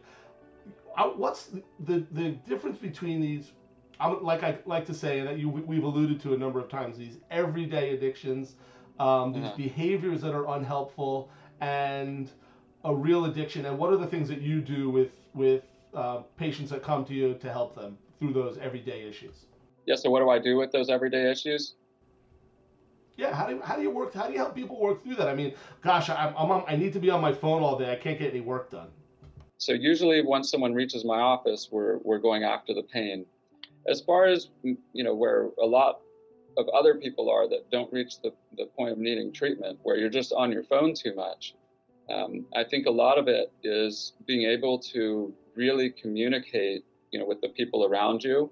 what's 1.15 1.45
the, 1.45 1.63
the, 1.79 2.05
the 2.11 2.29
difference 2.47 2.77
between 2.77 3.21
these? 3.21 3.51
I'm, 3.99 4.23
like 4.23 4.43
I 4.43 4.57
like 4.65 4.85
to 4.87 4.93
say, 4.93 5.21
that 5.21 5.37
you 5.37 5.49
we've 5.49 5.83
alluded 5.83 6.19
to 6.21 6.33
a 6.33 6.37
number 6.37 6.59
of 6.59 6.69
times, 6.69 6.97
these 6.97 7.17
everyday 7.29 7.93
addictions, 7.93 8.55
um, 8.99 9.33
these 9.33 9.43
uh-huh. 9.45 9.57
behaviors 9.57 10.21
that 10.21 10.33
are 10.33 10.47
unhelpful, 10.55 11.29
and 11.59 12.29
a 12.83 12.93
real 12.93 13.25
addiction. 13.25 13.65
And 13.65 13.77
what 13.77 13.93
are 13.93 13.97
the 13.97 14.07
things 14.07 14.27
that 14.29 14.41
you 14.41 14.61
do 14.61 14.89
with 14.89 15.11
with 15.33 15.63
uh, 15.93 16.21
patients 16.37 16.71
that 16.71 16.83
come 16.83 17.05
to 17.05 17.13
you 17.13 17.35
to 17.35 17.51
help 17.51 17.75
them 17.75 17.97
through 18.19 18.33
those 18.33 18.57
everyday 18.57 19.07
issues? 19.07 19.45
Yeah. 19.85 19.95
So 19.95 20.09
what 20.09 20.19
do 20.19 20.29
I 20.29 20.39
do 20.39 20.57
with 20.57 20.71
those 20.71 20.89
everyday 20.89 21.29
issues? 21.29 21.75
Yeah, 23.17 23.33
how 23.35 23.45
do 23.47 23.61
how 23.61 23.75
do 23.75 23.81
you 23.81 23.91
work? 23.91 24.13
How 24.13 24.27
do 24.27 24.33
you 24.33 24.39
help 24.39 24.55
people 24.55 24.79
work 24.79 25.03
through 25.03 25.15
that? 25.15 25.27
I 25.27 25.35
mean, 25.35 25.53
gosh, 25.83 26.09
I'm, 26.09 26.33
I'm 26.37 26.63
I 26.67 26.75
need 26.75 26.93
to 26.93 26.99
be 26.99 27.09
on 27.09 27.21
my 27.21 27.33
phone 27.33 27.61
all 27.61 27.77
day. 27.77 27.91
I 27.91 27.95
can't 27.95 28.17
get 28.17 28.31
any 28.31 28.41
work 28.41 28.71
done. 28.71 28.87
So 29.61 29.73
usually 29.73 30.23
once 30.23 30.49
someone 30.49 30.73
reaches 30.73 31.05
my 31.05 31.19
office, 31.19 31.69
we're, 31.71 31.99
we're 31.99 32.17
going 32.17 32.43
after 32.43 32.73
the 32.73 32.81
pain. 32.81 33.27
As 33.87 34.01
far 34.01 34.25
as, 34.25 34.49
you 34.63 35.03
know, 35.03 35.13
where 35.13 35.49
a 35.61 35.65
lot 35.65 35.99
of 36.57 36.67
other 36.69 36.95
people 36.95 37.29
are 37.29 37.47
that 37.47 37.69
don't 37.69 37.91
reach 37.93 38.21
the, 38.23 38.33
the 38.57 38.65
point 38.65 38.91
of 38.91 38.97
needing 38.97 39.31
treatment, 39.31 39.77
where 39.83 39.97
you're 39.97 40.09
just 40.09 40.33
on 40.33 40.51
your 40.51 40.63
phone 40.63 40.95
too 40.95 41.13
much, 41.13 41.53
um, 42.11 42.43
I 42.55 42.63
think 42.63 42.87
a 42.87 42.91
lot 42.91 43.19
of 43.19 43.27
it 43.27 43.53
is 43.63 44.13
being 44.25 44.49
able 44.49 44.79
to 44.93 45.31
really 45.55 45.91
communicate, 45.91 46.83
you 47.11 47.19
know, 47.19 47.27
with 47.27 47.39
the 47.41 47.49
people 47.49 47.85
around 47.85 48.23
you, 48.23 48.49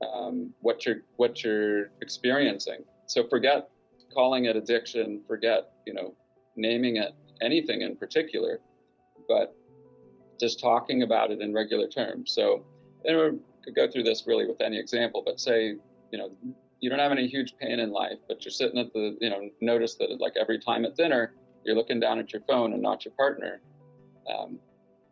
um, 0.00 0.54
what 0.60 0.86
you're 0.86 1.02
what 1.16 1.44
you're 1.44 1.90
experiencing. 2.00 2.84
So 3.06 3.28
forget 3.28 3.68
calling 4.12 4.46
it 4.46 4.56
addiction, 4.56 5.22
forget, 5.26 5.70
you 5.86 5.94
know, 5.94 6.14
naming 6.56 6.96
it 6.96 7.12
anything 7.40 7.82
in 7.82 7.96
particular, 7.96 8.60
but 9.28 9.54
just 10.40 10.60
talking 10.60 11.02
about 11.02 11.30
it 11.30 11.40
in 11.40 11.52
regular 11.52 11.88
terms. 11.88 12.32
So, 12.32 12.64
and 13.04 13.40
could 13.64 13.74
go 13.74 13.90
through 13.90 14.04
this 14.04 14.24
really 14.26 14.46
with 14.46 14.60
any 14.60 14.78
example, 14.78 15.22
but 15.24 15.40
say, 15.40 15.76
you 16.10 16.18
know, 16.18 16.30
you 16.80 16.88
don't 16.90 16.98
have 16.98 17.12
any 17.12 17.26
huge 17.26 17.54
pain 17.60 17.80
in 17.80 17.90
life, 17.90 18.18
but 18.28 18.44
you're 18.44 18.52
sitting 18.52 18.78
at 18.78 18.92
the, 18.92 19.16
you 19.20 19.30
know, 19.30 19.48
notice 19.60 19.96
that 19.96 20.20
like 20.20 20.34
every 20.40 20.58
time 20.58 20.84
at 20.84 20.96
dinner, 20.96 21.34
you're 21.64 21.74
looking 21.74 22.00
down 22.00 22.18
at 22.18 22.32
your 22.32 22.42
phone 22.48 22.72
and 22.72 22.82
not 22.82 23.04
your 23.04 23.12
partner. 23.14 23.60
Um, 24.32 24.58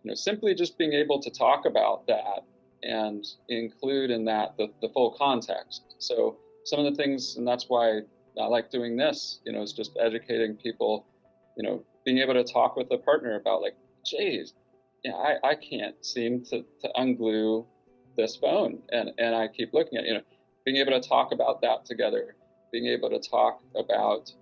you 0.02 0.10
know, 0.10 0.14
simply 0.14 0.54
just 0.54 0.78
being 0.78 0.92
able 0.92 1.20
to 1.20 1.30
talk 1.30 1.66
about 1.66 2.06
that 2.06 2.44
and 2.82 3.24
include 3.48 4.10
in 4.10 4.24
that 4.26 4.56
the, 4.56 4.68
the 4.80 4.88
full 4.90 5.16
context. 5.18 5.96
So 5.98 6.36
some 6.64 6.78
of 6.84 6.84
the 6.84 7.02
things, 7.02 7.36
and 7.36 7.46
that's 7.46 7.66
why 7.68 8.00
I 8.40 8.46
like 8.46 8.70
doing 8.70 8.96
this, 8.96 9.40
you 9.44 9.52
know, 9.52 9.62
it's 9.62 9.72
just 9.72 9.96
educating 10.00 10.56
people, 10.56 11.06
you 11.56 11.62
know, 11.62 11.84
being 12.04 12.18
able 12.18 12.34
to 12.34 12.44
talk 12.44 12.76
with 12.76 12.90
a 12.90 12.98
partner 12.98 13.36
about 13.36 13.62
like, 13.62 13.76
geez, 14.04 14.54
yeah, 15.04 15.14
I, 15.14 15.50
I 15.50 15.54
can't 15.54 16.04
seem 16.04 16.44
to, 16.46 16.64
to 16.82 16.90
unglue 16.96 17.66
this 18.16 18.36
phone 18.36 18.78
and, 18.90 19.10
and 19.18 19.34
I 19.34 19.48
keep 19.48 19.72
looking 19.72 19.98
at 19.98 20.04
you 20.06 20.14
know 20.14 20.22
being 20.64 20.78
able 20.78 21.00
to 21.00 21.06
talk 21.06 21.32
about 21.32 21.60
that 21.62 21.84
together 21.84 22.34
being 22.72 22.86
able 22.86 23.10
to 23.10 23.20
talk 23.20 23.62
about 23.76 24.32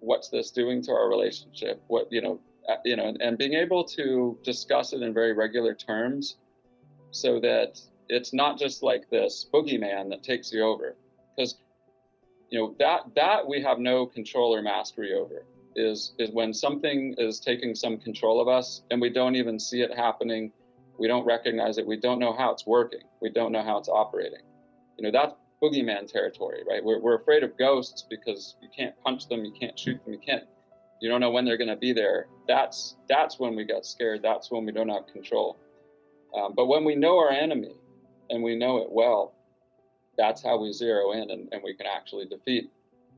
what's 0.00 0.28
this 0.28 0.50
doing 0.50 0.82
to 0.82 0.92
our 0.92 1.08
relationship 1.08 1.82
what 1.86 2.08
you 2.10 2.20
know 2.20 2.40
uh, 2.68 2.76
you 2.84 2.96
know 2.96 3.06
and, 3.06 3.22
and 3.22 3.38
being 3.38 3.54
able 3.54 3.84
to 3.84 4.38
discuss 4.44 4.92
it 4.92 5.02
in 5.02 5.14
very 5.14 5.32
regular 5.32 5.74
terms 5.74 6.36
so 7.10 7.40
that 7.40 7.80
it's 8.08 8.34
not 8.34 8.58
just 8.58 8.82
like 8.82 9.08
this 9.10 9.46
boogeyman 9.52 10.10
that 10.10 10.22
takes 10.22 10.52
you 10.52 10.62
over 10.62 10.96
because 11.36 11.56
you 12.50 12.58
know 12.58 12.74
that 12.78 13.02
that 13.14 13.46
we 13.46 13.62
have 13.62 13.78
no 13.78 14.06
control 14.06 14.54
or 14.54 14.62
mastery 14.62 15.14
over 15.14 15.44
is 15.76 16.14
is 16.18 16.30
when 16.30 16.52
something 16.52 17.14
is 17.18 17.40
taking 17.40 17.74
some 17.74 17.98
control 17.98 18.40
of 18.40 18.48
us 18.48 18.82
and 18.90 19.00
we 19.00 19.10
don't 19.10 19.36
even 19.36 19.58
see 19.58 19.82
it 19.82 19.94
happening 19.94 20.52
we 20.98 21.06
don't 21.06 21.24
recognize 21.24 21.78
it 21.78 21.86
we 21.86 21.96
don't 21.96 22.18
know 22.18 22.34
how 22.36 22.50
it's 22.50 22.66
working 22.66 23.02
we 23.20 23.30
don't 23.30 23.52
know 23.52 23.62
how 23.62 23.78
it's 23.78 23.88
operating. 23.88 24.40
You 24.98 25.04
know 25.04 25.10
that's 25.10 25.34
boogeyman 25.62 26.10
territory 26.10 26.62
right? 26.68 26.82
We're, 26.82 27.00
we're 27.00 27.16
afraid 27.16 27.42
of 27.42 27.56
ghosts 27.58 28.04
because 28.08 28.56
you 28.62 28.68
can't 28.76 28.94
punch 29.04 29.28
them 29.28 29.44
you 29.44 29.52
can't 29.52 29.78
shoot 29.78 30.02
them 30.04 30.14
you 30.14 30.20
can't 30.20 30.44
you 31.00 31.08
don't 31.08 31.20
know 31.20 31.30
when 31.30 31.44
they're 31.44 31.56
going 31.56 31.68
to 31.68 31.76
be 31.76 31.92
there. 31.92 32.26
That's 32.48 32.96
that's 33.08 33.38
when 33.38 33.54
we 33.54 33.64
get 33.64 33.84
scared 33.86 34.22
that's 34.22 34.50
when 34.50 34.64
we 34.66 34.72
don't 34.72 34.88
have 34.88 35.06
control. 35.12 35.56
Um, 36.36 36.54
but 36.56 36.66
when 36.66 36.84
we 36.84 36.94
know 36.94 37.18
our 37.18 37.30
enemy 37.30 37.74
and 38.30 38.42
we 38.42 38.56
know 38.56 38.78
it 38.78 38.88
well 38.90 39.34
that's 40.18 40.42
how 40.42 40.60
we 40.60 40.72
zero 40.72 41.12
in 41.12 41.30
and, 41.30 41.48
and 41.52 41.62
we 41.64 41.74
can 41.74 41.86
actually 41.86 42.26
defeat 42.26 42.70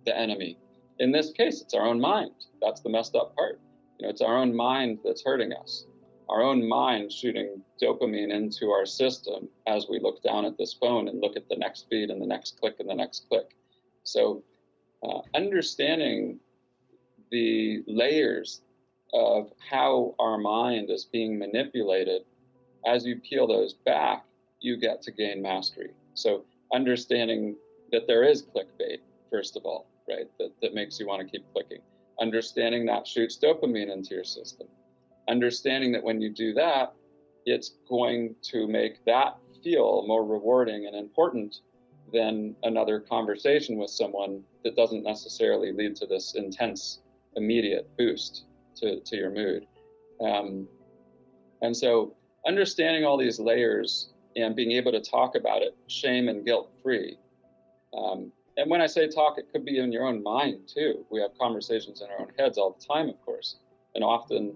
the 0.05 0.17
enemy 0.17 0.57
in 1.01 1.11
this 1.11 1.33
case, 1.33 1.63
it's 1.63 1.75
our 1.75 1.87
own 1.87 1.99
mind. 1.99 2.33
That's 2.61 2.83
the 2.83 2.91
messed 2.91 3.17
up 3.17 3.35
part. 3.35 3.59
You 3.99 4.07
know, 4.07 4.11
it's 4.11 4.21
our 4.21 4.37
own 4.37 4.55
mind 4.55 4.99
that's 5.03 5.25
hurting 5.25 5.53
us. 5.53 5.87
Our 6.29 6.43
own 6.43 6.69
mind 6.69 7.11
shooting 7.11 7.63
dopamine 7.83 8.31
into 8.33 8.71
our 8.71 8.87
system 8.87 9.49
as 9.67 9.87
we 9.89 9.99
look 9.99 10.23
down 10.23 10.45
at 10.45 10.57
this 10.59 10.75
phone 10.75 11.09
and 11.09 11.21
look 11.21 11.37
at 11.37 11.49
the 11.49 11.57
next 11.57 11.87
feed 11.91 12.11
and 12.11 12.23
the 12.23 12.27
next 12.27 12.61
click 12.61 12.77
and 12.79 12.89
the 12.89 12.95
next 12.95 13.29
click. 13.29 13.57
So, 14.05 14.45
uh, 15.03 15.21
understanding 15.35 16.39
the 17.31 17.83
layers 17.87 18.61
of 19.15 19.51
how 19.71 20.15
our 20.19 20.37
mind 20.37 20.91
is 20.91 21.07
being 21.07 21.39
manipulated, 21.39 22.23
as 22.87 23.07
you 23.07 23.17
peel 23.17 23.47
those 23.47 23.73
back, 23.73 24.25
you 24.61 24.77
get 24.77 25.01
to 25.03 25.11
gain 25.11 25.41
mastery. 25.41 25.91
So, 26.13 26.45
understanding 26.73 27.57
that 27.93 28.07
there 28.07 28.25
is 28.25 28.43
clickbait, 28.43 28.99
first 29.31 29.57
of 29.57 29.65
all, 29.65 29.87
right? 30.09 30.27
That, 30.39 30.51
that 30.63 30.75
makes 30.75 30.99
you 30.99 31.07
want 31.07 31.23
to 31.23 31.29
keep 31.29 31.45
clicking. 31.53 31.81
Understanding 32.21 32.87
that 32.87 33.07
shoots 33.07 33.39
dopamine 33.39 33.93
into 33.93 34.15
your 34.15 34.25
system. 34.25 34.69
Understanding 35.29 35.93
that 35.93 36.03
when 36.03 36.21
you 36.21 36.31
do 36.31 36.53
that, 36.55 36.93
it's 37.47 37.77
going 37.89 38.35
to 38.43 38.67
make 38.67 39.05
that 39.07 39.39
feel 39.63 40.05
more 40.07 40.25
rewarding 40.25 40.87
and 40.87 40.97
important 40.97 41.61
than 42.13 42.55
another 42.65 43.01
conversation 43.01 43.77
with 43.77 43.91
someone 43.91 44.43
that 44.65 44.77
doesn't 44.77 45.05
necessarily 45.05 45.73
lead 45.73 45.97
to 45.97 46.07
this 46.07 46.35
intense, 46.35 47.01
immediate 47.37 47.89
boost 47.97 48.45
to, 48.77 49.01
to 49.01 49.17
your 49.17 49.31
mood. 49.31 49.67
Um, 50.21 50.67
and 51.63 51.77
so, 51.77 52.15
understanding 52.47 53.05
all 53.05 53.17
these 53.17 53.39
layers 53.39 54.10
and 54.37 54.55
being 54.55 54.73
able 54.73 54.93
to 54.93 55.01
talk 55.01 55.35
about 55.35 55.63
it 55.63 55.77
shame 55.89 56.29
and 56.29 56.45
guilt 56.45 56.71
free 56.83 57.17
um, 57.97 58.33
and 58.57 58.71
when 58.71 58.81
I 58.83 58.87
say 58.87 59.09
talk, 59.09 59.39
it 59.39 59.51
could 59.53 59.65
be 59.65 59.79
in 59.79 59.93
your 59.93 60.05
own 60.05 60.23
mind 60.23 60.69
too. 60.69 61.05
We 61.11 61.21
have 61.21 61.31
conversations 61.39 62.03
in 62.03 62.09
our 62.11 62.21
own 62.21 62.33
heads 62.39 62.59
all 62.59 62.77
the 62.79 62.85
time, 62.85 63.09
of 63.09 63.21
course, 63.23 63.57
and 63.95 64.05
often 64.05 64.55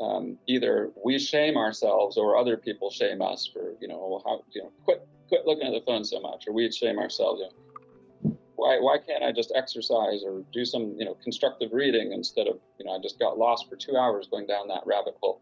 um, 0.00 0.38
either 0.46 0.90
we 1.04 1.18
shame 1.18 1.56
ourselves 1.56 2.18
or 2.18 2.36
other 2.36 2.56
people 2.56 2.90
shame 2.90 3.22
us 3.22 3.48
for, 3.50 3.74
you 3.80 3.88
know, 3.88 4.20
how, 4.26 4.44
you 4.52 4.62
know, 4.62 4.72
quit, 4.84 5.06
quit 5.28 5.46
looking 5.46 5.66
at 5.66 5.72
the 5.72 5.80
phone 5.86 6.04
so 6.04 6.20
much, 6.20 6.46
or 6.46 6.52
we 6.52 6.70
shame 6.70 6.98
ourselves. 6.98 7.40
You 7.40 7.46
know, 8.24 8.38
why, 8.56 8.78
why 8.78 8.98
can't 8.98 9.22
I 9.22 9.32
just 9.32 9.52
exercise 9.54 10.22
or 10.24 10.44
do 10.52 10.64
some, 10.64 10.94
you 10.98 11.04
know, 11.04 11.16
constructive 11.22 11.72
reading 11.72 12.12
instead 12.12 12.48
of, 12.48 12.58
you 12.78 12.84
know, 12.84 12.92
I 12.92 12.98
just 12.98 13.18
got 13.18 13.38
lost 13.38 13.70
for 13.70 13.76
two 13.76 13.96
hours 13.96 14.28
going 14.30 14.46
down 14.46 14.68
that 14.68 14.82
rabbit 14.84 15.14
hole, 15.22 15.40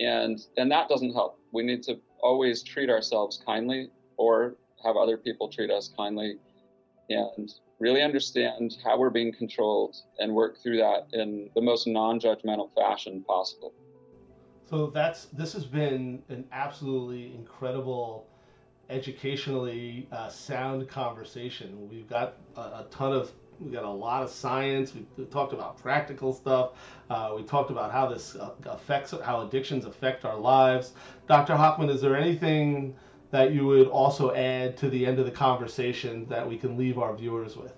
and 0.00 0.40
and 0.56 0.70
that 0.70 0.88
doesn't 0.88 1.12
help. 1.12 1.38
We 1.52 1.62
need 1.62 1.82
to 1.84 1.98
always 2.24 2.62
treat 2.62 2.90
ourselves 2.90 3.40
kindly 3.46 3.90
or 4.16 4.56
have 4.84 4.96
other 4.96 5.16
people 5.16 5.48
treat 5.48 5.70
us 5.70 5.90
kindly 5.96 6.38
and 7.10 7.52
really 7.78 8.02
understand 8.02 8.76
how 8.82 8.98
we're 8.98 9.10
being 9.10 9.32
controlled 9.32 9.94
and 10.18 10.34
work 10.34 10.56
through 10.62 10.78
that 10.78 11.06
in 11.12 11.50
the 11.54 11.60
most 11.60 11.86
non-judgmental 11.86 12.74
fashion 12.74 13.22
possible. 13.28 13.72
So 14.68 14.86
that's 14.86 15.26
this 15.26 15.52
has 15.52 15.66
been 15.66 16.22
an 16.30 16.46
absolutely 16.50 17.34
incredible, 17.34 18.26
educationally 18.88 20.08
uh, 20.10 20.30
sound 20.30 20.88
conversation. 20.88 21.88
We've 21.90 22.08
got 22.08 22.36
a, 22.56 22.60
a, 22.60 22.86
ton 22.90 23.12
of 23.12 23.32
we 23.60 23.70
got 23.70 23.84
a 23.84 23.90
lot 23.90 24.22
of 24.22 24.30
science. 24.30 24.94
We 24.94 25.24
talked 25.26 25.52
about 25.52 25.78
practical 25.78 26.32
stuff. 26.32 26.72
Uh, 27.10 27.32
we 27.36 27.42
talked 27.42 27.70
about 27.70 27.92
how 27.92 28.06
this 28.06 28.36
uh, 28.36 28.50
affects 28.66 29.14
how 29.22 29.46
addictions 29.46 29.84
affect 29.84 30.24
our 30.24 30.36
lives. 30.36 30.92
Dr. 31.28 31.54
Hochman, 31.54 31.90
is 31.90 32.00
there 32.00 32.16
anything 32.16 32.94
that 33.30 33.52
you 33.52 33.66
would 33.66 33.88
also 33.88 34.34
add 34.34 34.76
to 34.76 34.88
the 34.88 35.04
end 35.04 35.18
of 35.18 35.24
the 35.24 35.30
conversation 35.30 36.26
that 36.28 36.48
we 36.48 36.56
can 36.56 36.76
leave 36.76 36.98
our 36.98 37.14
viewers 37.16 37.56
with? 37.56 37.74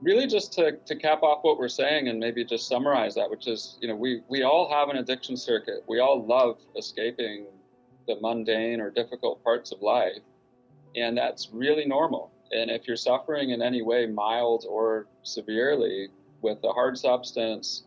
Really, 0.00 0.28
just 0.28 0.52
to, 0.52 0.78
to 0.86 0.94
cap 0.94 1.24
off 1.24 1.40
what 1.42 1.58
we're 1.58 1.68
saying 1.68 2.06
and 2.06 2.20
maybe 2.20 2.44
just 2.44 2.68
summarize 2.68 3.16
that, 3.16 3.28
which 3.28 3.48
is, 3.48 3.76
you 3.80 3.88
know, 3.88 3.96
we, 3.96 4.20
we 4.28 4.44
all 4.44 4.70
have 4.70 4.88
an 4.88 4.98
addiction 4.98 5.36
circuit. 5.36 5.82
We 5.88 5.98
all 5.98 6.24
love 6.24 6.58
escaping 6.76 7.46
the 8.06 8.16
mundane 8.20 8.80
or 8.80 8.90
difficult 8.90 9.42
parts 9.42 9.72
of 9.72 9.82
life, 9.82 10.22
and 10.94 11.18
that's 11.18 11.48
really 11.52 11.84
normal. 11.84 12.30
And 12.52 12.70
if 12.70 12.86
you're 12.86 12.96
suffering 12.96 13.50
in 13.50 13.62
any 13.62 13.82
way, 13.82 14.06
mild 14.06 14.64
or 14.68 15.06
severely, 15.22 16.08
with 16.40 16.58
a 16.64 16.72
hard 16.72 16.96
substance 16.96 17.84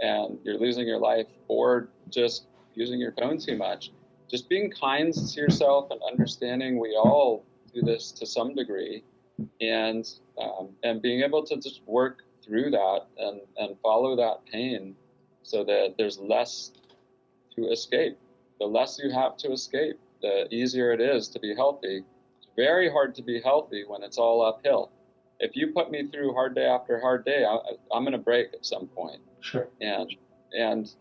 and 0.00 0.38
you're 0.42 0.58
losing 0.58 0.86
your 0.86 0.98
life 0.98 1.28
or 1.48 1.88
just 2.10 2.46
using 2.74 2.98
your 2.98 3.12
phone 3.12 3.38
too 3.38 3.56
much, 3.56 3.92
just 4.30 4.48
being 4.48 4.70
kind 4.70 5.12
to 5.14 5.40
yourself 5.40 5.90
and 5.90 6.00
understanding 6.10 6.80
we 6.80 6.96
all 6.96 7.44
do 7.72 7.82
this 7.82 8.10
to 8.12 8.26
some 8.26 8.54
degree, 8.54 9.02
and 9.60 10.08
um, 10.40 10.70
and 10.82 11.00
being 11.00 11.22
able 11.22 11.44
to 11.44 11.56
just 11.56 11.82
work 11.86 12.22
through 12.44 12.70
that 12.70 13.00
and 13.18 13.40
and 13.58 13.76
follow 13.82 14.16
that 14.16 14.44
pain, 14.50 14.94
so 15.42 15.64
that 15.64 15.94
there's 15.96 16.18
less 16.18 16.72
to 17.54 17.70
escape. 17.70 18.18
The 18.58 18.66
less 18.66 18.98
you 19.02 19.10
have 19.10 19.36
to 19.38 19.52
escape, 19.52 19.98
the 20.20 20.52
easier 20.54 20.92
it 20.92 21.00
is 21.00 21.28
to 21.28 21.40
be 21.40 21.54
healthy. 21.54 22.04
Very 22.56 22.90
hard 22.90 23.14
to 23.16 23.22
be 23.22 23.40
healthy 23.40 23.84
when 23.86 24.02
it's 24.02 24.18
all 24.18 24.42
uphill. 24.42 24.90
If 25.40 25.56
you 25.56 25.72
put 25.72 25.90
me 25.90 26.06
through 26.08 26.34
hard 26.34 26.54
day 26.54 26.66
after 26.66 27.00
hard 27.00 27.24
day, 27.24 27.44
I, 27.44 27.56
I'm 27.92 28.04
going 28.04 28.12
to 28.12 28.18
break 28.18 28.48
at 28.54 28.64
some 28.64 28.86
point. 28.86 29.20
Sure. 29.40 29.68
And 29.80 30.14
and 30.56 30.92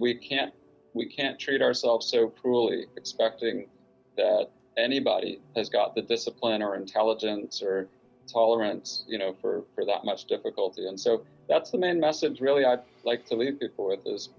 we 0.00 0.14
can't 0.14 0.52
we 0.94 1.06
can't 1.06 1.38
treat 1.38 1.62
ourselves 1.62 2.10
so 2.10 2.28
cruelly, 2.28 2.86
expecting 2.96 3.68
that 4.16 4.48
anybody 4.76 5.40
has 5.56 5.68
got 5.68 5.94
the 5.94 6.02
discipline 6.02 6.62
or 6.62 6.74
intelligence 6.74 7.62
or 7.62 7.88
tolerance, 8.30 9.04
you 9.06 9.18
know, 9.18 9.34
for, 9.40 9.64
for 9.74 9.84
that 9.84 10.04
much 10.04 10.26
difficulty. 10.26 10.86
And 10.86 10.98
so 10.98 11.24
that's 11.48 11.70
the 11.70 11.78
main 11.78 11.98
message 11.98 12.40
really 12.40 12.64
I'd 12.64 12.82
like 13.04 13.26
to 13.26 13.34
leave 13.34 13.58
people 13.58 13.88
with 13.88 14.00
is 14.06 14.30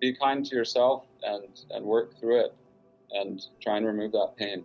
be 0.00 0.14
kind 0.14 0.44
to 0.46 0.54
yourself 0.54 1.04
and, 1.22 1.44
and 1.70 1.84
work 1.84 2.18
through 2.18 2.40
it 2.40 2.54
and 3.12 3.40
try 3.60 3.76
and 3.76 3.86
remove 3.86 4.12
that 4.12 4.34
pain. 4.36 4.64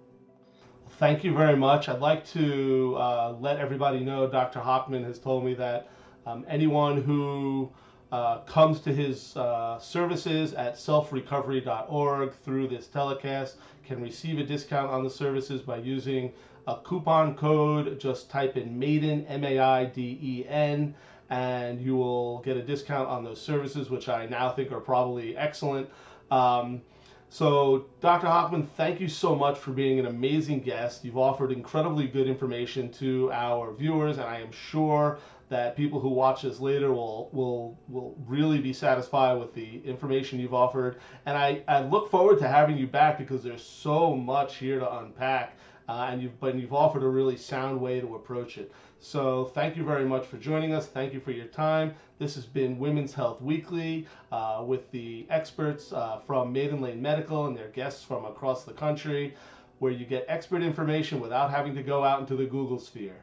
Thank 0.89 1.23
you 1.23 1.33
very 1.33 1.55
much. 1.55 1.89
I'd 1.89 1.99
like 1.99 2.25
to 2.27 2.95
uh, 2.97 3.35
let 3.39 3.57
everybody 3.57 4.01
know 4.01 4.27
Dr. 4.27 4.59
Hochman 4.59 5.03
has 5.03 5.17
told 5.17 5.43
me 5.43 5.53
that 5.55 5.89
um, 6.25 6.45
anyone 6.47 7.01
who 7.01 7.71
uh, 8.11 8.39
comes 8.39 8.81
to 8.81 8.93
his 8.93 9.35
uh, 9.37 9.79
services 9.79 10.53
at 10.53 10.75
selfrecovery.org 10.75 12.33
through 12.43 12.67
this 12.67 12.87
telecast 12.87 13.57
can 13.85 14.01
receive 14.01 14.37
a 14.37 14.43
discount 14.43 14.91
on 14.91 15.03
the 15.03 15.09
services 15.09 15.61
by 15.61 15.77
using 15.77 16.31
a 16.67 16.75
coupon 16.83 17.35
code. 17.35 17.99
Just 17.99 18.29
type 18.29 18.57
in 18.57 18.77
Maiden, 18.77 19.25
M 19.27 19.43
A 19.43 19.59
I 19.59 19.85
D 19.85 20.19
E 20.21 20.45
N, 20.47 20.93
and 21.29 21.81
you 21.81 21.95
will 21.95 22.39
get 22.39 22.57
a 22.57 22.61
discount 22.61 23.07
on 23.09 23.23
those 23.23 23.41
services, 23.41 23.89
which 23.89 24.09
I 24.09 24.25
now 24.27 24.51
think 24.51 24.71
are 24.71 24.79
probably 24.79 25.35
excellent. 25.35 25.89
Um, 26.29 26.81
so, 27.33 27.85
Dr. 28.01 28.27
Hochman, 28.27 28.67
thank 28.75 28.99
you 28.99 29.07
so 29.07 29.33
much 29.33 29.57
for 29.57 29.71
being 29.71 29.99
an 29.99 30.05
amazing 30.05 30.59
guest. 30.59 31.05
You've 31.05 31.17
offered 31.17 31.53
incredibly 31.53 32.05
good 32.05 32.27
information 32.27 32.91
to 32.95 33.31
our 33.31 33.73
viewers, 33.73 34.17
and 34.17 34.25
I 34.27 34.41
am 34.41 34.51
sure 34.51 35.17
that 35.47 35.77
people 35.77 36.01
who 36.01 36.09
watch 36.09 36.41
this 36.41 36.59
later 36.59 36.91
will 36.91 37.29
will 37.31 37.79
will 37.87 38.17
really 38.27 38.59
be 38.59 38.73
satisfied 38.73 39.39
with 39.39 39.53
the 39.53 39.81
information 39.85 40.41
you've 40.41 40.53
offered. 40.53 40.99
And 41.25 41.37
I, 41.37 41.63
I 41.69 41.83
look 41.83 42.11
forward 42.11 42.37
to 42.39 42.49
having 42.49 42.77
you 42.77 42.85
back 42.85 43.17
because 43.17 43.41
there's 43.43 43.63
so 43.63 44.13
much 44.13 44.57
here 44.57 44.79
to 44.79 44.97
unpack. 44.97 45.55
Uh, 45.91 46.07
and 46.09 46.21
you've 46.21 46.39
but 46.39 46.55
you've 46.55 46.73
offered 46.73 47.03
a 47.03 47.07
really 47.07 47.35
sound 47.35 47.79
way 47.79 47.99
to 47.99 48.15
approach 48.15 48.57
it. 48.57 48.71
So 48.99 49.51
thank 49.53 49.75
you 49.75 49.83
very 49.83 50.05
much 50.05 50.25
for 50.25 50.37
joining 50.37 50.73
us. 50.73 50.87
Thank 50.87 51.13
you 51.13 51.19
for 51.19 51.31
your 51.31 51.47
time. 51.47 51.93
This 52.17 52.33
has 52.35 52.45
been 52.45 52.79
Women's 52.79 53.13
Health 53.13 53.41
Weekly 53.41 54.07
uh, 54.31 54.63
with 54.65 54.89
the 54.91 55.25
experts 55.29 55.91
uh, 55.91 56.19
from 56.25 56.53
Maiden 56.53 56.79
Lane 56.79 57.01
Medical 57.01 57.47
and 57.47 57.57
their 57.57 57.69
guests 57.69 58.05
from 58.05 58.23
across 58.23 58.63
the 58.63 58.71
country, 58.71 59.33
where 59.79 59.91
you 59.91 60.05
get 60.05 60.23
expert 60.29 60.61
information 60.61 61.19
without 61.19 61.51
having 61.51 61.75
to 61.75 61.83
go 61.83 62.05
out 62.05 62.21
into 62.21 62.37
the 62.37 62.45
Google 62.45 62.79
sphere. 62.79 63.21